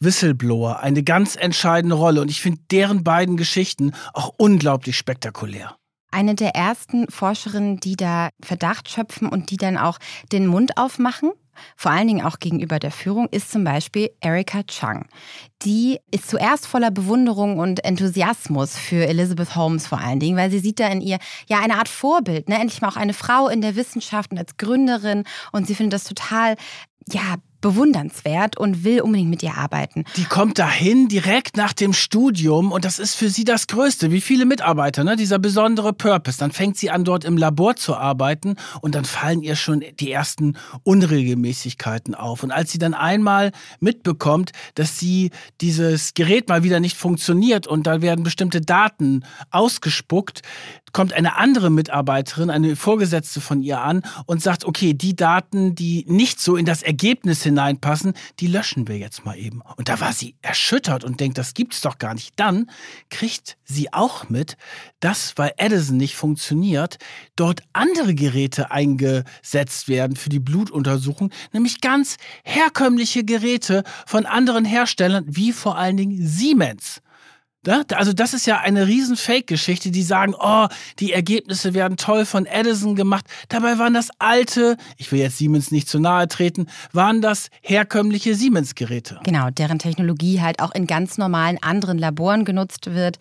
Whistleblower 0.00 0.80
eine 0.80 1.02
ganz 1.02 1.36
entscheidende 1.36 1.96
Rolle 1.96 2.20
und 2.20 2.30
ich 2.30 2.42
finde 2.42 2.60
deren 2.70 3.04
beiden 3.04 3.36
Geschichten 3.38 3.92
auch 4.12 4.34
unglaublich 4.36 4.96
spektakulär 4.96 5.76
eine 6.10 6.36
der 6.36 6.54
ersten 6.54 7.10
Forscherinnen, 7.10 7.80
die 7.80 7.96
da 7.96 8.28
Verdacht 8.40 8.88
schöpfen 8.88 9.28
und 9.28 9.50
die 9.50 9.56
dann 9.56 9.76
auch 9.76 9.98
den 10.30 10.46
Mund 10.46 10.78
aufmachen 10.78 11.32
vor 11.76 11.92
allen 11.92 12.06
Dingen 12.06 12.24
auch 12.24 12.38
gegenüber 12.38 12.78
der 12.78 12.90
Führung, 12.90 13.28
ist 13.30 13.50
zum 13.50 13.64
Beispiel 13.64 14.10
Erika 14.20 14.62
Chung. 14.64 15.06
Die 15.62 15.98
ist 16.10 16.28
zuerst 16.28 16.66
voller 16.66 16.90
Bewunderung 16.90 17.58
und 17.58 17.84
Enthusiasmus 17.84 18.76
für 18.76 19.06
Elizabeth 19.06 19.56
Holmes 19.56 19.86
vor 19.86 19.98
allen 19.98 20.20
Dingen, 20.20 20.36
weil 20.36 20.50
sie 20.50 20.58
sieht 20.58 20.80
da 20.80 20.88
in 20.88 21.00
ihr 21.00 21.18
ja 21.48 21.60
eine 21.60 21.76
Art 21.76 21.88
Vorbild, 21.88 22.48
ne? 22.48 22.56
endlich 22.56 22.80
mal 22.80 22.88
auch 22.88 22.96
eine 22.96 23.14
Frau 23.14 23.48
in 23.48 23.60
der 23.60 23.76
Wissenschaft 23.76 24.32
und 24.32 24.38
als 24.38 24.56
Gründerin 24.56 25.24
und 25.52 25.66
sie 25.66 25.74
findet 25.74 25.94
das 25.94 26.04
total 26.04 26.56
ja 27.10 27.36
bewundernswert 27.64 28.58
und 28.58 28.84
will 28.84 29.00
unbedingt 29.00 29.30
mit 29.30 29.42
ihr 29.42 29.56
arbeiten. 29.56 30.04
Die 30.16 30.24
kommt 30.24 30.58
dahin 30.58 31.08
direkt 31.08 31.56
nach 31.56 31.72
dem 31.72 31.94
Studium 31.94 32.72
und 32.72 32.84
das 32.84 32.98
ist 32.98 33.14
für 33.14 33.30
sie 33.30 33.44
das 33.44 33.68
Größte. 33.68 34.10
Wie 34.10 34.20
viele 34.20 34.44
Mitarbeiter, 34.44 35.02
ne? 35.02 35.16
dieser 35.16 35.38
besondere 35.38 35.94
Purpose. 35.94 36.36
Dann 36.38 36.52
fängt 36.52 36.76
sie 36.76 36.90
an, 36.90 37.04
dort 37.04 37.24
im 37.24 37.38
Labor 37.38 37.74
zu 37.76 37.96
arbeiten 37.96 38.56
und 38.82 38.94
dann 38.94 39.06
fallen 39.06 39.40
ihr 39.40 39.56
schon 39.56 39.82
die 39.98 40.12
ersten 40.12 40.58
Unregelmäßigkeiten 40.82 42.14
auf. 42.14 42.42
Und 42.42 42.50
als 42.50 42.70
sie 42.70 42.78
dann 42.78 42.92
einmal 42.92 43.50
mitbekommt, 43.80 44.52
dass 44.74 44.98
sie 44.98 45.30
dieses 45.62 46.12
Gerät 46.12 46.50
mal 46.50 46.64
wieder 46.64 46.80
nicht 46.80 46.98
funktioniert 46.98 47.66
und 47.66 47.86
da 47.86 48.02
werden 48.02 48.24
bestimmte 48.24 48.60
Daten 48.60 49.24
ausgespuckt, 49.50 50.42
kommt 50.92 51.12
eine 51.12 51.36
andere 51.36 51.70
Mitarbeiterin, 51.70 52.50
eine 52.50 52.76
Vorgesetzte 52.76 53.40
von 53.40 53.62
ihr 53.62 53.80
an 53.80 54.02
und 54.26 54.42
sagt, 54.42 54.64
okay, 54.64 54.94
die 54.94 55.16
Daten, 55.16 55.74
die 55.74 56.04
nicht 56.08 56.40
so 56.40 56.56
in 56.56 56.66
das 56.66 56.82
Ergebnis 56.82 57.42
hineinpassen, 57.54 58.14
die 58.40 58.48
löschen 58.48 58.88
wir 58.88 58.98
jetzt 58.98 59.24
mal 59.24 59.38
eben. 59.38 59.62
Und 59.76 59.88
da 59.88 60.00
war 60.00 60.12
sie 60.12 60.36
erschüttert 60.42 61.04
und 61.04 61.20
denkt, 61.20 61.38
das 61.38 61.54
gibt's 61.54 61.80
doch 61.80 61.98
gar 61.98 62.14
nicht. 62.14 62.32
Dann 62.36 62.70
kriegt 63.10 63.56
sie 63.64 63.92
auch 63.92 64.28
mit, 64.28 64.56
dass, 65.00 65.34
weil 65.36 65.52
Edison 65.56 65.96
nicht 65.96 66.16
funktioniert, 66.16 66.98
dort 67.36 67.62
andere 67.72 68.14
Geräte 68.14 68.70
eingesetzt 68.70 69.88
werden 69.88 70.16
für 70.16 70.28
die 70.28 70.40
Blutuntersuchung, 70.40 71.30
nämlich 71.52 71.80
ganz 71.80 72.16
herkömmliche 72.44 73.24
Geräte 73.24 73.84
von 74.06 74.26
anderen 74.26 74.64
Herstellern, 74.64 75.24
wie 75.28 75.52
vor 75.52 75.78
allen 75.78 75.96
Dingen 75.96 76.26
Siemens. 76.26 77.00
Also 77.66 78.12
das 78.12 78.34
ist 78.34 78.46
ja 78.46 78.60
eine 78.60 78.86
riesen 78.86 79.16
Fake-Geschichte, 79.16 79.90
die 79.90 80.02
sagen, 80.02 80.34
oh, 80.38 80.66
die 80.98 81.12
Ergebnisse 81.12 81.74
werden 81.74 81.96
toll 81.96 82.24
von 82.26 82.46
Edison 82.46 82.96
gemacht. 82.96 83.26
Dabei 83.48 83.78
waren 83.78 83.94
das 83.94 84.08
alte, 84.18 84.76
ich 84.96 85.10
will 85.12 85.20
jetzt 85.20 85.38
Siemens 85.38 85.70
nicht 85.70 85.88
zu 85.88 85.98
nahe 85.98 86.28
treten, 86.28 86.66
waren 86.92 87.20
das 87.20 87.48
herkömmliche 87.62 88.34
Siemens-Geräte. 88.34 89.20
Genau, 89.24 89.50
deren 89.50 89.78
Technologie 89.78 90.40
halt 90.40 90.60
auch 90.60 90.74
in 90.74 90.86
ganz 90.86 91.18
normalen 91.18 91.62
anderen 91.62 91.98
Laboren 91.98 92.44
genutzt 92.44 92.94
wird, 92.94 93.18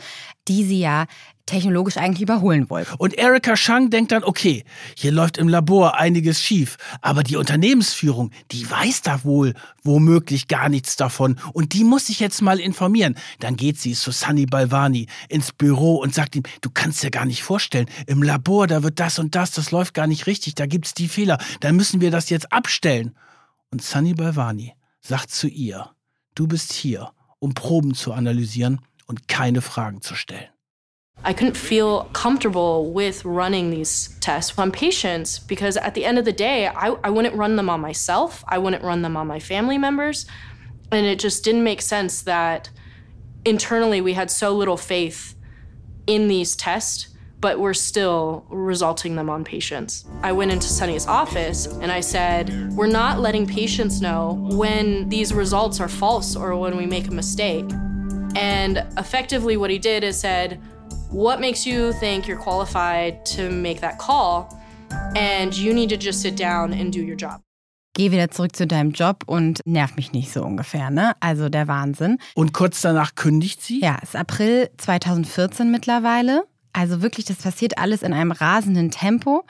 die 0.48 0.66
sie 0.66 0.80
ja 0.80 1.06
technologisch 1.46 1.98
eigentlich 1.98 2.22
überholen 2.22 2.70
wollten. 2.70 2.94
Und 2.98 3.18
Erika 3.18 3.58
Shang 3.58 3.90
denkt 3.90 4.12
dann, 4.12 4.24
okay, 4.24 4.64
hier 4.96 5.12
läuft 5.12 5.38
im 5.38 5.50
Labor 5.50 5.98
einiges 5.98 6.42
schief, 6.42 6.78
aber 7.02 7.24
die 7.24 7.36
Unternehmensführung, 7.36 8.32
die 8.52 8.70
weiß 8.70 9.02
da 9.02 9.24
wohl 9.24 9.54
womöglich 9.84 10.48
gar 10.48 10.70
nichts 10.70 10.96
davon 10.96 11.38
und 11.52 11.74
die 11.74 11.84
muss 11.84 12.08
sich 12.08 12.20
jetzt 12.20 12.42
mal 12.42 12.60
informieren. 12.60 13.16
Dann 13.40 13.58
geht 13.58 13.78
sie 13.78 13.94
zu 13.94 14.12
Sunny 14.12 14.46
Balvani 14.46 15.08
ins 15.28 15.52
Büro 15.52 15.96
und 15.98 16.16
sagt 16.16 16.36
ihm, 16.36 16.44
du 16.62 16.70
kannst 16.70 17.04
dir 17.04 17.12
gar 17.12 17.26
nicht 17.26 17.44
vorstellen, 17.44 17.88
im 18.08 18.24
Labor, 18.24 18.68
da 18.68 18.84
wird 18.84 19.00
das 19.00 19.20
und 19.20 19.36
das, 19.36 19.52
das 19.52 19.72
läuft 19.72 19.94
gar 19.94 20.08
nicht 20.08 20.28
richtig, 20.28 20.56
da 20.56 20.66
gibt's 20.66 20.94
die 20.94 21.10
Fehler, 21.10 21.38
da 21.60 21.72
müssen 21.74 22.00
wir 22.00 22.12
das 22.12 22.30
jetzt 22.30 22.54
abstellen. 22.54 23.16
Und 23.70 23.82
Sunny 23.82 24.14
Balvani 24.14 24.74
sagt 25.02 25.32
zu 25.32 25.48
ihr, 25.48 25.90
du 26.36 26.48
bist 26.48 26.72
hier, 26.72 27.12
um 27.40 27.54
Proben 27.54 27.94
zu 27.96 28.14
analysieren 28.14 28.80
und 29.08 29.28
keine 29.28 29.62
Fragen 29.62 30.02
zu 30.02 30.16
stellen. 30.16 30.53
I 31.26 31.32
couldn't 31.32 31.56
feel 31.56 32.06
comfortable 32.12 32.92
with 32.92 33.24
running 33.24 33.70
these 33.70 34.18
tests 34.20 34.58
on 34.60 34.72
patients 34.72 35.40
because 35.40 35.78
at 35.78 35.94
the 35.94 36.04
end 36.04 36.20
of 36.20 36.26
the 36.26 36.34
day, 36.34 36.68
I, 36.68 36.96
I 37.04 37.10
wouldn't 37.10 37.36
run 37.36 37.56
them 37.56 37.70
on 37.70 37.80
myself, 37.80 38.44
I 38.48 38.58
wouldn't 38.58 38.84
run 38.84 39.04
them 39.04 39.16
on 39.16 39.28
my 39.28 39.40
family 39.40 39.78
members. 39.78 40.26
And 40.92 41.06
it 41.06 41.20
just 41.20 41.44
didn't 41.44 41.64
make 41.64 41.82
sense 41.82 42.22
that 42.24 42.70
internally 43.46 44.02
we 44.02 44.14
had 44.14 44.30
so 44.30 44.54
little 44.54 44.78
faith 44.78 45.36
in 46.08 46.28
these 46.28 46.58
tests, 46.58 47.08
but 47.40 47.58
we're 47.58 47.74
still 47.74 48.46
resulting 48.50 49.16
them 49.16 49.30
on 49.30 49.46
patients. 49.46 50.06
I 50.22 50.34
went 50.34 50.52
into 50.52 50.68
Sunny's 50.68 51.08
office 51.08 51.68
and 51.68 51.92
I 51.92 52.02
said, 52.02 52.74
We're 52.74 52.88
not 52.88 53.22
letting 53.22 53.48
patients 53.48 54.02
know 54.02 54.46
when 54.52 55.08
these 55.08 55.34
results 55.34 55.80
are 55.80 55.88
false 55.88 56.36
or 56.36 56.56
when 56.58 56.76
we 56.76 56.86
make 56.86 57.08
a 57.08 57.12
mistake. 57.12 57.72
And 58.36 58.86
effectively, 58.98 59.58
what 59.58 59.70
he 59.70 59.80
did 59.80 60.04
is 60.04 60.20
said, 60.20 60.62
what 61.14 61.40
makes 61.40 61.66
you 61.66 61.94
think 61.94 62.28
you're 62.28 62.38
qualified 62.38 63.26
to 63.38 63.50
make 63.50 63.80
that 63.82 63.98
call? 63.98 64.50
and 65.16 65.56
you 65.56 65.74
need 65.74 65.90
to 65.90 65.98
just 65.98 66.22
sit 66.22 66.38
down 66.38 66.74
and 66.74 66.94
do 66.94 67.00
your 67.00 67.18
job. 67.18 67.42
Geh 67.96 68.12
wieder 68.12 68.32
zurück 68.32 68.56
zu 68.56 68.66
deinem 68.66 68.92
Job 68.92 69.24
und 69.28 69.62
nerv 69.66 69.96
mich 69.96 70.14
nicht 70.14 70.34
so 70.34 70.44
ungefähr, 70.44 70.90
ne? 70.90 71.14
Also 71.20 71.50
der 71.50 71.68
Wahnsinn. 71.68 72.18
Und 72.34 72.52
kurz 72.52 72.82
danach 72.82 73.14
kündigt 73.14 73.62
sie? 73.62 73.82
Ja, 73.82 73.98
es 74.02 74.10
ist 74.10 74.16
April 74.16 74.72
2014 74.78 75.70
mittlerweile. 75.70 76.44
Also 76.74 77.04
wirklich, 77.04 77.26
das 77.26 77.38
passiert 77.38 77.78
alles 77.78 78.02
in 78.02 78.14
einem 78.14 78.32
rasenden 78.32 78.90
Tempo. 78.90 79.44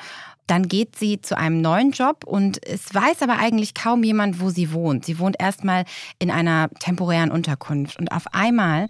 Dann 0.46 0.68
geht 0.68 0.98
sie 0.98 1.22
zu 1.22 1.38
einem 1.38 1.62
neuen 1.62 1.92
Job 1.92 2.26
und 2.26 2.66
es 2.68 2.94
weiß 2.94 3.22
aber 3.22 3.40
eigentlich 3.40 3.74
kaum 3.74 4.04
jemand, 4.04 4.42
wo 4.42 4.50
sie 4.50 4.74
wohnt. 4.74 5.06
Sie 5.06 5.20
wohnt 5.20 5.38
erstmal 5.40 5.86
in 6.20 6.30
einer 6.30 6.70
temporären 6.82 7.32
Unterkunft 7.32 7.98
und 7.98 8.12
auf 8.12 8.34
einmal 8.34 8.90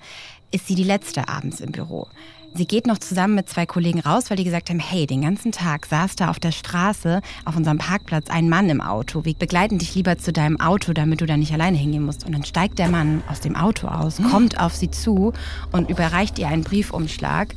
ist 0.50 0.66
sie 0.66 0.74
die 0.74 0.84
letzte 0.84 1.30
abends 1.30 1.62
im 1.62 1.72
Büro. 1.72 2.08
Sie 2.56 2.68
geht 2.68 2.86
noch 2.86 3.00
zusammen 3.00 3.34
mit 3.34 3.50
zwei 3.50 3.66
Kollegen 3.66 4.00
raus, 4.00 4.30
weil 4.30 4.38
die 4.38 4.44
gesagt 4.44 4.70
haben, 4.70 4.80
hey, 4.80 5.08
den 5.08 5.22
ganzen 5.22 5.52
Tag 5.52 5.88
saß 5.88 6.16
da 6.16 6.30
auf 6.30 6.40
der 6.40 6.52
Straße, 6.52 7.22
auf 7.46 7.56
unserem 7.56 7.80
Parkplatz, 7.80 8.30
ein 8.30 8.48
Mann 8.48 8.70
im 8.70 8.80
Auto. 8.80 9.26
Wir 9.26 9.34
begleiten 9.34 9.80
dich 9.80 9.96
lieber 9.96 10.20
zu 10.20 10.32
deinem 10.32 10.60
Auto, 10.60 10.94
damit 10.94 11.22
du 11.22 11.26
da 11.26 11.36
nicht 11.36 11.52
alleine 11.52 11.78
hingehen 11.78 12.06
musst. 12.06 12.26
Und 12.26 12.34
dann 12.34 12.46
steigt 12.46 12.78
der 12.78 12.90
Mann 12.90 13.24
aus 13.28 13.40
dem 13.40 13.56
Auto 13.56 13.88
aus, 13.88 14.22
kommt 14.30 14.60
auf 14.60 14.76
sie 14.76 14.92
zu 14.92 15.34
und 15.72 15.90
überreicht 15.90 16.38
ihr 16.38 16.48
einen 16.48 16.64
Briefumschlag. 16.64 17.56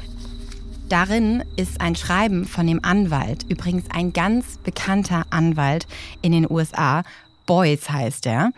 Darin 0.89 1.45
ist 1.57 1.83
ein 1.83 1.95
Schreiben 1.95 2.47
von 2.47 2.67
dem 2.67 2.83
Anwalt, 2.83 3.45
übrigens 3.51 3.85
ein 3.91 4.15
ganz 4.15 4.57
bekannter 4.59 5.25
Anwalt 5.29 5.87
in 6.23 6.33
den 6.33 6.51
USA, 6.51 7.03
Boyce 7.45 7.91
heißt 7.91 8.27
er. 8.27 8.51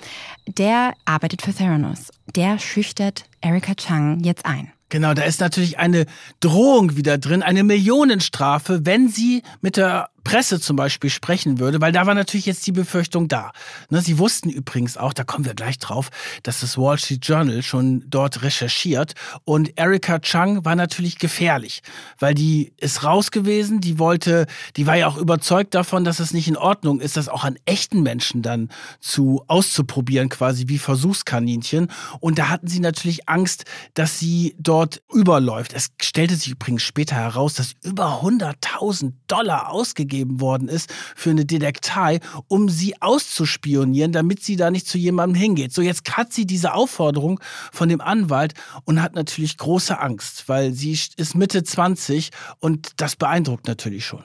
Der 0.46 0.92
arbeitet 1.04 1.42
für 1.42 1.52
Theranos. 1.52 2.12
Der 2.36 2.58
schüchtert 2.60 3.24
Erika 3.40 3.74
Chang 3.74 4.20
jetzt 4.20 4.46
ein. 4.46 4.72
Genau, 4.88 5.12
da 5.14 5.22
ist 5.22 5.40
natürlich 5.40 5.78
eine 5.78 6.06
Drohung 6.40 6.96
wieder 6.96 7.18
drin, 7.18 7.42
eine 7.42 7.62
Millionenstrafe, 7.62 8.86
wenn 8.86 9.08
sie 9.08 9.42
mit 9.60 9.76
der 9.76 10.08
Presse 10.24 10.60
zum 10.60 10.76
Beispiel 10.76 11.10
sprechen 11.10 11.58
würde, 11.58 11.80
weil 11.80 11.92
da 11.92 12.06
war 12.06 12.14
natürlich 12.14 12.46
jetzt 12.46 12.66
die 12.66 12.72
Befürchtung 12.72 13.28
da. 13.28 13.52
Ne, 13.90 14.00
sie 14.00 14.18
wussten 14.18 14.50
übrigens 14.50 14.96
auch, 14.96 15.12
da 15.12 15.24
kommen 15.24 15.44
wir 15.44 15.54
gleich 15.54 15.78
drauf, 15.78 16.10
dass 16.42 16.60
das 16.60 16.76
Wall 16.76 16.98
Street 16.98 17.24
Journal 17.24 17.62
schon 17.62 18.04
dort 18.08 18.42
recherchiert 18.42 19.14
und 19.44 19.78
Erika 19.78 20.18
Chang 20.18 20.64
war 20.64 20.76
natürlich 20.76 21.18
gefährlich, 21.18 21.82
weil 22.18 22.34
die 22.34 22.72
ist 22.76 23.04
raus 23.04 23.30
gewesen, 23.30 23.80
die 23.80 23.98
wollte, 23.98 24.46
die 24.76 24.86
war 24.86 24.96
ja 24.96 25.06
auch 25.06 25.16
überzeugt 25.16 25.74
davon, 25.74 26.04
dass 26.04 26.20
es 26.20 26.34
nicht 26.34 26.48
in 26.48 26.56
Ordnung 26.56 27.00
ist, 27.00 27.16
das 27.16 27.28
auch 27.28 27.44
an 27.44 27.56
echten 27.64 28.02
Menschen 28.02 28.42
dann 28.42 28.68
zu 29.00 29.44
auszuprobieren, 29.46 30.28
quasi 30.28 30.68
wie 30.68 30.78
Versuchskaninchen. 30.78 31.88
Und 32.20 32.38
da 32.38 32.48
hatten 32.48 32.66
sie 32.66 32.80
natürlich 32.80 33.28
Angst, 33.28 33.64
dass 33.94 34.18
sie 34.18 34.54
dort 34.58 35.02
überläuft. 35.12 35.72
Es 35.72 35.88
stellte 36.02 36.34
sich 36.36 36.48
übrigens 36.48 36.82
später 36.82 37.16
heraus, 37.16 37.54
dass 37.54 37.74
über 37.82 38.20
100.000 38.22 39.12
Dollar 39.26 39.70
ausgegeben 39.70 40.07
freigegeben 40.08 40.40
worden 40.40 40.68
ist 40.68 40.92
für 41.14 41.30
eine 41.30 41.44
Detektei, 41.44 42.20
um 42.48 42.68
sie 42.68 43.00
auszuspionieren, 43.00 44.12
damit 44.12 44.42
sie 44.42 44.56
da 44.56 44.70
nicht 44.70 44.86
zu 44.86 44.98
jemandem 44.98 45.36
hingeht. 45.40 45.72
So, 45.72 45.82
jetzt 45.82 46.16
hat 46.16 46.32
sie 46.32 46.46
diese 46.46 46.74
Aufforderung 46.74 47.40
von 47.72 47.88
dem 47.88 48.00
Anwalt 48.00 48.54
und 48.84 49.02
hat 49.02 49.14
natürlich 49.14 49.56
große 49.58 49.98
Angst, 49.98 50.48
weil 50.48 50.72
sie 50.72 50.98
ist 51.16 51.34
Mitte 51.34 51.62
20 51.62 52.30
und 52.60 52.92
das 52.96 53.16
beeindruckt 53.16 53.66
natürlich 53.66 54.06
schon 54.06 54.24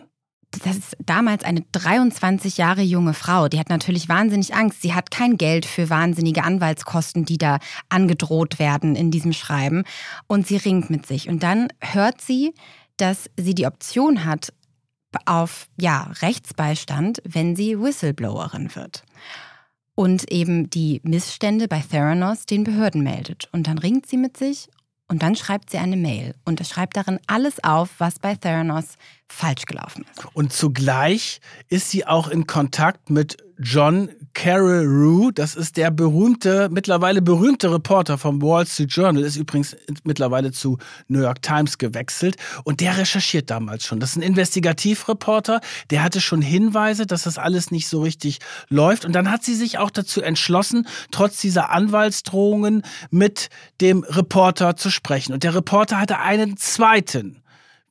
das 0.64 0.78
ist 0.78 0.96
damals 1.04 1.44
eine 1.44 1.66
23 1.72 2.58
Jahre 2.58 2.84
junge 2.84 3.16
Frau. 3.16 3.48
Die 3.48 3.58
hat 3.60 3.70
natürlich 3.70 4.08
wahnsinnig 4.08 4.54
Angst. 4.54 4.84
Sie 4.84 4.94
hat 4.94 5.10
kein 5.10 5.36
Geld 5.38 5.66
für 5.66 5.90
wahnsinnige 5.90 6.44
Anwaltskosten, 6.44 7.26
die 7.26 7.40
da 7.40 7.58
angedroht 7.90 8.60
werden 8.60 8.96
in 8.96 9.10
diesem 9.10 9.34
Schreiben. 9.34 9.82
Und 10.28 10.46
sie 10.46 10.58
ringt 10.58 10.92
mit 10.92 11.08
sich. 11.08 11.28
Und 11.28 11.42
dann 11.42 11.70
hört 11.82 12.22
sie, 12.22 12.54
dass 12.98 13.30
sie 13.38 13.56
die 13.56 13.66
Option 13.66 14.26
hat, 14.26 14.54
auf 15.26 15.68
ja, 15.78 16.12
Rechtsbeistand, 16.22 17.22
wenn 17.26 17.56
sie 17.56 17.80
Whistleblowerin 17.80 18.76
wird. 18.76 19.04
Und 19.96 20.32
eben 20.32 20.70
die 20.70 21.02
Missstände 21.04 21.68
bei 21.68 21.80
Theranos 21.80 22.46
den 22.46 22.64
Behörden 22.64 23.04
meldet. 23.04 23.48
Und 23.52 23.68
dann 23.68 23.78
ringt 23.78 24.08
sie 24.08 24.18
mit 24.18 24.38
sich 24.38 24.70
und 25.08 25.22
dann 25.22 25.36
schreibt 25.36 25.70
sie 25.70 25.78
eine 25.78 25.98
Mail 25.98 26.34
und 26.46 26.66
schreibt 26.66 26.98
darin 26.98 27.20
alles 27.28 27.64
auf, 27.64 27.92
was 28.00 28.18
bei 28.18 28.36
Theranos 28.36 28.98
falsch 29.28 29.66
gelaufen 29.66 30.06
ist. 30.12 30.26
Und 30.34 30.54
zugleich 30.54 31.40
ist 31.70 31.92
sie 31.92 32.08
auch 32.08 32.30
in 32.30 32.48
Kontakt 32.48 33.10
mit 33.10 33.38
John 33.60 34.10
Carreyrou. 34.34 35.32
Das 35.32 35.56
ist 35.56 35.78
der 35.78 35.92
berühmte, 35.92 36.70
mittlerweile 36.72 37.22
berühmte 37.22 37.72
Reporter 37.72 38.18
vom 38.18 38.42
Wall 38.42 38.66
Street 38.66 38.92
Journal, 38.92 39.24
ist 39.24 39.36
übrigens 39.36 39.76
mittlerweile 40.04 40.52
zu 40.52 40.78
New 41.08 41.22
York 41.22 41.42
Times 41.42 41.78
gewechselt. 41.78 42.38
Und 42.64 42.80
der 42.82 42.98
recherchiert 42.98 43.50
damals 43.50 43.86
schon. 43.86 44.00
Das 44.00 44.12
ist 44.12 44.16
ein 44.18 44.22
Investigativreporter, 44.22 45.62
der 45.90 46.04
hatte 46.04 46.22
schon 46.22 46.42
Hinweise, 46.42 47.06
dass 47.06 47.24
das 47.24 47.38
alles 47.38 47.72
nicht 47.72 47.88
so 47.88 48.02
richtig 48.02 48.40
läuft. 48.70 49.06
Und 49.06 49.14
dann 49.14 49.30
hat 49.30 49.44
sie 49.44 49.56
sich 49.56 49.78
auch 49.78 49.92
dazu 49.92 50.22
entschlossen, 50.22 50.88
trotz 51.12 51.40
dieser 51.42 51.70
Anwaltsdrohungen 51.70 52.84
mit 53.12 53.50
dem 53.82 54.04
Reporter 54.04 54.76
zu 54.76 54.90
sprechen. 54.90 55.34
Und 55.34 55.44
der 55.44 55.56
Reporter 55.56 56.00
hatte 56.00 56.20
einen 56.20 56.58
zweiten 56.58 57.42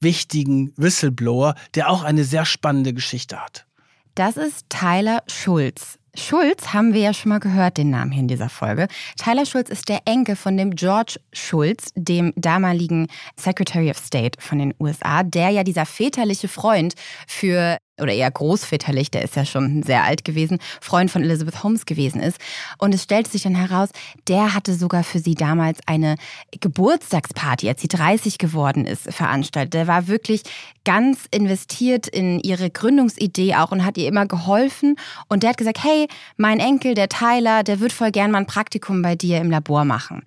wichtigen 0.00 0.72
Whistleblower, 0.76 1.54
der 1.74 1.88
auch 1.88 2.02
eine 2.02 2.24
sehr 2.24 2.44
spannende 2.44 2.92
Geschichte 2.92 3.40
hat. 3.40 3.66
Das 4.14 4.36
ist 4.36 4.68
Tyler 4.68 5.22
Schulz. 5.26 5.98
Schulz 6.14 6.74
haben 6.74 6.92
wir 6.92 7.00
ja 7.00 7.14
schon 7.14 7.30
mal 7.30 7.40
gehört, 7.40 7.78
den 7.78 7.88
Namen 7.88 8.12
hier 8.12 8.20
in 8.20 8.28
dieser 8.28 8.50
Folge. 8.50 8.86
Tyler 9.16 9.46
Schulz 9.46 9.70
ist 9.70 9.88
der 9.88 10.00
Enkel 10.04 10.36
von 10.36 10.58
dem 10.58 10.74
George 10.74 11.18
Schulz, 11.32 11.90
dem 11.94 12.34
damaligen 12.36 13.06
Secretary 13.36 13.88
of 13.90 13.96
State 13.96 14.38
von 14.38 14.58
den 14.58 14.74
USA, 14.78 15.22
der 15.22 15.48
ja 15.48 15.64
dieser 15.64 15.86
väterliche 15.86 16.48
Freund 16.48 16.94
für 17.26 17.78
oder 18.00 18.12
eher 18.12 18.30
großväterlich, 18.30 19.10
der 19.10 19.22
ist 19.22 19.36
ja 19.36 19.44
schon 19.44 19.82
sehr 19.82 20.04
alt 20.04 20.24
gewesen, 20.24 20.58
Freund 20.80 21.10
von 21.10 21.22
Elizabeth 21.22 21.62
Holmes 21.62 21.84
gewesen 21.84 22.20
ist. 22.20 22.38
Und 22.78 22.94
es 22.94 23.02
stellte 23.02 23.30
sich 23.30 23.42
dann 23.42 23.54
heraus, 23.54 23.90
der 24.28 24.54
hatte 24.54 24.74
sogar 24.74 25.04
für 25.04 25.18
sie 25.18 25.34
damals 25.34 25.78
eine 25.86 26.16
Geburtstagsparty, 26.60 27.68
als 27.68 27.82
sie 27.82 27.88
30 27.88 28.38
geworden 28.38 28.86
ist, 28.86 29.12
veranstaltet. 29.12 29.74
Der 29.74 29.86
war 29.86 30.08
wirklich 30.08 30.42
ganz 30.84 31.26
investiert 31.30 32.08
in 32.08 32.40
ihre 32.40 32.70
Gründungsidee 32.70 33.54
auch 33.56 33.72
und 33.72 33.84
hat 33.84 33.98
ihr 33.98 34.08
immer 34.08 34.26
geholfen. 34.26 34.96
Und 35.28 35.42
der 35.42 35.50
hat 35.50 35.58
gesagt, 35.58 35.84
hey, 35.84 36.08
mein 36.36 36.60
Enkel, 36.60 36.94
der 36.94 37.08
Tyler, 37.08 37.62
der 37.62 37.80
wird 37.80 37.92
voll 37.92 38.10
gern 38.10 38.30
mal 38.30 38.38
ein 38.38 38.46
Praktikum 38.46 39.02
bei 39.02 39.14
dir 39.14 39.38
im 39.38 39.50
Labor 39.50 39.84
machen. 39.84 40.22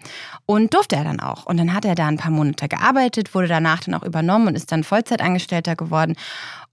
Und 0.45 0.73
durfte 0.73 0.95
er 0.95 1.03
dann 1.03 1.19
auch. 1.19 1.45
Und 1.45 1.57
dann 1.57 1.73
hat 1.73 1.83
er 1.83 1.95
da 1.95 2.07
ein 2.07 2.17
paar 2.17 2.31
Monate 2.31 2.67
gearbeitet, 2.67 3.33
wurde 3.33 3.47
danach 3.47 3.83
dann 3.83 3.95
auch 3.95 4.03
übernommen 4.03 4.47
und 4.49 4.55
ist 4.55 4.71
dann 4.71 4.83
Vollzeitangestellter 4.83 5.75
geworden. 5.75 6.15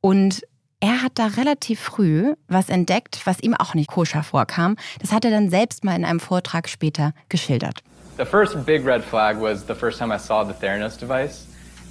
Und 0.01 0.43
er 0.83 1.01
hat 1.01 1.13
da 1.15 1.29
relativ 1.29 1.81
früh 1.81 2.35
was 2.49 2.69
entdeckt, 2.69 3.21
was 3.25 3.41
ihm 3.41 3.55
auch 3.55 3.75
nicht 3.75 3.89
koscher 3.89 4.25
vorkam. 4.25 4.77
Das 5.01 5.13
hat 5.13 5.25
er 5.25 5.31
dann 5.31 5.49
selbst 5.49 5.85
mal 5.85 5.95
in 5.95 6.05
einem 6.05 6.19
Vortrag 6.19 6.69
später 6.69 7.13
geschildert. 7.29 7.83
The 8.19 8.27
first 8.27 8.67
big 8.67 8.85
red 8.85 9.03
flag 9.03 9.41
was 9.41 9.65
the 9.65 9.75
first 9.75 9.99
time 9.99 10.13
I 10.13 10.19
saw 10.19 10.45
the 10.45 10.53
Theranos 10.53 10.99
device. 10.99 11.47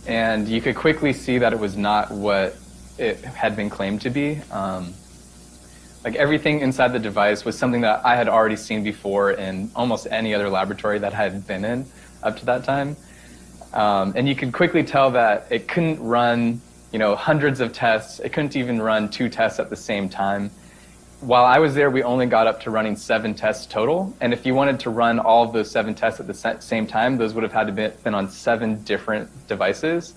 And 0.08 0.48
you 0.48 0.62
could 0.62 0.76
quickly 0.76 1.14
see 1.14 1.40
that 1.40 1.54
it 1.54 1.60
was 1.60 1.78
not 1.78 2.12
what 2.12 2.54
it 2.98 3.24
had 3.24 3.56
been 3.56 3.70
claimed 3.70 4.02
to 4.02 4.10
be. 4.10 4.42
Um, 4.52 4.94
like 6.04 6.16
everything 6.16 6.60
inside 6.60 6.92
the 6.92 7.00
device 7.00 7.46
was 7.46 7.58
something 7.58 7.82
that 7.82 8.02
I 8.04 8.16
had 8.16 8.28
already 8.28 8.58
seen 8.58 8.84
before 8.84 9.32
in 9.32 9.72
almost 9.74 10.08
any 10.12 10.36
other 10.36 10.50
laboratory 10.50 11.00
that 11.00 11.14
I 11.14 11.18
had 11.18 11.48
been 11.48 11.64
in 11.64 11.86
up 12.24 12.38
to 12.40 12.46
that 12.46 12.66
time. 12.66 12.98
Um, 13.74 14.14
and 14.18 14.28
you 14.28 14.36
could 14.36 14.52
quickly 14.52 14.84
tell 14.84 15.12
that 15.12 15.48
it 15.50 15.70
couldn't 15.70 16.04
run 16.04 16.62
you 16.92 17.00
know, 17.00 17.16
hundreds 17.16 17.60
of 17.60 17.74
tests. 17.74 18.20
It 18.20 18.34
couldn't 18.34 18.56
even 18.56 18.82
run 18.82 19.10
two 19.10 19.30
tests 19.30 19.60
at 19.60 19.70
the 19.70 19.76
same 19.76 20.10
time. 20.10 20.52
While 21.22 21.46
I 21.46 21.60
was 21.60 21.76
there, 21.76 21.92
we 21.92 22.02
only 22.02 22.26
got 22.26 22.48
up 22.48 22.60
to 22.62 22.72
running 22.72 22.96
seven 22.96 23.34
tests 23.34 23.66
total. 23.68 24.14
And 24.22 24.34
if 24.34 24.46
you 24.46 24.56
wanted 24.56 24.80
to 24.82 24.90
run 24.90 25.20
all 25.20 25.44
of 25.44 25.54
those 25.54 25.70
seven 25.70 25.94
tests 25.94 26.20
at 26.20 26.28
the 26.28 26.58
same 26.60 26.88
time, 26.88 27.18
those 27.18 27.34
would 27.34 27.44
have 27.44 27.54
had 27.54 27.68
to 27.68 27.74
be 27.74 27.88
been 28.04 28.16
on 28.16 28.30
seven 28.30 28.84
different 28.84 29.30
devices. 29.48 30.16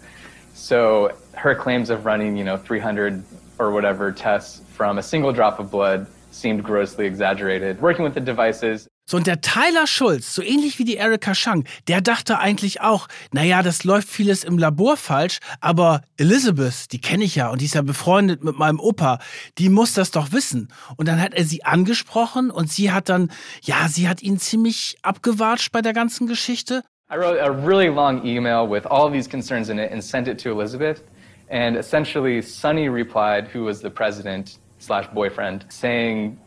So 0.55 1.15
her 1.35 1.55
claims 1.55 1.91
of 1.91 2.07
running, 2.07 2.37
you 2.37 2.45
know, 2.45 2.57
300 2.57 3.23
or 3.59 3.71
whatever 3.71 4.11
tests 4.13 4.63
from 4.73 4.99
a 4.99 5.03
single 5.03 5.33
drop 5.33 5.59
of 5.59 5.71
blood 5.71 6.07
seemed 6.31 6.65
grossly 6.65 7.07
exaggerated. 7.07 7.81
Working 7.81 8.05
with 8.05 8.15
the 8.15 8.21
devices, 8.21 8.89
So, 9.07 9.19
und 9.19 9.27
der 9.27 9.43
Tyler 9.43 9.87
Schulz, 9.87 10.35
so 10.35 10.41
ähnlich 10.41 10.79
wie 10.79 10.85
die 10.85 10.97
Erika 10.97 11.35
Shang, 11.35 11.65
der 11.89 12.01
dachte 12.01 12.39
eigentlich 12.39 12.81
auch, 12.81 13.07
naja, 13.33 13.63
das 13.63 13.85
läuft 13.85 14.09
vieles 14.09 14.45
im 14.45 14.57
Labor 14.57 14.97
falsch, 14.97 15.41
aber 15.61 16.01
Elizabeth, 16.17 16.91
die 16.91 17.03
kenne 17.03 17.25
ich 17.25 17.35
ja 17.35 17.51
und 17.51 17.61
die 17.61 17.67
ist 17.67 17.75
ja 17.75 17.83
befreundet 17.83 18.43
mit 18.43 18.59
meinem 18.59 18.81
Opa, 18.81 19.19
die 19.59 19.69
muss 19.69 19.93
das 19.93 20.11
doch 20.11 20.33
wissen. 20.33 20.69
Und 20.97 21.07
dann 21.07 21.21
hat 21.21 21.35
er 21.35 21.45
sie 21.45 21.65
angesprochen 21.65 22.51
und 22.51 22.73
sie 22.73 22.93
hat 22.93 23.11
dann, 23.11 23.31
ja, 23.63 23.89
sie 23.89 24.09
hat 24.09 24.23
ihn 24.23 24.39
ziemlich 24.39 24.97
abgewatscht 25.03 25.71
bei 25.71 25.83
der 25.83 25.93
ganzen 25.93 26.27
Geschichte. 26.27 26.83
I 27.13 27.17
wrote 27.17 27.39
a 27.39 27.51
really 27.51 27.89
long 27.89 28.25
email 28.25 28.67
with 28.67 28.87
all 28.87 29.13
these 29.13 29.29
concerns 29.29 29.69
in 29.69 29.79
it 29.79 29.93
and 29.93 30.03
sent 30.03 30.29
it 30.29 30.43
to 30.43 30.51
Elizabeth. 30.51 31.03
And 31.51 31.77
essentially, 31.77 32.41
Sonny 32.41 32.89
replied, 32.89 33.49
who 33.53 33.65
was 33.65 33.83
the 33.83 33.91
president 33.91 34.59
slash 34.79 35.07
boyfriend, 35.13 35.67
saying, 35.69 36.39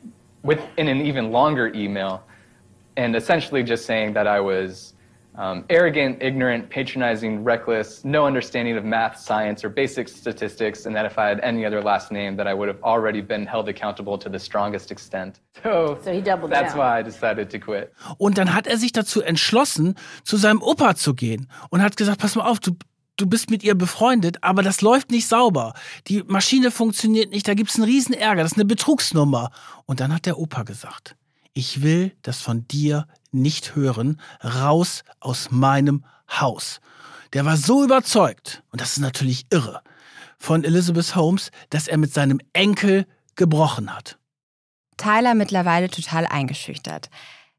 with 0.41 0.59
in 0.75 0.87
an 0.87 1.01
even 1.01 1.31
longer 1.31 1.71
email, 1.75 2.23
and 2.97 3.15
essentially 3.15 3.63
just 3.63 3.85
saying 3.85 4.13
that 4.13 4.27
I 4.27 4.39
was 4.41 4.93
um, 5.35 5.65
arrogant, 5.69 6.17
ignorant, 6.23 6.67
patronizing, 6.71 7.43
reckless, 7.43 8.03
no 8.03 8.25
understanding 8.25 8.75
of 8.75 8.83
math, 8.83 9.19
science, 9.19 9.63
or 9.63 9.69
basic 9.69 10.07
statistics, 10.07 10.87
and 10.87 10.95
that 10.95 11.05
if 11.05 11.19
I 11.19 11.27
had 11.29 11.39
any 11.43 11.63
other 11.63 11.79
last 11.83 12.11
name, 12.11 12.37
that 12.37 12.47
I 12.47 12.55
would 12.55 12.67
have 12.67 12.81
already 12.81 13.21
been 13.21 13.45
held 13.45 13.69
accountable 13.69 14.17
to 14.17 14.29
the 14.29 14.39
strongest 14.39 14.89
extent. 14.91 15.39
So, 15.63 15.99
So 16.03 16.11
he 16.11 16.21
doubled 16.21 16.51
that's 16.51 16.73
down. 16.73 16.79
why 16.79 16.99
I 16.99 17.03
decided 17.03 17.51
to 17.51 17.59
quit. 17.59 17.91
Und 18.17 18.39
dann 18.39 18.53
hat 18.55 18.65
er 18.65 18.77
sich 18.77 18.91
dazu 18.93 19.21
entschlossen, 19.21 19.93
zu 20.23 20.37
seinem 20.37 20.61
Opa 20.63 20.95
zu 20.95 21.13
gehen 21.13 21.47
und 21.69 21.83
hat 21.83 21.97
gesagt, 21.97 22.19
pass 22.19 22.35
mal 22.35 22.49
auf, 22.49 22.59
du, 22.59 22.71
du 23.17 23.27
bist 23.27 23.51
mit 23.51 23.63
ihr 23.63 23.75
befreundet, 23.75 24.37
aber 24.41 24.63
das 24.63 24.81
läuft 24.81 25.11
nicht 25.11 25.27
sauber. 25.27 25.73
Die 26.07 26.23
Maschine 26.25 26.71
funktioniert 26.71 27.29
nicht, 27.29 27.47
da 27.47 27.53
gibt's 27.53 27.75
einen 27.75 27.85
riesen 27.85 28.15
Ärger, 28.15 28.41
das 28.41 28.53
ist 28.53 28.57
eine 28.57 28.65
Betrugsnummer. 28.65 29.51
Und 29.85 29.99
dann 29.99 30.11
hat 30.11 30.25
der 30.25 30.39
Opa 30.39 30.63
gesagt, 30.63 31.15
ich 31.57 31.81
will 31.81 32.15
das 32.21 32.39
von 32.39 32.67
dir 32.67 33.07
nicht 33.31 33.75
hören, 33.75 34.21
raus 34.43 35.03
aus 35.19 35.49
meinem 35.49 36.05
Haus. 36.29 36.81
Der 37.33 37.45
war 37.45 37.57
so 37.57 37.83
überzeugt, 37.83 38.61
und 38.71 38.79
das 38.79 38.91
ist 38.91 38.99
natürlich 38.99 39.47
irre, 39.49 39.81
von 40.37 40.63
Elizabeth 40.63 41.15
Holmes, 41.15 41.49
dass 41.71 41.87
er 41.87 41.97
mit 41.97 42.13
seinem 42.13 42.39
Enkel 42.53 43.07
gebrochen 43.35 43.93
hat. 43.93 44.19
Tyler 44.97 45.33
mittlerweile 45.33 45.89
total 45.89 46.27
eingeschüchtert. 46.27 47.09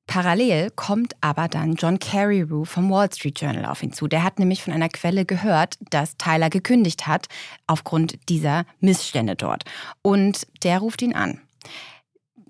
Parallel 0.06 0.70
kommt 0.70 1.14
aber 1.20 1.48
dann 1.48 1.74
John 1.74 1.98
Carreyrou 1.98 2.64
vom 2.64 2.90
Wall 2.90 3.12
Street 3.12 3.40
Journal 3.40 3.66
auf 3.66 3.82
ihn 3.82 3.92
zu. 3.92 4.06
Der 4.06 4.22
hat 4.22 4.38
nämlich 4.38 4.62
von 4.62 4.72
einer 4.72 4.88
Quelle 4.88 5.24
gehört, 5.24 5.76
dass 5.90 6.16
Tyler 6.16 6.50
gekündigt 6.50 7.08
hat 7.08 7.26
aufgrund 7.66 8.16
dieser 8.28 8.64
Missstände 8.78 9.34
dort. 9.34 9.64
Und 10.02 10.46
der 10.62 10.78
ruft 10.78 11.02
ihn 11.02 11.14
an. 11.14 11.40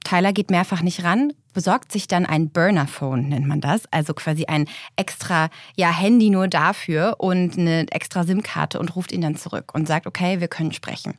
Tyler 0.05 0.33
geht 0.33 0.51
mehrfach 0.51 0.83
nicht 0.83 1.05
ran, 1.05 1.33
besorgt 1.55 1.91
sich 1.93 2.07
dann 2.09 2.27
ein 2.27 2.51
Burner-Phone, 2.51 3.29
nennt 3.29 3.47
man 3.47 3.61
das, 3.61 3.83
also 3.91 4.15
quasi 4.15 4.47
ein 4.47 4.67
extra 4.97 5.49
ja, 5.77 5.91
Handy 5.91 6.31
nur 6.31 6.49
dafür 6.49 7.17
und 7.19 7.59
eine 7.59 7.87
extra 7.91 8.25
SIM-Karte 8.25 8.79
und 8.79 8.95
ruft 8.95 9.13
ihn 9.13 9.23
dann 9.23 9.37
zurück 9.37 9.73
und 9.75 9.89
sagt, 9.89 10.07
okay, 10.07 10.41
wir 10.41 10.49
können 10.49 10.73
sprechen. 10.73 11.15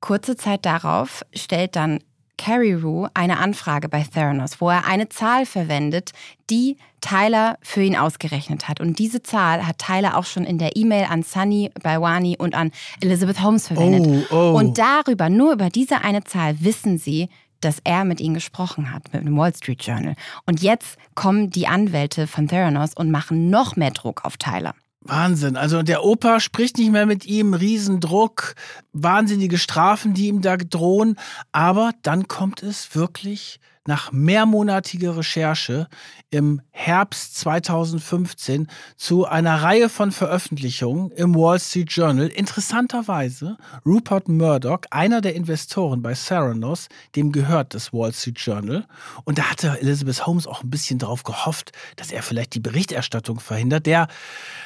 Kurze 0.00 0.36
Zeit 0.36 0.64
darauf 0.64 1.24
stellt 1.34 1.76
dann 1.76 2.00
Carreyrou 2.36 3.06
eine 3.14 3.38
Anfrage 3.38 3.88
bei 3.88 4.02
Theranos, 4.02 4.60
wo 4.60 4.68
er 4.68 4.86
eine 4.86 5.08
Zahl 5.08 5.46
verwendet, 5.46 6.12
die 6.50 6.76
Tyler 7.00 7.58
für 7.62 7.82
ihn 7.82 7.96
ausgerechnet 7.96 8.68
hat. 8.68 8.80
Und 8.80 8.98
diese 8.98 9.22
Zahl 9.22 9.66
hat 9.66 9.78
Tyler 9.78 10.16
auch 10.16 10.24
schon 10.24 10.44
in 10.44 10.58
der 10.58 10.76
E-Mail 10.76 11.06
an 11.08 11.22
Sunny 11.22 11.70
Balwani 11.82 12.36
und 12.38 12.54
an 12.54 12.72
Elizabeth 13.00 13.40
Holmes 13.42 13.68
verwendet. 13.68 14.26
Oh, 14.30 14.36
oh. 14.36 14.58
Und 14.58 14.78
darüber, 14.78 15.28
nur 15.28 15.52
über 15.52 15.70
diese 15.70 16.02
eine 16.02 16.24
Zahl, 16.24 16.56
wissen 16.60 16.98
sie, 16.98 17.28
dass 17.64 17.78
er 17.84 18.04
mit 18.04 18.20
ihnen 18.20 18.34
gesprochen 18.34 18.92
hat, 18.92 19.12
mit 19.12 19.24
dem 19.24 19.36
Wall 19.36 19.54
Street 19.54 19.82
Journal. 19.82 20.14
Und 20.46 20.62
jetzt 20.62 20.98
kommen 21.14 21.50
die 21.50 21.66
Anwälte 21.66 22.26
von 22.26 22.48
Theranos 22.48 22.94
und 22.94 23.10
machen 23.10 23.50
noch 23.50 23.76
mehr 23.76 23.90
Druck 23.90 24.24
auf 24.24 24.36
Tyler. 24.36 24.74
Wahnsinn. 25.04 25.56
Also 25.56 25.82
der 25.82 26.02
Opa 26.02 26.40
spricht 26.40 26.78
nicht 26.78 26.90
mehr 26.90 27.06
mit 27.06 27.26
ihm, 27.26 27.52
Riesendruck, 27.52 28.54
wahnsinnige 28.92 29.58
Strafen, 29.58 30.14
die 30.14 30.28
ihm 30.28 30.40
da 30.40 30.56
drohen. 30.56 31.16
Aber 31.52 31.92
dann 32.02 32.26
kommt 32.26 32.62
es 32.62 32.94
wirklich 32.94 33.60
nach 33.86 34.12
mehrmonatiger 34.12 35.16
Recherche 35.16 35.88
im 36.30 36.62
Herbst 36.70 37.36
2015 37.36 38.68
zu 38.96 39.26
einer 39.26 39.62
Reihe 39.62 39.88
von 39.88 40.10
Veröffentlichungen 40.10 41.10
im 41.12 41.34
Wall 41.34 41.60
Street 41.60 41.92
Journal. 41.92 42.28
Interessanterweise, 42.28 43.58
Rupert 43.84 44.28
Murdoch, 44.28 44.80
einer 44.90 45.20
der 45.20 45.34
Investoren 45.34 46.02
bei 46.02 46.14
Theranos, 46.14 46.88
dem 47.14 47.30
gehört 47.30 47.74
das 47.74 47.92
Wall 47.92 48.12
Street 48.12 48.38
Journal. 48.38 48.86
Und 49.24 49.38
da 49.38 49.50
hatte 49.50 49.78
Elizabeth 49.80 50.26
Holmes 50.26 50.46
auch 50.46 50.62
ein 50.62 50.70
bisschen 50.70 50.98
darauf 50.98 51.22
gehofft, 51.22 51.72
dass 51.96 52.10
er 52.10 52.22
vielleicht 52.22 52.54
die 52.54 52.60
Berichterstattung 52.60 53.38
verhindert. 53.38 53.86
Der 53.86 54.08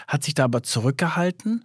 hat 0.07 0.23
sich 0.23 0.35
da 0.35 0.45
aber 0.45 0.63
zurückgehalten. 0.63 1.65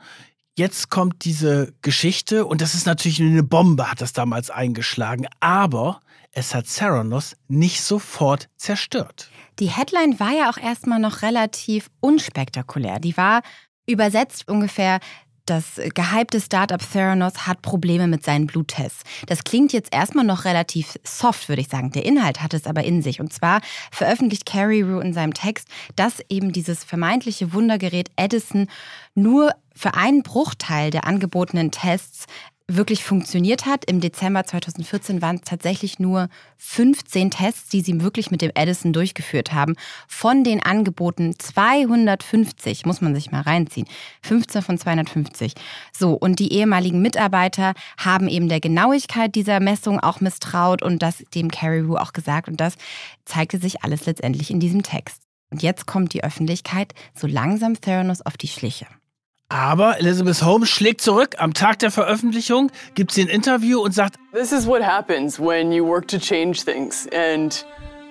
Jetzt 0.56 0.90
kommt 0.90 1.26
diese 1.26 1.74
Geschichte 1.82 2.46
und 2.46 2.62
das 2.62 2.76
ist 2.76 2.86
natürlich 2.86 3.20
eine 3.20 3.42
Bombe, 3.42 3.90
hat 3.90 4.02
das 4.02 4.14
damals 4.14 4.52
eingeschlagen. 4.52 5.28
Aber 5.40 6.00
es 6.34 6.54
hat 6.54 6.66
Theranos 6.66 7.36
nicht 7.48 7.82
sofort 7.82 8.50
zerstört. 8.58 9.30
Die 9.60 9.70
Headline 9.70 10.20
war 10.20 10.32
ja 10.32 10.50
auch 10.50 10.58
erstmal 10.58 11.00
noch 11.00 11.22
relativ 11.22 11.90
unspektakulär. 12.00 13.00
Die 13.00 13.16
war 13.16 13.42
übersetzt 13.86 14.50
ungefähr, 14.50 15.00
das 15.46 15.76
gehypte 15.94 16.40
Startup 16.40 16.80
Theranos 16.80 17.46
hat 17.48 17.62
Probleme 17.62 18.08
mit 18.08 18.24
seinen 18.24 18.48
Bluttests. 18.48 19.04
Das 19.28 19.44
klingt 19.44 19.74
jetzt 19.74 19.94
erstmal 19.94 20.24
noch 20.24 20.46
relativ 20.46 20.98
soft, 21.04 21.50
würde 21.50 21.62
ich 21.62 21.68
sagen. 21.68 21.92
Der 21.92 22.06
Inhalt 22.06 22.42
hat 22.42 22.54
es 22.54 22.66
aber 22.66 22.86
in 22.86 23.02
sich. 23.02 23.20
Und 23.20 23.34
zwar 23.34 23.60
veröffentlicht 23.92 24.46
Carreyrou 24.46 25.02
in 25.02 25.14
seinem 25.14 25.34
Text, 25.34 25.68
dass 25.98 26.22
eben 26.30 26.54
dieses 26.54 26.86
vermeintliche 26.86 27.52
Wundergerät 27.52 28.10
Edison 28.16 28.68
nur 29.16 29.52
für 29.76 29.96
einen 29.96 30.24
Bruchteil 30.24 30.92
der 30.92 31.06
angebotenen 31.06 31.72
Tests 31.72 32.26
wirklich 32.68 33.04
funktioniert 33.04 33.66
hat. 33.66 33.86
Im 33.86 34.00
Dezember 34.00 34.46
2014 34.46 35.22
waren 35.22 35.36
es 35.38 35.42
tatsächlich 35.42 36.00
nur 36.00 36.30
15 36.58 37.32
Tests, 37.32 37.70
die 37.70 37.82
sie 37.82 38.02
wirklich 38.02 38.32
mit 38.32 38.42
dem 38.42 38.52
Edison 38.56 38.94
durchgeführt 38.94 39.54
haben. 39.54 39.76
Von 40.08 40.44
den 40.44 40.64
Angeboten 40.64 41.36
250, 41.38 42.86
muss 42.86 43.02
man 43.02 43.16
sich 43.16 43.32
mal 43.32 43.42
reinziehen. 43.42 43.88
15 44.22 44.62
von 44.62 44.78
250. 44.78 45.54
So, 45.92 46.14
und 46.14 46.40
die 46.40 46.54
ehemaligen 46.54 47.02
Mitarbeiter 47.02 47.74
haben 47.98 48.28
eben 48.28 48.48
der 48.48 48.62
Genauigkeit 48.62 49.36
dieser 49.36 49.60
Messung 49.60 50.00
auch 50.00 50.22
misstraut 50.22 50.82
und 50.82 51.02
das 51.02 51.24
dem 51.36 51.52
Carreyrou 51.52 51.98
auch 51.98 52.14
gesagt. 52.14 52.48
Und 52.48 52.62
das 52.62 52.76
zeigte 53.26 53.60
sich 53.60 53.84
alles 53.84 54.06
letztendlich 54.06 54.52
in 54.52 54.60
diesem 54.60 54.84
Text. 54.84 55.22
Und 55.52 55.62
jetzt 55.62 55.86
kommt 55.86 56.14
die 56.14 56.24
Öffentlichkeit 56.24 56.94
so 57.14 57.28
langsam 57.28 57.80
Theranos 57.80 58.22
auf 58.22 58.38
die 58.38 58.48
Schliche. 58.48 58.88
Aber 59.54 60.00
Elizabeth 60.00 60.44
Holmes 60.44 60.68
schlägt 60.68 61.02
zurück. 61.02 61.36
Am 61.38 61.54
Tag 61.54 61.78
der 61.78 61.92
Veröffentlichung 61.92 62.72
gibt 62.96 63.12
sie 63.12 63.22
ein 63.22 63.28
Interview 63.28 63.82
und 63.82 63.94
sagt, 63.94 64.16
This 64.34 64.52
is 64.52 64.66
what 64.66 64.82
happens 64.82 65.40
when 65.40 65.72
you 65.72 65.86
work 65.86 66.08
to 66.08 66.18
change 66.18 66.64
things. 66.64 67.08
And 67.14 67.64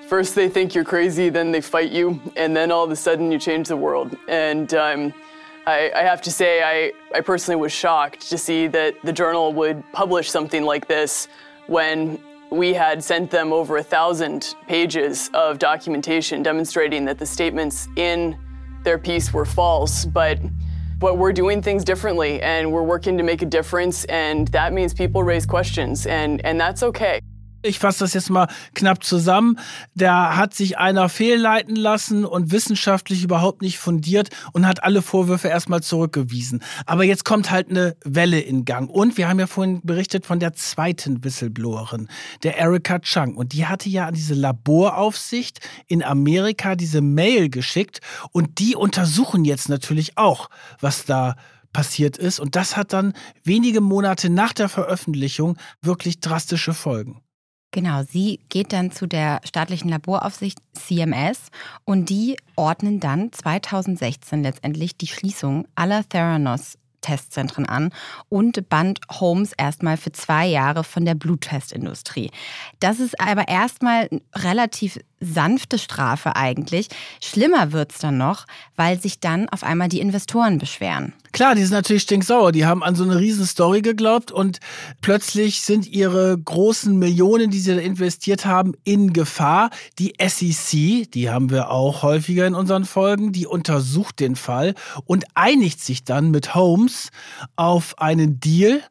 first 0.09 0.37
they 0.37 0.49
think 0.49 0.73
you're 0.73 0.85
crazy, 0.85 1.33
then 1.33 1.51
they 1.51 1.61
fight 1.61 1.91
you, 1.91 2.21
and 2.37 2.55
then 2.55 2.71
all 2.71 2.85
of 2.85 2.93
a 2.93 2.97
sudden 2.97 3.33
you 3.33 3.41
change 3.41 3.67
the 3.67 3.77
world. 3.77 4.17
And 4.29 4.73
um, 4.75 5.13
I, 5.67 5.91
I 5.97 6.05
have 6.05 6.23
to 6.23 6.31
say, 6.31 6.63
I, 6.63 6.93
I 7.13 7.23
personally 7.23 7.61
was 7.61 7.73
shocked 7.73 8.31
to 8.31 8.39
see 8.39 8.69
that 8.69 8.95
the 9.03 9.13
journal 9.13 9.53
would 9.53 9.83
publish 9.93 10.31
something 10.31 10.63
like 10.63 10.87
this 10.87 11.27
when 11.67 12.21
we 12.51 12.73
had 12.73 13.03
sent 13.03 13.33
them 13.33 13.53
over 13.53 13.79
a 13.79 13.83
thousand 13.83 14.55
pages 14.69 15.29
of 15.35 15.59
documentation 15.59 16.45
demonstrating 16.45 17.05
that 17.07 17.19
the 17.19 17.27
statements 17.27 17.89
in 17.97 18.39
their 18.85 18.99
piece 18.99 19.33
were 19.33 19.45
false. 19.45 20.05
But 20.05 20.39
but 21.03 21.19
we're 21.19 21.33
doing 21.33 21.61
things 21.61 21.83
differently 21.83 22.41
and 22.43 22.71
we're 22.71 22.85
working 22.85 23.19
to 23.19 23.25
make 23.25 23.43
a 23.43 23.47
difference 23.47 24.05
and 24.05 24.47
that 24.49 24.73
means 24.73 24.95
people 24.95 25.25
raise 25.25 25.45
questions 25.45 26.07
and 26.07 26.41
and 26.45 26.61
that's 26.61 26.85
okay. 26.85 27.21
Ich 27.63 27.79
fasse 27.79 28.01
das 28.01 28.15
jetzt 28.15 28.31
mal 28.31 28.49
knapp 28.75 29.05
zusammen, 29.05 29.59
da 29.95 30.37
hat 30.37 30.55
sich 30.55 30.79
einer 30.79 31.09
fehlleiten 31.09 31.77
lassen 31.77 32.25
und 32.25 32.51
wissenschaftlich 32.53 33.23
überhaupt 33.25 33.63
nicht 33.63 33.79
fundiert 33.79 34.31
und 34.53 34.67
hat 34.67 34.85
alle 34.85 35.03
Vorwürfe 35.03 35.49
erstmal 35.49 35.83
zurückgewiesen. 35.83 36.63
Aber 36.87 37.05
jetzt 37.05 37.25
kommt 37.25 37.51
halt 37.51 37.71
eine 37.71 37.97
Welle 38.05 38.41
in 38.41 38.65
Gang. 38.65 38.91
Und 38.91 39.17
wir 39.17 39.29
haben 39.29 39.39
ja 39.39 39.47
vorhin 39.47 39.81
berichtet 39.83 40.27
von 40.27 40.41
der 40.41 40.55
zweiten 40.55 41.23
Whistleblowerin, 41.25 42.09
der 42.43 42.59
Erika 42.59 42.99
Chang. 42.99 43.35
Und 43.35 43.53
die 43.53 43.67
hatte 43.67 43.89
ja 43.89 44.07
an 44.07 44.15
diese 44.15 44.35
Laboraufsicht 44.35 45.61
in 45.87 46.03
Amerika 46.03 46.75
diese 46.75 47.01
Mail 47.01 47.49
geschickt 47.49 48.01
und 48.33 48.59
die 48.59 48.75
untersuchen 48.75 49.45
jetzt 49.45 49.69
natürlich 49.69 50.19
auch, 50.19 50.51
was 50.81 51.05
da 51.05 51.37
passiert 51.73 52.19
ist. 52.19 52.41
Und 52.41 52.57
das 52.57 52.77
hat 52.77 52.93
dann 52.93 53.15
wenige 53.45 53.81
Monate 53.81 54.31
nach 54.31 54.53
der 54.53 54.69
Veröffentlichung 54.69 55.57
wirklich 55.81 56.21
drastische 56.21 56.75
Folgen. 56.75 57.22
Genau, 57.75 58.03
sie 58.03 58.41
geht 58.51 58.75
dann 58.75 58.91
zu 58.91 59.07
der 59.07 59.41
staatlichen 59.45 59.89
Laboraufsicht 59.89 60.59
CMS 60.75 61.49
und 61.85 62.11
die 62.11 62.37
ordnen 62.55 63.01
dann 63.01 63.33
2016 63.33 64.43
letztendlich 64.43 64.99
die 64.99 65.07
Schließung 65.07 65.67
aller 65.75 66.07
Theranos 66.07 66.77
Testzentren 67.01 67.67
an 67.67 67.93
und 68.29 68.69
band 68.69 69.01
Holmes 69.11 69.53
erstmal 69.53 69.97
für 69.97 70.13
zwei 70.13 70.47
Jahre 70.47 70.85
von 70.85 71.05
der 71.05 71.15
Bluttestindustrie. 71.15 72.31
Das 72.79 73.01
ist 73.01 73.21
aber 73.21 73.49
erstmal 73.49 74.09
relativ 74.35 74.99
sanfte 75.23 75.79
Strafe 75.79 76.37
eigentlich. 76.37 76.89
Schlimmer 77.23 77.73
wird's 77.73 77.99
dann 77.99 78.19
noch, 78.19 78.47
weil 78.77 79.01
sich 79.01 79.21
dann 79.21 79.49
auf 79.49 79.63
einmal 79.63 79.89
die 79.89 80.01
Investoren 80.01 80.59
beschweren. 80.59 81.13
Klar, 81.33 81.55
die 81.55 81.63
sind 81.63 81.73
natürlich 81.73 82.03
stinksauer. 82.03 82.53
Die 82.53 82.67
haben 82.67 82.83
an 82.83 82.95
so 82.95 83.05
eine 83.05 83.19
riesen 83.19 83.47
Story 83.47 83.81
geglaubt 83.81 84.31
und 84.31 84.61
plötzlich 85.01 85.63
sind 85.63 85.87
ihre 85.87 86.37
großen 86.39 86.99
Millionen, 86.99 87.51
die 87.51 87.59
sie 87.59 87.75
da 87.75 87.81
investiert 87.81 88.45
haben, 88.45 88.75
in 88.85 89.15
Gefahr. 89.15 89.71
Die 89.99 90.13
SEC, 90.21 91.11
die 91.11 91.31
haben 91.31 91.49
wir 91.49 91.71
auch 91.71 92.03
häufiger 92.03 92.47
in 92.47 92.55
unseren 92.55 92.85
Folgen, 92.85 93.33
die 93.33 93.47
untersucht 93.47 94.21
den 94.21 94.37
Fall 94.37 94.75
und 95.07 95.25
einigt 95.35 95.81
sich 95.81 96.05
dann 96.05 96.31
mit 96.31 96.55
Holmes 96.55 97.09
auf 97.57 97.99
einen 97.99 98.39
Deal, 98.39 98.83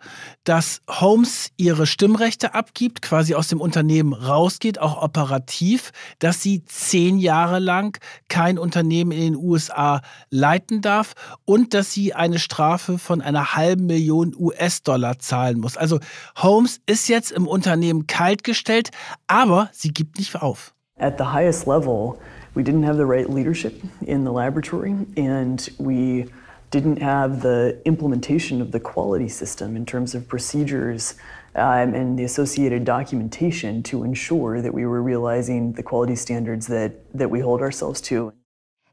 dass 0.44 0.82
Holmes 0.90 1.52
ihre 1.58 1.86
Stimmrechte 1.86 2.56
abgibt, 2.56 3.04
quasi 3.04 3.36
aus 3.36 3.50
dem 3.50 3.62
Unternehmen 3.62 4.14
rausgeht, 4.14 4.80
auch 4.80 5.02
operativ. 5.02 5.92
Dass 6.22 6.42
sie 6.42 6.64
zehn 6.66 7.18
Jahre 7.18 7.60
lang 7.60 8.00
kein 8.30 8.58
Unternehmen 8.58 9.12
in 9.12 9.34
den 9.34 9.36
USA 9.36 10.02
leiten 10.30 10.82
darf 10.82 11.14
und 11.46 11.74
dass 11.74 11.92
sie 11.92 12.14
eine 12.14 12.40
Strafe 12.40 12.98
von 12.98 13.22
einer 13.22 13.56
halben 13.56 13.88
Million 13.88 14.34
US-Dollar 14.38 15.20
zahlen 15.20 15.60
muss. 15.60 15.78
Also 15.78 16.00
Holmes 16.38 16.80
ist 16.86 17.10
jetzt 17.10 17.32
im 17.32 17.48
Unternehmen 17.48 18.08
kaltgestellt, 18.08 18.92
aber 19.28 19.70
sie 19.74 19.92
gibt 19.92 20.18
nicht 20.18 20.42
auf. 20.42 20.74
At 21.00 21.18
the 21.18 21.26
highest 21.26 21.66
level, 21.66 22.20
we 22.54 22.62
didn't 22.62 22.86
have 22.86 22.98
the 22.98 23.06
right 23.06 23.28
leadership 23.28 23.74
in 24.02 24.24
the 24.24 24.32
laboratory 24.32 24.96
and 25.18 25.72
we 25.80 26.28
didn't 26.72 27.02
have 27.02 27.42
the 27.42 27.78
implementation 27.86 28.62
of 28.62 28.72
the 28.72 28.80
quality 28.80 29.28
system 29.28 29.76
in 29.76 29.86
terms 29.86 30.14
of 30.14 30.28
procedures 30.28 31.16
um, 31.56 31.94
and 31.94 32.18
the 32.18 32.24
associated 32.24 32.86
documentation 32.86 33.84
to 33.84 34.04
ensure 34.04 34.62
that 34.62 34.74
we 34.74 34.86
were 34.86 35.02
realizing 35.02 35.74
the 35.74 35.84
quality 35.84 36.16
standards 36.16 36.68
that, 36.68 36.92
that 37.14 37.30
we 37.30 37.42
hold 37.42 37.62
ourselves 37.62 38.02
to. 38.02 38.34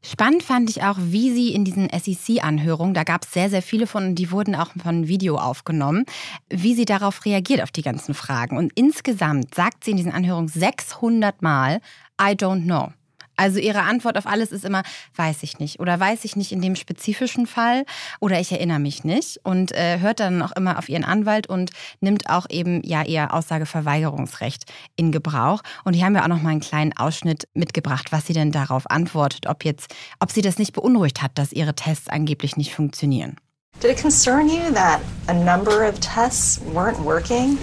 Spannend 0.00 0.44
fand 0.44 0.70
ich 0.70 0.84
auch, 0.84 0.96
wie 0.98 1.32
sie 1.32 1.52
in 1.52 1.64
diesen 1.64 1.88
SEC-Anhörungen, 1.90 2.94
da 2.94 3.02
gab 3.02 3.24
es 3.24 3.32
sehr, 3.32 3.50
sehr 3.50 3.62
viele 3.62 3.88
von, 3.88 4.14
die 4.14 4.30
wurden 4.30 4.54
auch 4.54 4.70
von 4.80 5.08
Video 5.08 5.36
aufgenommen, 5.36 6.04
wie 6.48 6.74
sie 6.74 6.84
darauf 6.84 7.24
reagiert, 7.24 7.62
auf 7.62 7.72
die 7.72 7.82
ganzen 7.82 8.14
Fragen. 8.14 8.56
Und 8.56 8.72
insgesamt 8.76 9.56
sagt 9.56 9.82
sie 9.82 9.90
in 9.90 9.96
diesen 9.96 10.12
Anhörungen 10.12 10.48
600 10.48 11.42
Mal, 11.42 11.80
I 12.20 12.32
don't 12.34 12.62
know. 12.62 12.92
Also 13.38 13.60
ihre 13.60 13.82
Antwort 13.82 14.18
auf 14.18 14.26
alles 14.26 14.50
ist 14.50 14.64
immer, 14.64 14.82
weiß 15.14 15.44
ich 15.44 15.60
nicht 15.60 15.78
oder 15.78 15.98
weiß 15.98 16.24
ich 16.24 16.34
nicht 16.34 16.50
in 16.50 16.60
dem 16.60 16.74
spezifischen 16.74 17.46
Fall 17.46 17.84
oder 18.20 18.40
ich 18.40 18.50
erinnere 18.50 18.80
mich 18.80 19.04
nicht 19.04 19.38
und 19.44 19.72
äh, 19.72 20.00
hört 20.00 20.18
dann 20.18 20.42
auch 20.42 20.52
immer 20.56 20.76
auf 20.76 20.88
ihren 20.88 21.04
Anwalt 21.04 21.46
und 21.46 21.70
nimmt 22.00 22.28
auch 22.28 22.46
eben 22.50 22.82
ja 22.84 23.04
ihr 23.04 23.32
Aussageverweigerungsrecht 23.32 24.64
in 24.96 25.12
Gebrauch. 25.12 25.62
Und 25.84 25.94
hier 25.94 26.04
haben 26.04 26.14
wir 26.14 26.24
auch 26.24 26.28
noch 26.28 26.42
mal 26.42 26.50
einen 26.50 26.60
kleinen 26.60 26.96
Ausschnitt 26.96 27.46
mitgebracht, 27.54 28.10
was 28.10 28.26
sie 28.26 28.32
denn 28.32 28.50
darauf 28.50 28.90
antwortet, 28.90 29.46
ob 29.46 29.64
jetzt, 29.64 29.94
ob 30.18 30.32
sie 30.32 30.42
das 30.42 30.58
nicht 30.58 30.72
beunruhigt 30.72 31.22
hat, 31.22 31.38
dass 31.38 31.52
ihre 31.52 31.74
Tests 31.74 32.08
angeblich 32.08 32.56
nicht 32.56 32.74
funktionieren. 32.74 33.36
Did 33.80 33.92
it 33.92 34.02
concern 34.02 34.48
you 34.48 34.72
that 34.74 35.00
a 35.28 35.32
number 35.32 35.88
of 35.88 36.00
tests 36.00 36.60
weren't 36.74 36.98
working? 37.04 37.56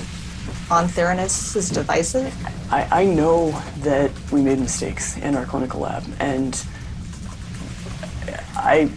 On 0.69 0.87
Theranos' 0.87 1.73
devices? 1.73 2.33
I, 2.71 3.01
I 3.01 3.05
know 3.05 3.51
that 3.79 4.11
we 4.31 4.41
made 4.41 4.59
mistakes 4.59 5.17
in 5.17 5.35
our 5.35 5.45
clinical 5.45 5.81
lab, 5.81 6.03
and 6.19 6.65
I 8.55 8.89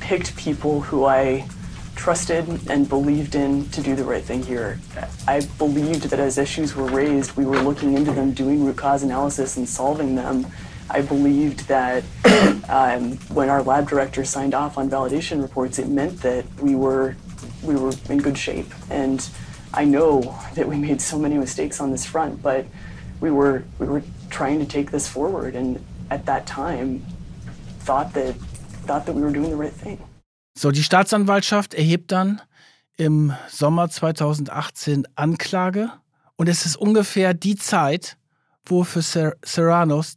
picked 0.00 0.36
people 0.36 0.82
who 0.82 1.04
I 1.04 1.48
trusted 1.96 2.70
and 2.70 2.88
believed 2.88 3.34
in 3.34 3.68
to 3.70 3.80
do 3.80 3.96
the 3.96 4.04
right 4.04 4.22
thing 4.22 4.42
here. 4.42 4.78
I 5.26 5.40
believed 5.58 6.04
that 6.04 6.20
as 6.20 6.38
issues 6.38 6.76
were 6.76 6.86
raised, 6.86 7.36
we 7.36 7.44
were 7.44 7.58
looking 7.58 7.94
into 7.94 8.12
them, 8.12 8.32
doing 8.32 8.64
root 8.64 8.76
cause 8.76 9.02
analysis, 9.02 9.56
and 9.56 9.68
solving 9.68 10.14
them. 10.14 10.46
I 10.88 11.00
believed 11.00 11.66
that 11.66 12.04
um, 12.68 13.16
when 13.34 13.48
our 13.48 13.62
lab 13.62 13.88
director 13.88 14.24
signed 14.24 14.54
off 14.54 14.78
on 14.78 14.88
validation 14.88 15.42
reports, 15.42 15.80
it 15.80 15.88
meant 15.88 16.22
that 16.22 16.44
we 16.60 16.76
were 16.76 17.16
we 17.62 17.74
were 17.74 17.92
in 18.08 18.18
good 18.18 18.38
shape. 18.38 18.68
And 18.90 19.28
I 19.74 19.84
know 19.84 20.34
that 20.54 20.68
we 20.68 20.76
made 20.76 21.00
so 21.00 21.18
many 21.18 21.36
mistakes 21.36 21.80
on 21.80 21.90
this 21.90 22.06
front, 22.06 22.42
but 22.42 22.66
we 23.20 23.30
were 23.30 23.64
we 23.78 23.86
were 23.86 24.02
trying 24.30 24.58
to 24.60 24.66
take 24.66 24.90
this 24.90 25.08
forward, 25.08 25.54
and 25.54 25.78
at 26.10 26.26
that 26.26 26.46
time, 26.46 27.04
thought 27.80 28.12
that 28.14 28.34
thought 28.86 29.06
that 29.06 29.14
we 29.14 29.22
were 29.22 29.32
doing 29.32 29.50
the 29.50 29.56
right 29.56 29.72
thing. 29.72 29.98
So, 30.58 30.70
die 30.70 30.82
Staatsanwaltschaft 30.82 31.74
erhebt 31.74 32.12
dann 32.12 32.40
im 32.96 33.32
Sommer 33.48 33.90
2018 33.90 35.06
Anklage 35.14 35.90
und 36.36 36.48
es 36.48 36.64
ist 36.64 36.76
ungefähr 36.76 37.34
die 37.34 37.56
Zeit, 37.56 38.16
wo 38.64 38.84
für 38.84 39.02
Ser 39.02 39.36
Serranos 39.44 40.16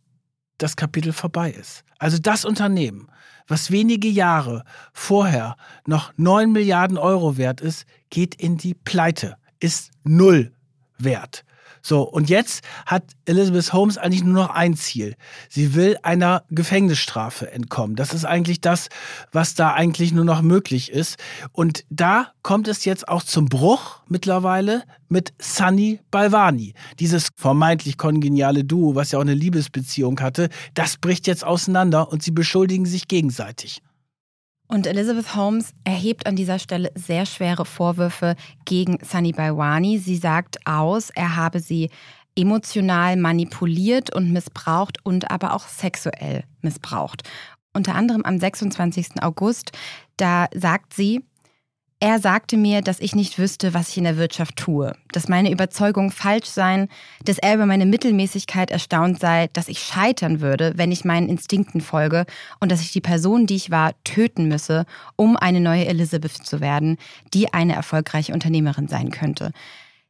das 0.59 0.75
Kapitel 0.75 1.13
vorbei 1.13 1.51
ist. 1.51 1.83
Also 1.97 2.17
das 2.19 2.45
Unternehmen, 2.45 3.09
was 3.47 3.71
wenige 3.71 4.07
Jahre 4.07 4.63
vorher 4.93 5.57
noch 5.87 6.13
9 6.17 6.51
Milliarden 6.51 6.97
Euro 6.97 7.37
wert 7.37 7.61
ist, 7.61 7.85
geht 8.09 8.35
in 8.35 8.57
die 8.57 8.75
Pleite 8.75 9.37
ist 9.59 9.91
null 10.03 10.51
wert. 10.97 11.43
So, 11.81 12.01
und 12.03 12.29
jetzt 12.29 12.63
hat 12.85 13.03
Elizabeth 13.25 13.73
Holmes 13.73 13.97
eigentlich 13.97 14.23
nur 14.23 14.33
noch 14.33 14.49
ein 14.49 14.75
Ziel. 14.75 15.15
Sie 15.49 15.75
will 15.75 15.97
einer 16.03 16.43
Gefängnisstrafe 16.49 17.51
entkommen. 17.51 17.95
Das 17.95 18.13
ist 18.13 18.25
eigentlich 18.25 18.61
das, 18.61 18.89
was 19.31 19.55
da 19.55 19.73
eigentlich 19.73 20.11
nur 20.11 20.25
noch 20.25 20.41
möglich 20.41 20.91
ist. 20.91 21.17
Und 21.51 21.85
da 21.89 22.31
kommt 22.43 22.67
es 22.67 22.85
jetzt 22.85 23.07
auch 23.07 23.23
zum 23.23 23.45
Bruch 23.45 24.01
mittlerweile 24.07 24.83
mit 25.07 25.33
Sunny 25.39 25.99
Balvani. 26.11 26.73
Dieses 26.99 27.29
vermeintlich 27.35 27.97
kongeniale 27.97 28.63
Duo, 28.63 28.95
was 28.95 29.11
ja 29.11 29.19
auch 29.19 29.23
eine 29.23 29.33
Liebesbeziehung 29.33 30.19
hatte, 30.19 30.49
das 30.73 30.97
bricht 30.97 31.27
jetzt 31.27 31.43
auseinander 31.43 32.11
und 32.11 32.23
sie 32.23 32.31
beschuldigen 32.31 32.85
sich 32.85 33.07
gegenseitig. 33.07 33.81
Und 34.71 34.85
Elizabeth 34.85 35.35
Holmes 35.35 35.73
erhebt 35.83 36.27
an 36.27 36.35
dieser 36.35 36.59
Stelle 36.59 36.91
sehr 36.93 37.25
schwere 37.25 37.65
Vorwürfe 37.65 38.35
gegen 38.65 38.99
Sunny 39.03 39.31
Balwani. 39.31 39.97
Sie 39.97 40.15
sagt 40.15 40.57
aus, 40.67 41.09
er 41.09 41.35
habe 41.35 41.59
sie 41.59 41.89
emotional 42.35 43.17
manipuliert 43.17 44.13
und 44.15 44.31
missbraucht 44.31 45.03
und 45.03 45.31
aber 45.31 45.55
auch 45.55 45.67
sexuell 45.67 46.43
missbraucht. 46.61 47.23
Unter 47.73 47.95
anderem 47.95 48.23
am 48.23 48.37
26. 48.37 49.23
August, 49.23 49.71
da 50.17 50.45
sagt 50.53 50.93
sie, 50.93 51.23
er 52.01 52.19
sagte 52.19 52.55
mir, 52.55 52.81
dass 52.81 53.01
ich 53.01 53.13
nicht 53.13 53.37
wüsste, 53.37 53.73
was 53.73 53.89
ich 53.89 53.97
in 53.97 54.05
der 54.05 54.15
Wirtschaft 54.15 54.55
tue, 54.55 54.93
dass 55.11 55.27
meine 55.27 55.51
Überzeugungen 55.51 56.11
falsch 56.11 56.47
seien, 56.47 56.87
dass 57.25 57.37
er 57.39 57.55
über 57.55 57.65
meine 57.65 57.85
Mittelmäßigkeit 57.85 58.71
erstaunt 58.71 59.19
sei, 59.19 59.49
dass 59.51 59.67
ich 59.67 59.79
scheitern 59.79 60.39
würde, 60.39 60.73
wenn 60.77 60.93
ich 60.93 61.03
meinen 61.03 61.27
Instinkten 61.27 61.81
folge 61.81 62.25
und 62.61 62.71
dass 62.71 62.81
ich 62.81 62.93
die 62.93 63.01
Person, 63.01 63.47
die 63.47 63.57
ich 63.57 63.69
war, 63.69 63.93
töten 64.05 64.47
müsse, 64.47 64.85
um 65.17 65.35
eine 65.35 65.59
neue 65.59 65.87
Elizabeth 65.87 66.45
zu 66.45 66.61
werden, 66.61 66.97
die 67.33 67.53
eine 67.53 67.75
erfolgreiche 67.75 68.33
Unternehmerin 68.33 68.87
sein 68.87 69.11
könnte 69.11 69.51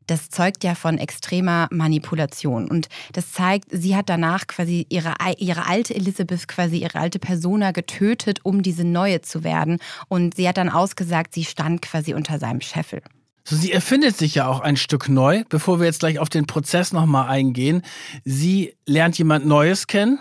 das 0.10 0.30
zeugt 0.30 0.64
ja 0.64 0.76
von 0.76 0.98
extremer 0.98 1.68
Manipulation. 1.72 2.70
Und 2.70 2.88
das 3.14 3.32
zeigt, 3.32 3.66
sie 3.72 3.96
hat 3.96 4.10
danach 4.10 4.48
quasi 4.48 4.86
ihre, 4.90 5.14
ihre 5.38 5.68
alte 5.68 5.96
Elizabeth, 5.96 6.48
quasi 6.48 6.78
ihre 6.78 7.00
alte 7.00 7.20
Persona 7.20 7.72
getötet, 7.72 8.40
um 8.44 8.62
diese 8.62 8.84
neue 8.84 9.22
zu 9.22 9.44
werden. 9.44 9.78
Und 10.08 10.36
sie 10.36 10.48
hat 10.48 10.58
dann 10.58 10.70
ausgesagt, 10.70 11.34
sie 11.34 11.46
stand 11.46 11.82
quasi 11.82 12.14
unter 12.14 12.40
seinem 12.40 12.62
Scheffel. 12.62 13.02
So, 13.44 13.56
sie 13.56 13.72
erfindet 13.72 14.18
sich 14.18 14.36
ja 14.36 14.48
auch 14.48 14.60
ein 14.60 14.78
Stück 14.78 15.10
neu, 15.10 15.44
bevor 15.50 15.80
wir 15.80 15.86
jetzt 15.86 16.02
gleich 16.02 16.20
auf 16.20 16.30
den 16.30 16.46
Prozess 16.46 16.94
nochmal 16.94 17.30
eingehen. 17.30 17.82
Sie 18.24 18.76
lernt 18.86 19.18
jemand 19.18 19.46
Neues 19.46 19.88
kennen, 19.88 20.20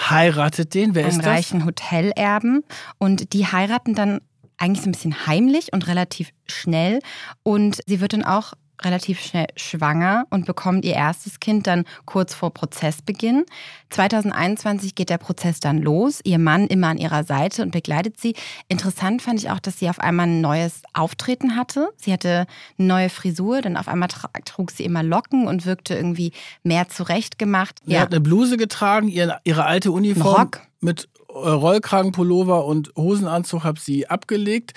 heiratet 0.00 0.74
den. 0.74 0.94
Wer 0.94 1.04
Einen 1.04 1.12
ist 1.12 1.18
das? 1.18 1.26
reichen 1.26 1.64
Hotelerben. 1.64 2.64
Und 2.98 3.32
die 3.32 3.46
heiraten 3.46 3.94
dann 3.94 4.20
eigentlich 4.58 4.82
so 4.82 4.88
ein 4.88 4.92
bisschen 4.92 5.26
heimlich 5.26 5.72
und 5.72 5.86
relativ 5.86 6.30
schnell. 6.46 7.00
Und 7.42 7.80
sie 7.86 8.00
wird 8.00 8.12
dann 8.12 8.24
auch 8.24 8.52
relativ 8.84 9.20
schnell 9.20 9.46
schwanger 9.56 10.26
und 10.30 10.46
bekommt 10.46 10.84
ihr 10.84 10.94
erstes 10.94 11.40
Kind 11.40 11.66
dann 11.66 11.84
kurz 12.04 12.34
vor 12.34 12.52
Prozessbeginn. 12.52 13.44
2021 13.90 14.94
geht 14.94 15.10
der 15.10 15.18
Prozess 15.18 15.60
dann 15.60 15.78
los, 15.78 16.20
ihr 16.24 16.38
Mann 16.38 16.66
immer 16.66 16.88
an 16.88 16.98
ihrer 16.98 17.24
Seite 17.24 17.62
und 17.62 17.70
begleitet 17.70 18.18
sie. 18.18 18.34
Interessant 18.68 19.22
fand 19.22 19.40
ich 19.40 19.50
auch, 19.50 19.60
dass 19.60 19.78
sie 19.78 19.88
auf 19.88 19.98
einmal 19.98 20.26
ein 20.26 20.40
neues 20.40 20.82
Auftreten 20.92 21.56
hatte. 21.56 21.90
Sie 21.96 22.12
hatte 22.12 22.46
eine 22.78 22.88
neue 22.88 23.08
Frisur, 23.10 23.60
dann 23.60 23.76
auf 23.76 23.88
einmal 23.88 24.08
trug 24.44 24.70
sie 24.70 24.84
immer 24.84 25.02
Locken 25.02 25.46
und 25.46 25.66
wirkte 25.66 25.94
irgendwie 25.94 26.32
mehr 26.62 26.88
zurechtgemacht. 26.88 27.80
Sie 27.84 27.92
ja. 27.92 28.00
hat 28.00 28.12
eine 28.12 28.20
Bluse 28.20 28.56
getragen, 28.56 29.08
ihre, 29.08 29.40
ihre 29.44 29.64
alte 29.64 29.92
Uniform 29.92 30.36
Rock. 30.36 30.60
mit 30.80 31.08
Rollkragenpullover 31.34 32.64
und 32.64 32.92
Hosenanzug 32.96 33.64
habe 33.64 33.80
sie 33.80 34.08
abgelegt. 34.08 34.72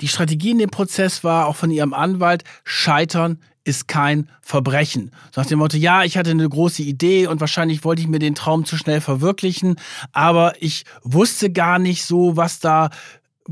Die 0.00 0.08
Strategie 0.08 0.50
in 0.50 0.58
dem 0.58 0.70
Prozess 0.70 1.24
war 1.24 1.46
auch 1.46 1.56
von 1.56 1.70
ihrem 1.70 1.92
Anwalt, 1.92 2.44
scheitern 2.64 3.38
ist 3.62 3.88
kein 3.88 4.30
Verbrechen. 4.40 5.10
So 5.32 5.40
nach 5.40 5.48
dem 5.48 5.58
Motto, 5.58 5.76
ja, 5.76 6.02
ich 6.02 6.16
hatte 6.16 6.30
eine 6.30 6.48
große 6.48 6.82
Idee 6.82 7.26
und 7.26 7.40
wahrscheinlich 7.40 7.84
wollte 7.84 8.00
ich 8.00 8.08
mir 8.08 8.18
den 8.18 8.34
Traum 8.34 8.64
zu 8.64 8.76
schnell 8.76 9.02
verwirklichen, 9.02 9.76
aber 10.12 10.54
ich 10.60 10.84
wusste 11.02 11.52
gar 11.52 11.78
nicht 11.78 12.04
so, 12.04 12.36
was 12.36 12.58
da 12.58 12.88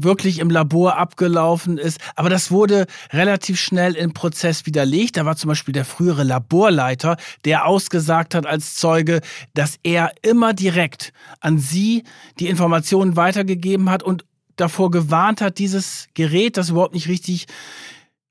wirklich 0.03 0.39
im 0.39 0.51
Labor 0.51 0.97
abgelaufen 0.97 1.79
ist. 1.79 1.99
Aber 2.17 2.31
das 2.31 2.51
wurde 2.51 2.87
relativ 3.13 3.61
schnell 3.61 3.95
im 3.95 4.13
Prozess 4.13 4.67
widerlegt. 4.67 5.17
Da 5.17 5.25
war 5.25 5.37
zum 5.37 5.49
Beispiel 5.49 5.73
der 5.73 5.85
frühere 5.85 6.25
Laborleiter, 6.25 7.17
der 7.45 7.67
ausgesagt 7.67 8.35
hat 8.35 8.47
als 8.47 8.77
Zeuge, 8.77 9.21
dass 9.55 9.79
er 9.83 10.13
immer 10.23 10.55
direkt 10.55 11.13
an 11.41 11.59
sie 11.59 12.05
die 12.39 12.49
Informationen 12.49 13.17
weitergegeben 13.17 13.91
hat 13.91 14.03
und 14.03 14.25
davor 14.57 14.91
gewarnt 14.91 15.41
hat, 15.41 15.59
dieses 15.59 16.09
Gerät, 16.15 16.57
das 16.57 16.71
überhaupt 16.71 16.95
nicht 16.95 17.09
richtig 17.09 17.47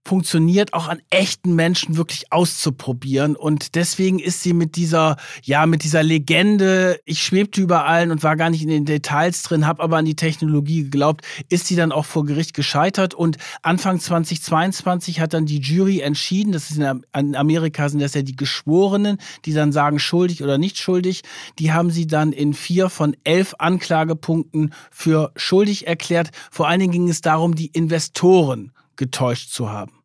funktioniert, 0.08 0.74
auch 0.74 0.88
an 0.88 1.02
echten 1.10 1.54
Menschen 1.56 1.98
wirklich 1.98 2.32
auszuprobieren. 2.32 3.36
Und 3.36 3.76
deswegen 3.76 4.20
ist 4.20 4.42
sie 4.42 4.54
mit 4.54 4.76
dieser, 4.76 5.18
ja, 5.44 5.66
mit 5.66 5.84
dieser 5.84 6.04
Legende, 6.04 7.00
ich 7.06 7.22
schwebte 7.22 7.62
über 7.62 7.86
allen 7.86 8.12
und 8.12 8.24
war 8.24 8.36
gar 8.36 8.50
nicht 8.50 8.64
in 8.64 8.70
den 8.70 8.86
Details 8.86 9.44
drin, 9.44 9.68
habe 9.68 9.84
aber 9.84 9.98
an 9.98 10.06
die 10.06 10.16
Technologie 10.16 10.84
geglaubt, 10.84 11.26
ist 11.50 11.68
sie 11.68 11.76
dann 11.76 11.92
auch 11.92 12.06
vor 12.06 12.26
Gericht 12.26 12.54
gescheitert. 12.54 13.14
Und 13.14 13.38
Anfang 13.62 14.00
2022 14.00 15.20
hat 15.20 15.34
dann 15.34 15.46
die 15.46 15.60
Jury 15.60 16.00
entschieden, 16.00 16.54
das 16.54 16.72
ist 16.72 16.78
in 16.78 17.36
Amerika 17.36 17.90
sind 17.90 18.02
das 18.02 18.14
ja 18.14 18.22
die 18.22 18.36
Geschworenen, 18.36 19.18
die 19.46 19.54
dann 19.54 19.72
sagen 19.72 20.00
schuldig 20.00 20.44
oder 20.44 20.58
nicht 20.58 20.78
schuldig. 20.78 21.22
Die 21.60 21.72
haben 21.72 21.92
sie 21.92 22.08
dann 22.08 22.32
in 22.32 22.54
vier 22.54 22.90
von 22.90 23.16
elf 23.24 23.56
Anklagepunkten 23.60 24.74
für 24.92 25.32
schuldig 25.36 25.88
erklärt. 25.88 26.32
Vor 26.52 26.68
allen 26.68 26.80
Dingen 26.80 26.94
ging 26.94 27.10
es 27.10 27.22
darum, 27.22 27.56
die 27.56 27.68
Investoren 27.68 28.72
getäuscht 28.96 29.52
zu 29.52 29.70
haben. 29.70 29.97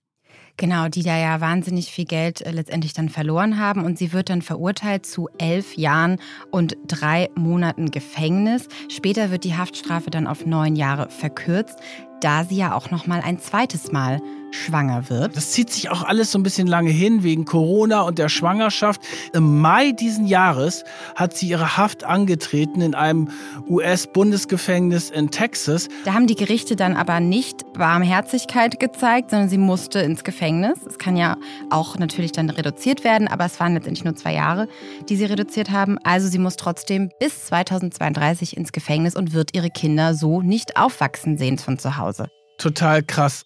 Genau, 0.58 0.88
die 0.88 1.02
da 1.02 1.16
ja 1.18 1.40
wahnsinnig 1.40 1.90
viel 1.90 2.04
Geld 2.04 2.42
äh, 2.42 2.50
letztendlich 2.50 2.92
dann 2.92 3.08
verloren 3.08 3.58
haben. 3.58 3.84
Und 3.84 3.98
sie 3.98 4.12
wird 4.12 4.28
dann 4.28 4.42
verurteilt 4.42 5.06
zu 5.06 5.28
elf 5.38 5.76
Jahren 5.76 6.18
und 6.50 6.76
drei 6.86 7.30
Monaten 7.34 7.90
Gefängnis. 7.90 8.68
Später 8.88 9.30
wird 9.30 9.44
die 9.44 9.56
Haftstrafe 9.56 10.10
dann 10.10 10.26
auf 10.26 10.44
neun 10.46 10.76
Jahre 10.76 11.08
verkürzt, 11.10 11.78
da 12.22 12.44
sie 12.44 12.56
ja 12.56 12.74
auch 12.74 12.90
noch 12.90 13.06
mal 13.06 13.20
ein 13.20 13.38
zweites 13.38 13.92
Mal 13.92 14.20
schwanger 14.54 15.08
wird. 15.08 15.36
Das 15.36 15.50
zieht 15.50 15.70
sich 15.70 15.90
auch 15.90 16.02
alles 16.02 16.30
so 16.30 16.38
ein 16.38 16.42
bisschen 16.42 16.66
lange 16.66 16.90
hin 16.90 17.22
wegen 17.22 17.44
Corona 17.44 18.02
und 18.02 18.18
der 18.18 18.28
Schwangerschaft. 18.28 19.00
Im 19.32 19.60
Mai 19.60 19.92
diesen 19.92 20.26
Jahres 20.26 20.84
hat 21.14 21.36
sie 21.36 21.48
ihre 21.48 21.76
Haft 21.76 22.04
angetreten 22.04 22.80
in 22.80 22.94
einem 22.94 23.28
US-Bundesgefängnis 23.68 25.10
in 25.10 25.30
Texas. 25.30 25.88
Da 26.04 26.14
haben 26.14 26.26
die 26.26 26.34
Gerichte 26.34 26.76
dann 26.76 26.96
aber 26.96 27.20
nicht 27.20 27.72
Barmherzigkeit 27.72 28.78
gezeigt, 28.78 29.30
sondern 29.30 29.48
sie 29.48 29.58
musste 29.58 30.00
ins 30.00 30.24
Gefängnis. 30.24 30.78
Es 30.86 30.98
kann 30.98 31.16
ja 31.16 31.36
auch 31.70 31.98
natürlich 31.98 32.32
dann 32.32 32.50
reduziert 32.50 33.04
werden, 33.04 33.28
aber 33.28 33.46
es 33.46 33.58
waren 33.58 33.74
letztendlich 33.74 34.04
nur 34.04 34.16
zwei 34.16 34.34
Jahre, 34.34 34.68
die 35.08 35.16
sie 35.16 35.24
reduziert 35.24 35.70
haben. 35.70 35.98
Also 36.04 36.28
sie 36.28 36.38
muss 36.38 36.56
trotzdem 36.56 37.10
bis 37.18 37.46
2032 37.46 38.56
ins 38.56 38.72
Gefängnis 38.72 39.16
und 39.16 39.32
wird 39.32 39.54
ihre 39.54 39.70
Kinder 39.70 40.14
so 40.14 40.42
nicht 40.42 40.76
aufwachsen 40.76 41.38
sehen 41.38 41.58
von 41.58 41.78
zu 41.78 41.96
Hause. 41.96 42.11
Total 42.58 43.02
krass. 43.02 43.44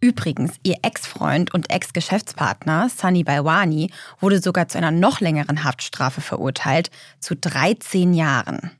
Übrigens, 0.00 0.56
ihr 0.62 0.76
Ex-Freund 0.82 1.54
und 1.54 1.70
Ex-Geschäftspartner 1.70 2.90
Sunny 2.90 3.24
Balwani 3.24 3.90
wurde 4.20 4.40
sogar 4.40 4.68
zu 4.68 4.76
einer 4.76 4.90
noch 4.90 5.20
längeren 5.20 5.64
Haftstrafe 5.64 6.20
verurteilt, 6.20 6.90
zu 7.20 7.34
13 7.34 8.12
Jahren. 8.12 8.70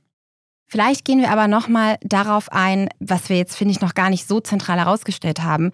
Vielleicht 0.66 1.04
gehen 1.04 1.20
wir 1.20 1.30
aber 1.30 1.48
nochmal 1.48 1.96
darauf 2.02 2.52
ein, 2.52 2.88
was 2.98 3.28
wir 3.28 3.36
jetzt, 3.36 3.56
finde 3.56 3.72
ich, 3.72 3.80
noch 3.80 3.94
gar 3.94 4.10
nicht 4.10 4.26
so 4.28 4.40
zentral 4.40 4.78
herausgestellt 4.78 5.42
haben. 5.42 5.72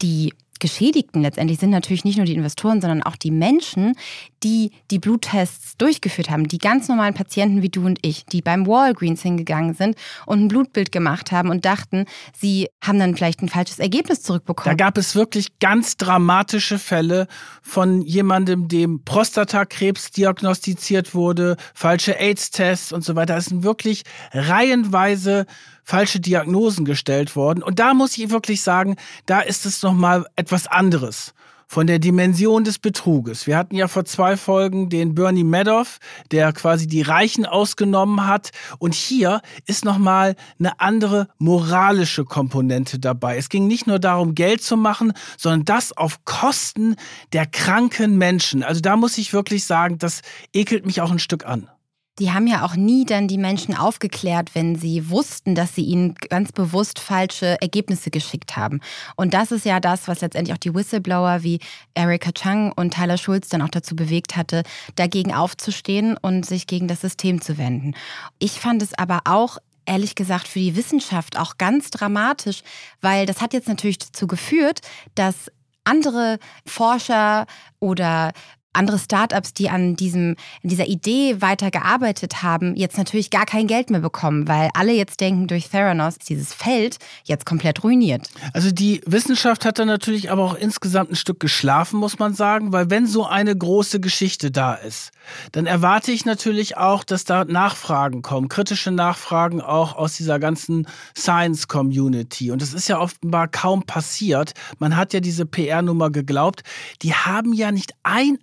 Die 0.00 0.32
Geschädigten 0.58 1.22
letztendlich 1.22 1.58
sind 1.58 1.70
natürlich 1.70 2.04
nicht 2.04 2.16
nur 2.16 2.26
die 2.26 2.34
Investoren, 2.34 2.80
sondern 2.80 3.02
auch 3.02 3.16
die 3.16 3.30
Menschen, 3.30 3.94
die 4.42 4.72
die 4.90 4.98
Bluttests 4.98 5.76
durchgeführt 5.76 6.30
haben. 6.30 6.48
Die 6.48 6.58
ganz 6.58 6.88
normalen 6.88 7.14
Patienten 7.14 7.62
wie 7.62 7.68
du 7.68 7.84
und 7.84 7.98
ich, 8.02 8.24
die 8.26 8.42
beim 8.42 8.66
Walgreens 8.66 9.22
hingegangen 9.22 9.74
sind 9.74 9.96
und 10.26 10.44
ein 10.44 10.48
Blutbild 10.48 10.92
gemacht 10.92 11.32
haben 11.32 11.50
und 11.50 11.64
dachten, 11.64 12.06
sie 12.36 12.68
haben 12.82 12.98
dann 12.98 13.16
vielleicht 13.16 13.42
ein 13.42 13.48
falsches 13.48 13.78
Ergebnis 13.78 14.22
zurückbekommen. 14.22 14.76
Da 14.76 14.84
gab 14.84 14.98
es 14.98 15.14
wirklich 15.14 15.58
ganz 15.58 15.96
dramatische 15.96 16.78
Fälle 16.78 17.26
von 17.62 18.02
jemandem, 18.02 18.68
dem 18.68 19.04
Prostatakrebs 19.04 20.10
diagnostiziert 20.10 21.14
wurde, 21.14 21.56
falsche 21.74 22.18
AIDS-Tests 22.18 22.92
und 22.92 23.04
so 23.04 23.16
weiter. 23.16 23.36
Es 23.36 23.46
sind 23.46 23.62
wirklich 23.62 24.02
reihenweise 24.32 25.46
falsche 25.88 26.20
Diagnosen 26.20 26.84
gestellt 26.84 27.34
worden. 27.34 27.62
Und 27.62 27.78
da 27.78 27.94
muss 27.94 28.18
ich 28.18 28.28
wirklich 28.28 28.60
sagen, 28.60 28.96
da 29.24 29.40
ist 29.40 29.64
es 29.64 29.82
nochmal 29.82 30.26
etwas 30.36 30.66
anderes 30.66 31.32
von 31.66 31.86
der 31.86 31.98
Dimension 31.98 32.62
des 32.62 32.78
Betruges. 32.78 33.46
Wir 33.46 33.56
hatten 33.56 33.74
ja 33.74 33.88
vor 33.88 34.04
zwei 34.04 34.36
Folgen 34.36 34.90
den 34.90 35.14
Bernie 35.14 35.44
Madoff, 35.44 35.98
der 36.30 36.52
quasi 36.52 36.86
die 36.86 37.00
Reichen 37.00 37.46
ausgenommen 37.46 38.26
hat. 38.26 38.50
Und 38.78 38.92
hier 38.92 39.40
ist 39.64 39.86
nochmal 39.86 40.36
eine 40.58 40.78
andere 40.78 41.28
moralische 41.38 42.26
Komponente 42.26 42.98
dabei. 42.98 43.38
Es 43.38 43.48
ging 43.48 43.66
nicht 43.66 43.86
nur 43.86 43.98
darum, 43.98 44.34
Geld 44.34 44.62
zu 44.62 44.76
machen, 44.76 45.14
sondern 45.38 45.64
das 45.64 45.96
auf 45.96 46.22
Kosten 46.26 46.96
der 47.32 47.46
kranken 47.46 48.18
Menschen. 48.18 48.62
Also 48.62 48.82
da 48.82 48.96
muss 48.96 49.16
ich 49.16 49.32
wirklich 49.32 49.64
sagen, 49.64 49.96
das 49.96 50.20
ekelt 50.52 50.84
mich 50.84 51.00
auch 51.00 51.10
ein 51.10 51.18
Stück 51.18 51.46
an 51.46 51.70
die 52.18 52.32
haben 52.32 52.46
ja 52.46 52.64
auch 52.64 52.74
nie 52.74 53.04
dann 53.04 53.28
die 53.28 53.38
Menschen 53.38 53.76
aufgeklärt, 53.76 54.54
wenn 54.54 54.76
sie 54.76 55.08
wussten, 55.10 55.54
dass 55.54 55.74
sie 55.74 55.84
ihnen 55.84 56.14
ganz 56.14 56.52
bewusst 56.52 56.98
falsche 56.98 57.60
Ergebnisse 57.60 58.10
geschickt 58.10 58.56
haben. 58.56 58.80
Und 59.16 59.34
das 59.34 59.52
ist 59.52 59.64
ja 59.64 59.80
das, 59.80 60.08
was 60.08 60.20
letztendlich 60.20 60.54
auch 60.54 60.58
die 60.58 60.74
Whistleblower 60.74 61.42
wie 61.42 61.60
Erika 61.94 62.32
Chang 62.32 62.72
und 62.72 62.94
Tyler 62.94 63.18
Schulz 63.18 63.48
dann 63.48 63.62
auch 63.62 63.68
dazu 63.68 63.94
bewegt 63.94 64.36
hatte, 64.36 64.62
dagegen 64.96 65.34
aufzustehen 65.34 66.16
und 66.16 66.44
sich 66.44 66.66
gegen 66.66 66.88
das 66.88 67.00
System 67.00 67.40
zu 67.40 67.58
wenden. 67.58 67.94
Ich 68.38 68.52
fand 68.52 68.82
es 68.82 68.94
aber 68.94 69.20
auch 69.24 69.58
ehrlich 69.86 70.14
gesagt 70.14 70.48
für 70.48 70.58
die 70.58 70.76
Wissenschaft 70.76 71.38
auch 71.38 71.56
ganz 71.56 71.90
dramatisch, 71.90 72.62
weil 73.00 73.26
das 73.26 73.40
hat 73.40 73.54
jetzt 73.54 73.68
natürlich 73.68 73.98
dazu 73.98 74.26
geführt, 74.26 74.80
dass 75.14 75.50
andere 75.84 76.38
Forscher 76.66 77.46
oder 77.80 78.32
andere 78.78 78.98
Startups, 78.98 79.52
die 79.52 79.68
an 79.68 79.96
diesem, 79.96 80.36
dieser 80.62 80.86
Idee 80.86 81.40
weitergearbeitet 81.40 82.42
haben, 82.42 82.74
jetzt 82.76 82.96
natürlich 82.96 83.30
gar 83.30 83.44
kein 83.44 83.66
Geld 83.66 83.90
mehr 83.90 84.00
bekommen, 84.00 84.48
weil 84.48 84.70
alle 84.74 84.92
jetzt 84.92 85.20
denken, 85.20 85.46
durch 85.46 85.68
Theranos 85.68 86.16
ist 86.16 86.28
dieses 86.28 86.54
Feld 86.54 86.98
jetzt 87.24 87.44
komplett 87.44 87.84
ruiniert. 87.84 88.28
Also 88.52 88.70
die 88.70 89.00
Wissenschaft 89.04 89.64
hat 89.64 89.78
dann 89.78 89.88
natürlich 89.88 90.30
aber 90.30 90.44
auch 90.44 90.54
insgesamt 90.54 91.10
ein 91.10 91.16
Stück 91.16 91.40
geschlafen, 91.40 91.98
muss 91.98 92.18
man 92.18 92.34
sagen, 92.34 92.72
weil 92.72 92.90
wenn 92.90 93.06
so 93.06 93.26
eine 93.26 93.56
große 93.56 94.00
Geschichte 94.00 94.50
da 94.50 94.74
ist, 94.74 95.10
dann 95.52 95.66
erwarte 95.66 96.12
ich 96.12 96.24
natürlich 96.24 96.76
auch, 96.76 97.04
dass 97.04 97.24
da 97.24 97.44
Nachfragen 97.44 98.22
kommen, 98.22 98.48
kritische 98.48 98.90
Nachfragen 98.90 99.60
auch 99.60 99.96
aus 99.96 100.16
dieser 100.16 100.38
ganzen 100.38 100.86
Science 101.16 101.68
Community. 101.68 102.50
Und 102.50 102.62
das 102.62 102.74
ist 102.74 102.88
ja 102.88 102.98
offenbar 102.98 103.48
kaum 103.48 103.82
passiert. 103.82 104.54
Man 104.78 104.96
hat 104.96 105.12
ja 105.12 105.20
diese 105.20 105.46
PR-Nummer 105.46 106.10
geglaubt. 106.10 106.62
Die 107.02 107.14
haben 107.14 107.52
ja 107.52 107.72
nicht 107.72 107.92
ein 108.02 108.38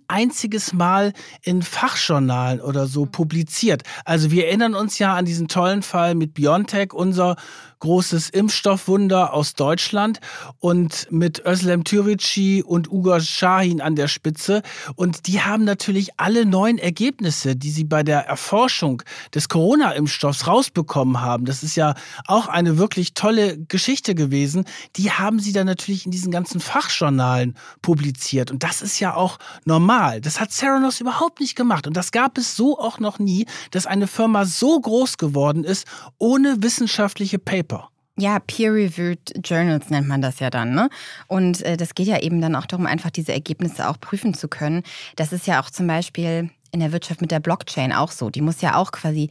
Mal 0.72 1.12
in 1.42 1.62
Fachjournalen 1.62 2.60
oder 2.60 2.86
so 2.86 3.06
publiziert. 3.06 3.82
Also 4.04 4.30
wir 4.30 4.46
erinnern 4.46 4.74
uns 4.74 4.98
ja 4.98 5.14
an 5.14 5.24
diesen 5.24 5.48
tollen 5.48 5.82
Fall 5.82 6.14
mit 6.14 6.34
Biontech, 6.34 6.92
unser 6.92 7.36
großes 7.80 8.30
Impfstoffwunder 8.30 9.32
aus 9.32 9.54
Deutschland 9.54 10.20
und 10.58 11.06
mit 11.10 11.44
Özlem 11.44 11.84
Türici 11.84 12.62
und 12.66 12.90
Ugo 12.90 13.20
Shahin 13.20 13.80
an 13.80 13.96
der 13.96 14.08
Spitze. 14.08 14.62
Und 14.94 15.26
die 15.26 15.42
haben 15.42 15.64
natürlich 15.64 16.18
alle 16.18 16.46
neuen 16.46 16.78
Ergebnisse, 16.78 17.56
die 17.56 17.70
sie 17.70 17.84
bei 17.84 18.02
der 18.02 18.26
Erforschung 18.26 19.02
des 19.34 19.48
Corona-Impfstoffs 19.48 20.46
rausbekommen 20.46 21.20
haben. 21.20 21.44
Das 21.44 21.62
ist 21.62 21.76
ja 21.76 21.94
auch 22.26 22.48
eine 22.48 22.78
wirklich 22.78 23.14
tolle 23.14 23.58
Geschichte 23.58 24.14
gewesen. 24.14 24.64
Die 24.96 25.10
haben 25.10 25.38
sie 25.38 25.52
dann 25.52 25.66
natürlich 25.66 26.06
in 26.06 26.12
diesen 26.12 26.30
ganzen 26.30 26.60
Fachjournalen 26.60 27.54
publiziert. 27.82 28.50
Und 28.50 28.62
das 28.62 28.82
ist 28.82 28.98
ja 29.00 29.14
auch 29.14 29.38
normal. 29.64 30.05
Das 30.20 30.40
hat 30.40 30.50
Theranos 30.50 31.00
überhaupt 31.00 31.40
nicht 31.40 31.56
gemacht. 31.56 31.86
Und 31.86 31.96
das 31.96 32.12
gab 32.12 32.38
es 32.38 32.56
so 32.56 32.78
auch 32.78 32.98
noch 32.98 33.18
nie, 33.18 33.46
dass 33.70 33.86
eine 33.86 34.06
Firma 34.06 34.44
so 34.44 34.80
groß 34.80 35.18
geworden 35.18 35.64
ist, 35.64 35.86
ohne 36.18 36.62
wissenschaftliche 36.62 37.38
Paper. 37.38 37.90
Ja, 38.18 38.38
Peer-Reviewed 38.38 39.46
Journals 39.46 39.90
nennt 39.90 40.08
man 40.08 40.22
das 40.22 40.40
ja 40.40 40.48
dann. 40.48 40.74
Ne? 40.74 40.88
Und 41.26 41.62
äh, 41.62 41.76
das 41.76 41.94
geht 41.94 42.06
ja 42.06 42.20
eben 42.20 42.40
dann 42.40 42.54
auch 42.54 42.64
darum, 42.64 42.86
einfach 42.86 43.10
diese 43.10 43.32
Ergebnisse 43.32 43.88
auch 43.88 44.00
prüfen 44.00 44.32
zu 44.32 44.48
können. 44.48 44.82
Das 45.16 45.32
ist 45.34 45.46
ja 45.46 45.60
auch 45.60 45.68
zum 45.68 45.86
Beispiel 45.86 46.50
in 46.72 46.80
der 46.80 46.92
Wirtschaft 46.92 47.20
mit 47.20 47.30
der 47.30 47.40
Blockchain 47.40 47.92
auch 47.92 48.10
so. 48.10 48.30
Die 48.30 48.40
muss 48.40 48.62
ja 48.62 48.76
auch 48.76 48.90
quasi 48.90 49.30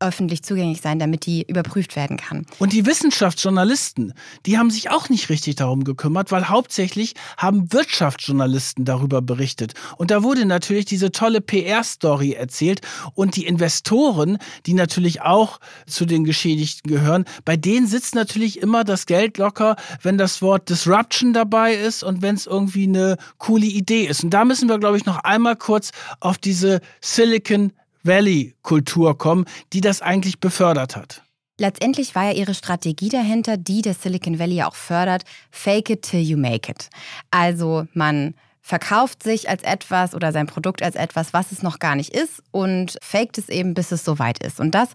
öffentlich 0.00 0.42
zugänglich 0.42 0.80
sein, 0.80 0.98
damit 0.98 1.24
die 1.26 1.44
überprüft 1.46 1.96
werden 1.96 2.16
kann. 2.16 2.46
Und 2.58 2.72
die 2.72 2.84
Wissenschaftsjournalisten, 2.84 4.12
die 4.44 4.58
haben 4.58 4.70
sich 4.70 4.90
auch 4.90 5.08
nicht 5.08 5.28
richtig 5.28 5.56
darum 5.56 5.84
gekümmert, 5.84 6.30
weil 6.32 6.48
hauptsächlich 6.48 7.14
haben 7.36 7.72
Wirtschaftsjournalisten 7.72 8.84
darüber 8.84 9.22
berichtet. 9.22 9.74
Und 9.96 10.10
da 10.10 10.22
wurde 10.22 10.44
natürlich 10.44 10.84
diese 10.84 11.12
tolle 11.12 11.40
PR-Story 11.40 12.32
erzählt 12.32 12.80
und 13.14 13.36
die 13.36 13.46
Investoren, 13.46 14.38
die 14.66 14.74
natürlich 14.74 15.22
auch 15.22 15.60
zu 15.86 16.04
den 16.04 16.24
Geschädigten 16.24 16.90
gehören, 16.90 17.24
bei 17.44 17.56
denen 17.56 17.86
sitzt 17.86 18.14
natürlich 18.14 18.60
immer 18.60 18.84
das 18.84 19.06
Geld 19.06 19.38
locker, 19.38 19.76
wenn 20.02 20.18
das 20.18 20.42
Wort 20.42 20.68
Disruption 20.68 21.32
dabei 21.32 21.74
ist 21.74 22.02
und 22.02 22.20
wenn 22.20 22.34
es 22.34 22.46
irgendwie 22.46 22.84
eine 22.84 23.16
coole 23.38 23.66
Idee 23.66 24.04
ist. 24.04 24.24
Und 24.24 24.30
da 24.30 24.44
müssen 24.44 24.68
wir, 24.68 24.78
glaube 24.78 24.96
ich, 24.96 25.06
noch 25.06 25.18
einmal 25.18 25.56
kurz 25.56 25.92
auf 26.20 26.36
diese 26.38 26.80
Silicon 27.00 27.72
Valley-Kultur 28.04 29.18
kommen, 29.18 29.46
die 29.72 29.80
das 29.80 30.02
eigentlich 30.02 30.38
befördert 30.40 30.96
hat. 30.96 31.22
Letztendlich 31.58 32.14
war 32.14 32.24
ja 32.24 32.32
ihre 32.32 32.54
Strategie 32.54 33.08
dahinter, 33.08 33.56
die 33.56 33.80
der 33.82 33.94
Silicon 33.94 34.38
Valley 34.38 34.62
auch 34.62 34.74
fördert, 34.74 35.24
fake 35.50 35.90
it 35.90 36.02
till 36.02 36.20
you 36.20 36.36
make 36.36 36.70
it. 36.70 36.90
Also 37.30 37.86
man 37.92 38.34
verkauft 38.66 39.22
sich 39.22 39.50
als 39.50 39.62
etwas 39.62 40.14
oder 40.14 40.32
sein 40.32 40.46
Produkt 40.46 40.82
als 40.82 40.96
etwas, 40.96 41.34
was 41.34 41.52
es 41.52 41.62
noch 41.62 41.78
gar 41.78 41.94
nicht 41.96 42.14
ist 42.14 42.42
und 42.50 42.96
faked 43.02 43.36
es 43.36 43.50
eben, 43.50 43.74
bis 43.74 43.92
es 43.92 44.06
soweit 44.06 44.42
ist. 44.42 44.58
Und 44.58 44.74
das 44.74 44.88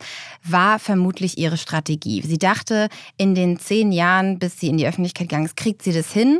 war 0.44 0.80
vermutlich 0.80 1.38
ihre 1.38 1.56
Strategie. 1.56 2.24
Sie 2.24 2.40
dachte, 2.40 2.90
in 3.16 3.36
den 3.36 3.60
zehn 3.60 3.92
Jahren, 3.92 4.40
bis 4.40 4.60
sie 4.60 4.70
in 4.70 4.78
die 4.78 4.88
Öffentlichkeit 4.88 5.30
gegangen 5.30 5.46
ist, 5.46 5.56
kriegt 5.56 5.84
sie 5.84 5.94
das 5.94 6.12
hin 6.12 6.40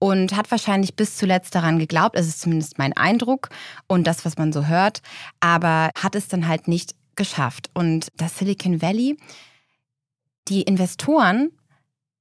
und 0.00 0.36
hat 0.36 0.50
wahrscheinlich 0.50 0.96
bis 0.96 1.16
zuletzt 1.16 1.54
daran 1.54 1.78
geglaubt, 1.78 2.18
das 2.18 2.26
ist 2.26 2.40
zumindest 2.40 2.76
mein 2.76 2.92
Eindruck 2.92 3.50
und 3.86 4.08
das, 4.08 4.24
was 4.24 4.36
man 4.36 4.52
so 4.52 4.66
hört, 4.66 5.00
aber 5.38 5.90
hat 5.96 6.16
es 6.16 6.26
dann 6.26 6.48
halt 6.48 6.66
nicht 6.66 6.96
geschafft. 7.14 7.70
Und 7.72 8.08
das 8.16 8.36
Silicon 8.36 8.82
Valley, 8.82 9.16
die 10.48 10.62
Investoren 10.62 11.52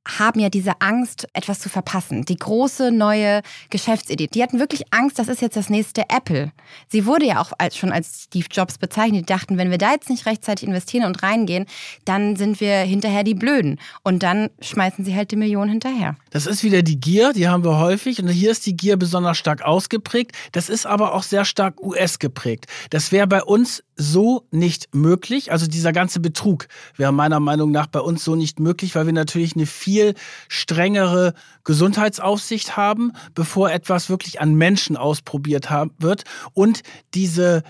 haben 0.05 0.39
ja 0.39 0.49
diese 0.49 0.81
Angst, 0.81 1.27
etwas 1.33 1.59
zu 1.59 1.69
verpassen. 1.69 2.25
Die 2.25 2.35
große 2.35 2.91
neue 2.91 3.41
Geschäftsidee. 3.69 4.27
Die 4.27 4.43
hatten 4.43 4.59
wirklich 4.59 4.83
Angst, 4.91 5.17
das 5.19 5.27
ist 5.27 5.41
jetzt 5.41 5.55
das 5.55 5.69
nächste 5.69 6.03
Apple. 6.09 6.51
Sie 6.89 7.05
wurde 7.05 7.25
ja 7.25 7.41
auch 7.41 7.53
als, 7.57 7.77
schon 7.77 7.91
als 7.91 8.23
Steve 8.23 8.47
Jobs 8.51 8.77
bezeichnet. 8.77 9.21
Die 9.21 9.33
dachten, 9.33 9.57
wenn 9.57 9.71
wir 9.71 9.77
da 9.77 9.91
jetzt 9.91 10.09
nicht 10.09 10.25
rechtzeitig 10.25 10.67
investieren 10.67 11.05
und 11.05 11.23
reingehen, 11.23 11.65
dann 12.05 12.35
sind 12.35 12.59
wir 12.59 12.79
hinterher 12.79 13.23
die 13.23 13.33
Blöden. 13.33 13.79
Und 14.03 14.23
dann 14.23 14.49
schmeißen 14.61 15.05
sie 15.05 15.15
halt 15.15 15.31
die 15.31 15.35
Millionen 15.37 15.71
hinterher. 15.71 16.15
Das 16.31 16.47
ist 16.47 16.63
wieder 16.63 16.81
die 16.81 16.99
Gier, 16.99 17.33
die 17.33 17.47
haben 17.47 17.63
wir 17.63 17.79
häufig. 17.79 18.21
Und 18.21 18.27
hier 18.27 18.51
ist 18.51 18.65
die 18.65 18.75
Gier 18.75 18.97
besonders 18.97 19.37
stark 19.37 19.61
ausgeprägt. 19.61 20.31
Das 20.51 20.69
ist 20.69 20.85
aber 20.85 21.13
auch 21.13 21.23
sehr 21.23 21.45
stark 21.45 21.81
US 21.81 22.19
geprägt. 22.19 22.67
Das 22.89 23.11
wäre 23.11 23.27
bei 23.27 23.43
uns 23.43 23.83
so 23.95 24.47
nicht 24.51 24.93
möglich. 24.93 25.51
Also 25.51 25.67
dieser 25.67 25.93
ganze 25.93 26.19
Betrug 26.19 26.67
wäre 26.97 27.11
meiner 27.11 27.39
Meinung 27.39 27.71
nach 27.71 27.87
bei 27.87 27.99
uns 27.99 28.23
so 28.23 28.35
nicht 28.35 28.59
möglich, 28.59 28.95
weil 28.95 29.05
wir 29.05 29.13
natürlich 29.13 29.55
eine 29.55 29.65
viel 29.65 30.15
strengere 30.47 31.33
Gesundheitsaufsicht 31.63 32.75
haben, 32.75 33.13
bevor 33.33 33.71
etwas 33.71 34.09
wirklich 34.09 34.41
an 34.41 34.55
Menschen 34.55 34.97
ausprobiert 34.97 35.69
wird. 35.99 36.23
Und 36.53 36.81
diese 37.13 37.63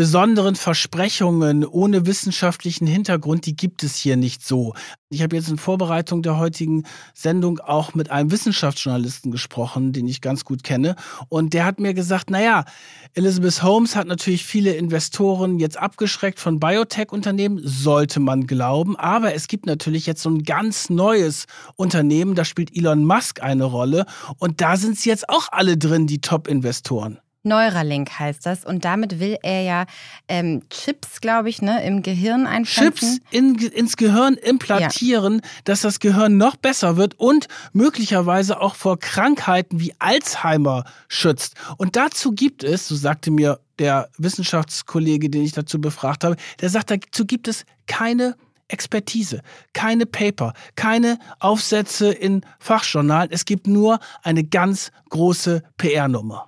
besonderen 0.00 0.54
Versprechungen 0.54 1.62
ohne 1.62 2.06
wissenschaftlichen 2.06 2.86
Hintergrund, 2.86 3.44
die 3.44 3.54
gibt 3.54 3.82
es 3.82 3.96
hier 3.96 4.16
nicht 4.16 4.42
so. 4.42 4.72
Ich 5.10 5.20
habe 5.20 5.36
jetzt 5.36 5.50
in 5.50 5.58
Vorbereitung 5.58 6.22
der 6.22 6.38
heutigen 6.38 6.84
Sendung 7.12 7.58
auch 7.58 7.92
mit 7.92 8.10
einem 8.10 8.30
Wissenschaftsjournalisten 8.30 9.30
gesprochen, 9.30 9.92
den 9.92 10.08
ich 10.08 10.22
ganz 10.22 10.46
gut 10.46 10.64
kenne. 10.64 10.96
Und 11.28 11.52
der 11.52 11.66
hat 11.66 11.80
mir 11.80 11.92
gesagt, 11.92 12.30
naja, 12.30 12.64
Elizabeth 13.12 13.62
Holmes 13.62 13.94
hat 13.94 14.06
natürlich 14.06 14.46
viele 14.46 14.72
Investoren 14.72 15.58
jetzt 15.58 15.76
abgeschreckt 15.76 16.40
von 16.40 16.58
Biotech-Unternehmen, 16.58 17.60
sollte 17.62 18.20
man 18.20 18.46
glauben. 18.46 18.96
Aber 18.96 19.34
es 19.34 19.48
gibt 19.48 19.66
natürlich 19.66 20.06
jetzt 20.06 20.22
so 20.22 20.30
ein 20.30 20.44
ganz 20.44 20.88
neues 20.88 21.44
Unternehmen, 21.76 22.34
da 22.34 22.46
spielt 22.46 22.74
Elon 22.74 23.04
Musk 23.04 23.42
eine 23.42 23.64
Rolle. 23.64 24.06
Und 24.38 24.62
da 24.62 24.78
sind 24.78 24.98
sie 24.98 25.10
jetzt 25.10 25.28
auch 25.28 25.48
alle 25.52 25.76
drin, 25.76 26.06
die 26.06 26.22
Top-Investoren. 26.22 27.18
Neuralink 27.42 28.18
heißt 28.18 28.44
das. 28.44 28.64
Und 28.64 28.84
damit 28.84 29.18
will 29.18 29.38
er 29.42 29.62
ja 29.62 29.86
ähm, 30.28 30.62
Chips, 30.68 31.20
glaube 31.20 31.48
ich, 31.48 31.62
ne, 31.62 31.82
im 31.84 32.02
Gehirn 32.02 32.46
einpflanzen. 32.46 33.20
Chips 33.20 33.20
in, 33.30 33.56
ins 33.56 33.96
Gehirn 33.96 34.34
implantieren, 34.34 35.40
ja. 35.42 35.50
dass 35.64 35.80
das 35.80 36.00
Gehirn 36.00 36.36
noch 36.36 36.56
besser 36.56 36.96
wird 36.96 37.18
und 37.18 37.48
möglicherweise 37.72 38.60
auch 38.60 38.74
vor 38.74 38.98
Krankheiten 38.98 39.80
wie 39.80 39.94
Alzheimer 39.98 40.84
schützt. 41.08 41.54
Und 41.78 41.96
dazu 41.96 42.32
gibt 42.32 42.62
es, 42.62 42.88
so 42.88 42.94
sagte 42.94 43.30
mir 43.30 43.60
der 43.78 44.10
Wissenschaftskollege, 44.18 45.30
den 45.30 45.42
ich 45.42 45.52
dazu 45.52 45.80
befragt 45.80 46.24
habe, 46.24 46.36
der 46.60 46.68
sagt, 46.68 46.90
dazu 46.90 47.24
gibt 47.24 47.48
es 47.48 47.64
keine 47.86 48.36
Expertise, 48.68 49.40
keine 49.72 50.06
Paper, 50.06 50.52
keine 50.76 51.18
Aufsätze 51.38 52.12
in 52.12 52.42
Fachjournalen. 52.58 53.30
Es 53.32 53.44
gibt 53.44 53.66
nur 53.66 53.98
eine 54.22 54.44
ganz 54.44 54.92
große 55.08 55.62
PR-Nummer. 55.78 56.46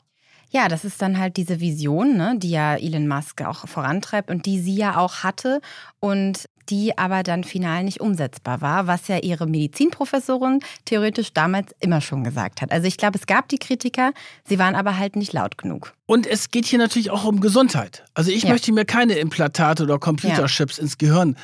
Ja, 0.52 0.68
das 0.68 0.84
ist 0.84 1.00
dann 1.00 1.18
halt 1.18 1.38
diese 1.38 1.60
Vision, 1.60 2.16
ne, 2.16 2.34
die 2.36 2.50
ja 2.50 2.76
Elon 2.76 3.08
Musk 3.08 3.40
auch 3.42 3.66
vorantreibt 3.66 4.30
und 4.30 4.44
die 4.44 4.60
sie 4.60 4.76
ja 4.76 4.98
auch 4.98 5.22
hatte 5.22 5.62
und 5.98 6.44
die 6.68 6.96
aber 6.96 7.22
dann 7.22 7.42
final 7.42 7.84
nicht 7.84 8.00
umsetzbar 8.00 8.60
war, 8.60 8.86
was 8.86 9.08
ja 9.08 9.18
ihre 9.18 9.46
Medizinprofessorin 9.46 10.60
theoretisch 10.84 11.32
damals 11.32 11.74
immer 11.80 12.00
schon 12.00 12.22
gesagt 12.22 12.60
hat. 12.60 12.70
Also 12.70 12.86
ich 12.86 12.98
glaube, 12.98 13.18
es 13.18 13.26
gab 13.26 13.48
die 13.48 13.58
Kritiker, 13.58 14.12
sie 14.46 14.58
waren 14.58 14.74
aber 14.74 14.98
halt 14.98 15.16
nicht 15.16 15.32
laut 15.32 15.58
genug. 15.58 15.94
Und 16.06 16.26
es 16.26 16.50
geht 16.50 16.66
hier 16.66 16.78
natürlich 16.78 17.10
auch 17.10 17.24
um 17.24 17.40
Gesundheit. 17.40 18.04
Also 18.14 18.30
ich 18.30 18.44
ja. 18.44 18.50
möchte 18.50 18.72
mir 18.72 18.84
keine 18.84 19.14
Implantate 19.14 19.82
oder 19.82 19.98
Computerships 19.98 20.76
ja. 20.76 20.82
ins 20.82 20.98
Gehirn 20.98 21.36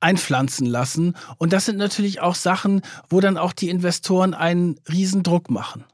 einpflanzen 0.00 0.66
lassen. 0.66 1.16
Und 1.38 1.52
das 1.52 1.66
sind 1.66 1.78
natürlich 1.78 2.20
auch 2.20 2.36
Sachen, 2.36 2.82
wo 3.08 3.20
dann 3.20 3.36
auch 3.36 3.52
die 3.52 3.68
Investoren 3.68 4.34
einen 4.34 4.76
Riesendruck 4.88 5.50
machen. 5.50 5.84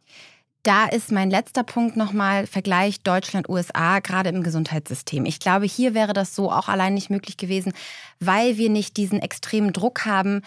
Da 0.62 0.86
ist 0.86 1.12
mein 1.12 1.30
letzter 1.30 1.62
Punkt 1.62 1.96
nochmal 1.96 2.46
Vergleich 2.46 3.00
Deutschland-USA, 3.02 4.00
gerade 4.00 4.30
im 4.30 4.42
Gesundheitssystem. 4.42 5.24
Ich 5.24 5.38
glaube, 5.38 5.66
hier 5.66 5.94
wäre 5.94 6.12
das 6.12 6.34
so 6.34 6.50
auch 6.50 6.68
allein 6.68 6.94
nicht 6.94 7.10
möglich 7.10 7.36
gewesen, 7.36 7.72
weil 8.20 8.58
wir 8.58 8.68
nicht 8.68 8.96
diesen 8.96 9.20
extremen 9.20 9.72
Druck 9.72 10.04
haben, 10.04 10.42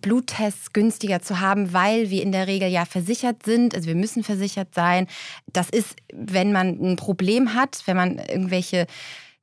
Bluttests 0.00 0.72
günstiger 0.72 1.20
zu 1.20 1.40
haben, 1.40 1.72
weil 1.72 2.10
wir 2.10 2.22
in 2.22 2.32
der 2.32 2.46
Regel 2.46 2.68
ja 2.68 2.84
versichert 2.84 3.44
sind. 3.44 3.74
Also 3.74 3.88
wir 3.88 3.94
müssen 3.94 4.24
versichert 4.24 4.74
sein. 4.74 5.06
Das 5.52 5.68
ist, 5.68 5.96
wenn 6.12 6.52
man 6.52 6.80
ein 6.80 6.96
Problem 6.96 7.54
hat, 7.54 7.82
wenn 7.86 7.96
man 7.96 8.18
irgendwelche 8.18 8.86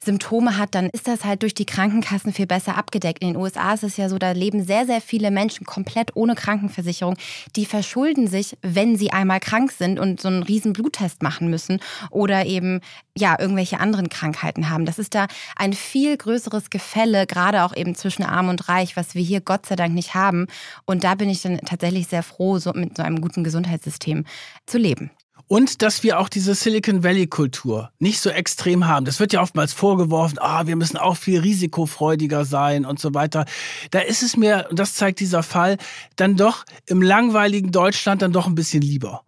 Symptome 0.04 0.58
hat, 0.58 0.76
dann 0.76 0.90
ist 0.90 1.08
das 1.08 1.26
halt 1.26 1.42
durch 1.42 1.54
die 1.54 1.66
Krankenkassen 1.66 2.32
viel 2.32 2.48
besser 2.48 2.78
abgedeckt. 2.78 3.22
In 3.22 3.34
den 3.34 3.38
USA 3.38 3.74
ist 3.74 3.84
es 3.84 3.98
ja 3.98 4.08
so, 4.08 4.18
da 4.18 4.32
leben 4.32 4.64
sehr, 4.64 4.86
sehr 4.86 5.02
viele 5.02 5.30
Menschen 5.30 5.66
komplett 5.66 6.16
ohne 6.16 6.36
Krankenversicherung. 6.36 7.18
Die 7.56 7.66
verschulden 7.66 8.28
sich, 8.28 8.58
wenn 8.62 8.96
sie 8.96 9.12
einmal 9.12 9.40
krank 9.40 9.72
sind 9.72 10.00
und 10.00 10.22
so 10.22 10.30
einen 10.30 10.44
riesen 10.44 10.74
Bluttest 10.74 11.22
machen 11.22 11.50
müssen 11.50 11.80
oder 12.12 12.46
eben 12.46 12.80
ja 13.18 13.38
irgendwelche 13.38 13.80
anderen 13.80 14.08
Krankheiten 14.10 14.70
haben. 14.70 14.86
Das 14.86 15.00
ist 15.00 15.16
da 15.16 15.28
ein 15.58 15.74
viel 15.74 16.16
größeres 16.16 16.70
Gefälle, 16.70 17.28
gerade 17.28 17.64
auch 17.64 17.76
eben 17.76 17.94
zwischen 17.94 18.24
Arm 18.24 18.48
und 18.48 18.70
Reich, 18.70 18.96
was 18.96 19.16
wir 19.16 19.22
hier 19.22 19.42
Gott 19.42 19.66
sei 19.66 19.76
Dank 19.76 19.94
nicht 19.94 20.16
haben. 20.16 20.48
Und 20.86 21.04
da 21.04 21.16
bin 21.16 21.30
ich 21.30 21.42
dann 21.42 21.58
tatsächlich 21.60 22.08
sehr 22.08 22.24
froh, 22.24 22.58
so 22.58 22.72
mit 22.74 22.96
so 22.96 23.04
einem 23.04 23.20
guten 23.20 23.44
Gesundheitssystem 23.44 24.26
zu 24.66 24.78
leben. 24.78 25.12
Und 25.50 25.82
dass 25.82 26.04
wir 26.04 26.20
auch 26.20 26.30
diese 26.30 26.54
Silicon 26.54 27.04
Valley-Kultur 27.04 27.90
nicht 27.98 28.20
so 28.20 28.30
extrem 28.30 28.86
haben. 28.86 29.04
Das 29.06 29.20
wird 29.20 29.34
ja 29.34 29.42
oftmals 29.42 29.74
vorgeworfen, 29.74 30.38
ah, 30.40 30.68
wir 30.68 30.76
müssen 30.76 30.96
auch 30.96 31.18
viel 31.18 31.40
risikofreudiger 31.40 32.46
sein 32.46 32.86
und 32.86 33.00
so 33.00 33.16
weiter. 33.16 33.46
Da 33.90 34.00
ist 34.00 34.22
es 34.22 34.38
mir, 34.38 34.68
und 34.70 34.78
das 34.78 34.94
zeigt 34.94 35.20
dieser 35.20 35.42
Fall, 35.42 35.78
dann 36.16 36.38
doch 36.38 36.66
im 36.86 37.02
langweiligen 37.02 37.72
Deutschland 37.72 38.22
dann 38.22 38.32
doch 38.32 38.46
ein 38.46 38.54
bisschen 38.54 38.84
lieber. 38.84 39.24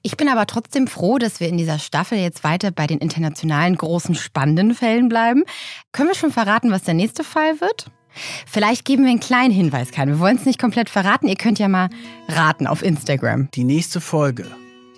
Ich 0.00 0.16
bin 0.16 0.28
aber 0.28 0.46
trotzdem 0.46 0.86
froh, 0.86 1.18
dass 1.18 1.40
wir 1.40 1.48
in 1.48 1.58
dieser 1.58 1.78
Staffel 1.78 2.16
jetzt 2.16 2.42
weiter 2.42 2.70
bei 2.70 2.86
den 2.86 2.98
internationalen 2.98 3.76
großen 3.76 4.14
spannenden 4.14 4.74
Fällen 4.74 5.10
bleiben. 5.10 5.44
Können 5.92 6.08
wir 6.08 6.16
schon 6.16 6.32
verraten, 6.32 6.70
was 6.70 6.84
der 6.84 6.94
nächste 6.94 7.22
Fall 7.22 7.60
wird? 7.60 7.90
Vielleicht 8.46 8.86
geben 8.86 9.02
wir 9.04 9.10
einen 9.10 9.20
kleinen 9.20 9.52
Hinweis, 9.52 9.90
Karin. 9.90 10.08
Wir 10.08 10.20
wollen 10.20 10.38
es 10.38 10.46
nicht 10.46 10.58
komplett 10.58 10.88
verraten. 10.88 11.28
Ihr 11.28 11.36
könnt 11.36 11.58
ja 11.58 11.68
mal 11.68 11.90
raten 12.28 12.66
auf 12.66 12.82
Instagram. 12.82 13.50
Die 13.50 13.64
nächste 13.64 14.00
Folge 14.00 14.46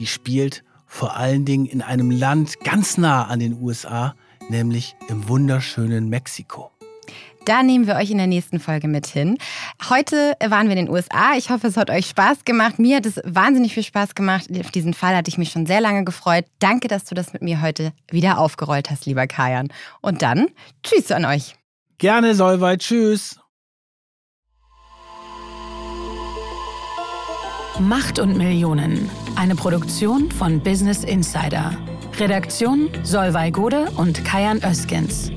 die 0.02 0.08
spielt 0.08 0.64
vor 0.84 1.14
allen 1.16 1.44
Dingen 1.44 1.64
in 1.64 1.80
einem 1.80 2.10
Land 2.10 2.58
ganz 2.64 2.98
nah 2.98 3.26
an 3.26 3.38
den 3.38 3.62
USA, 3.62 4.16
nämlich 4.48 4.96
im 5.08 5.28
wunderschönen 5.28 6.08
Mexiko. 6.08 6.72
Da 7.44 7.62
nehmen 7.62 7.86
wir 7.86 7.94
euch 7.94 8.10
in 8.10 8.18
der 8.18 8.26
nächsten 8.26 8.58
Folge 8.58 8.88
mit 8.88 9.06
hin. 9.06 9.38
Heute 9.88 10.34
waren 10.44 10.66
wir 10.66 10.76
in 10.76 10.86
den 10.86 10.88
USA. 10.92 11.34
Ich 11.38 11.50
hoffe, 11.50 11.68
es 11.68 11.76
hat 11.76 11.88
euch 11.88 12.06
Spaß 12.08 12.44
gemacht. 12.44 12.80
Mir 12.80 12.96
hat 12.96 13.06
es 13.06 13.20
wahnsinnig 13.24 13.74
viel 13.74 13.84
Spaß 13.84 14.16
gemacht. 14.16 14.48
Auf 14.58 14.72
diesen 14.72 14.92
Fall 14.92 15.14
hatte 15.14 15.28
ich 15.28 15.38
mich 15.38 15.52
schon 15.52 15.66
sehr 15.66 15.80
lange 15.80 16.04
gefreut. 16.04 16.46
Danke, 16.58 16.88
dass 16.88 17.04
du 17.04 17.14
das 17.14 17.32
mit 17.32 17.42
mir 17.42 17.62
heute 17.62 17.92
wieder 18.10 18.38
aufgerollt 18.38 18.90
hast, 18.90 19.06
lieber 19.06 19.28
Kajan. 19.28 19.68
Und 20.00 20.22
dann, 20.22 20.48
tschüss 20.82 21.12
an 21.12 21.26
euch. 21.26 21.54
Gerne, 21.98 22.34
Solveig. 22.34 22.80
Tschüss. 22.80 23.38
Macht 27.78 28.18
und 28.18 28.36
Millionen. 28.36 29.08
Eine 29.36 29.54
Produktion 29.56 30.30
von 30.30 30.60
Business 30.60 31.04
Insider. 31.04 31.72
Redaktion 32.18 32.90
Solveig 33.02 33.54
Gode 33.54 33.90
und 33.96 34.24
Kajan 34.24 34.62
Öskens. 34.62 35.30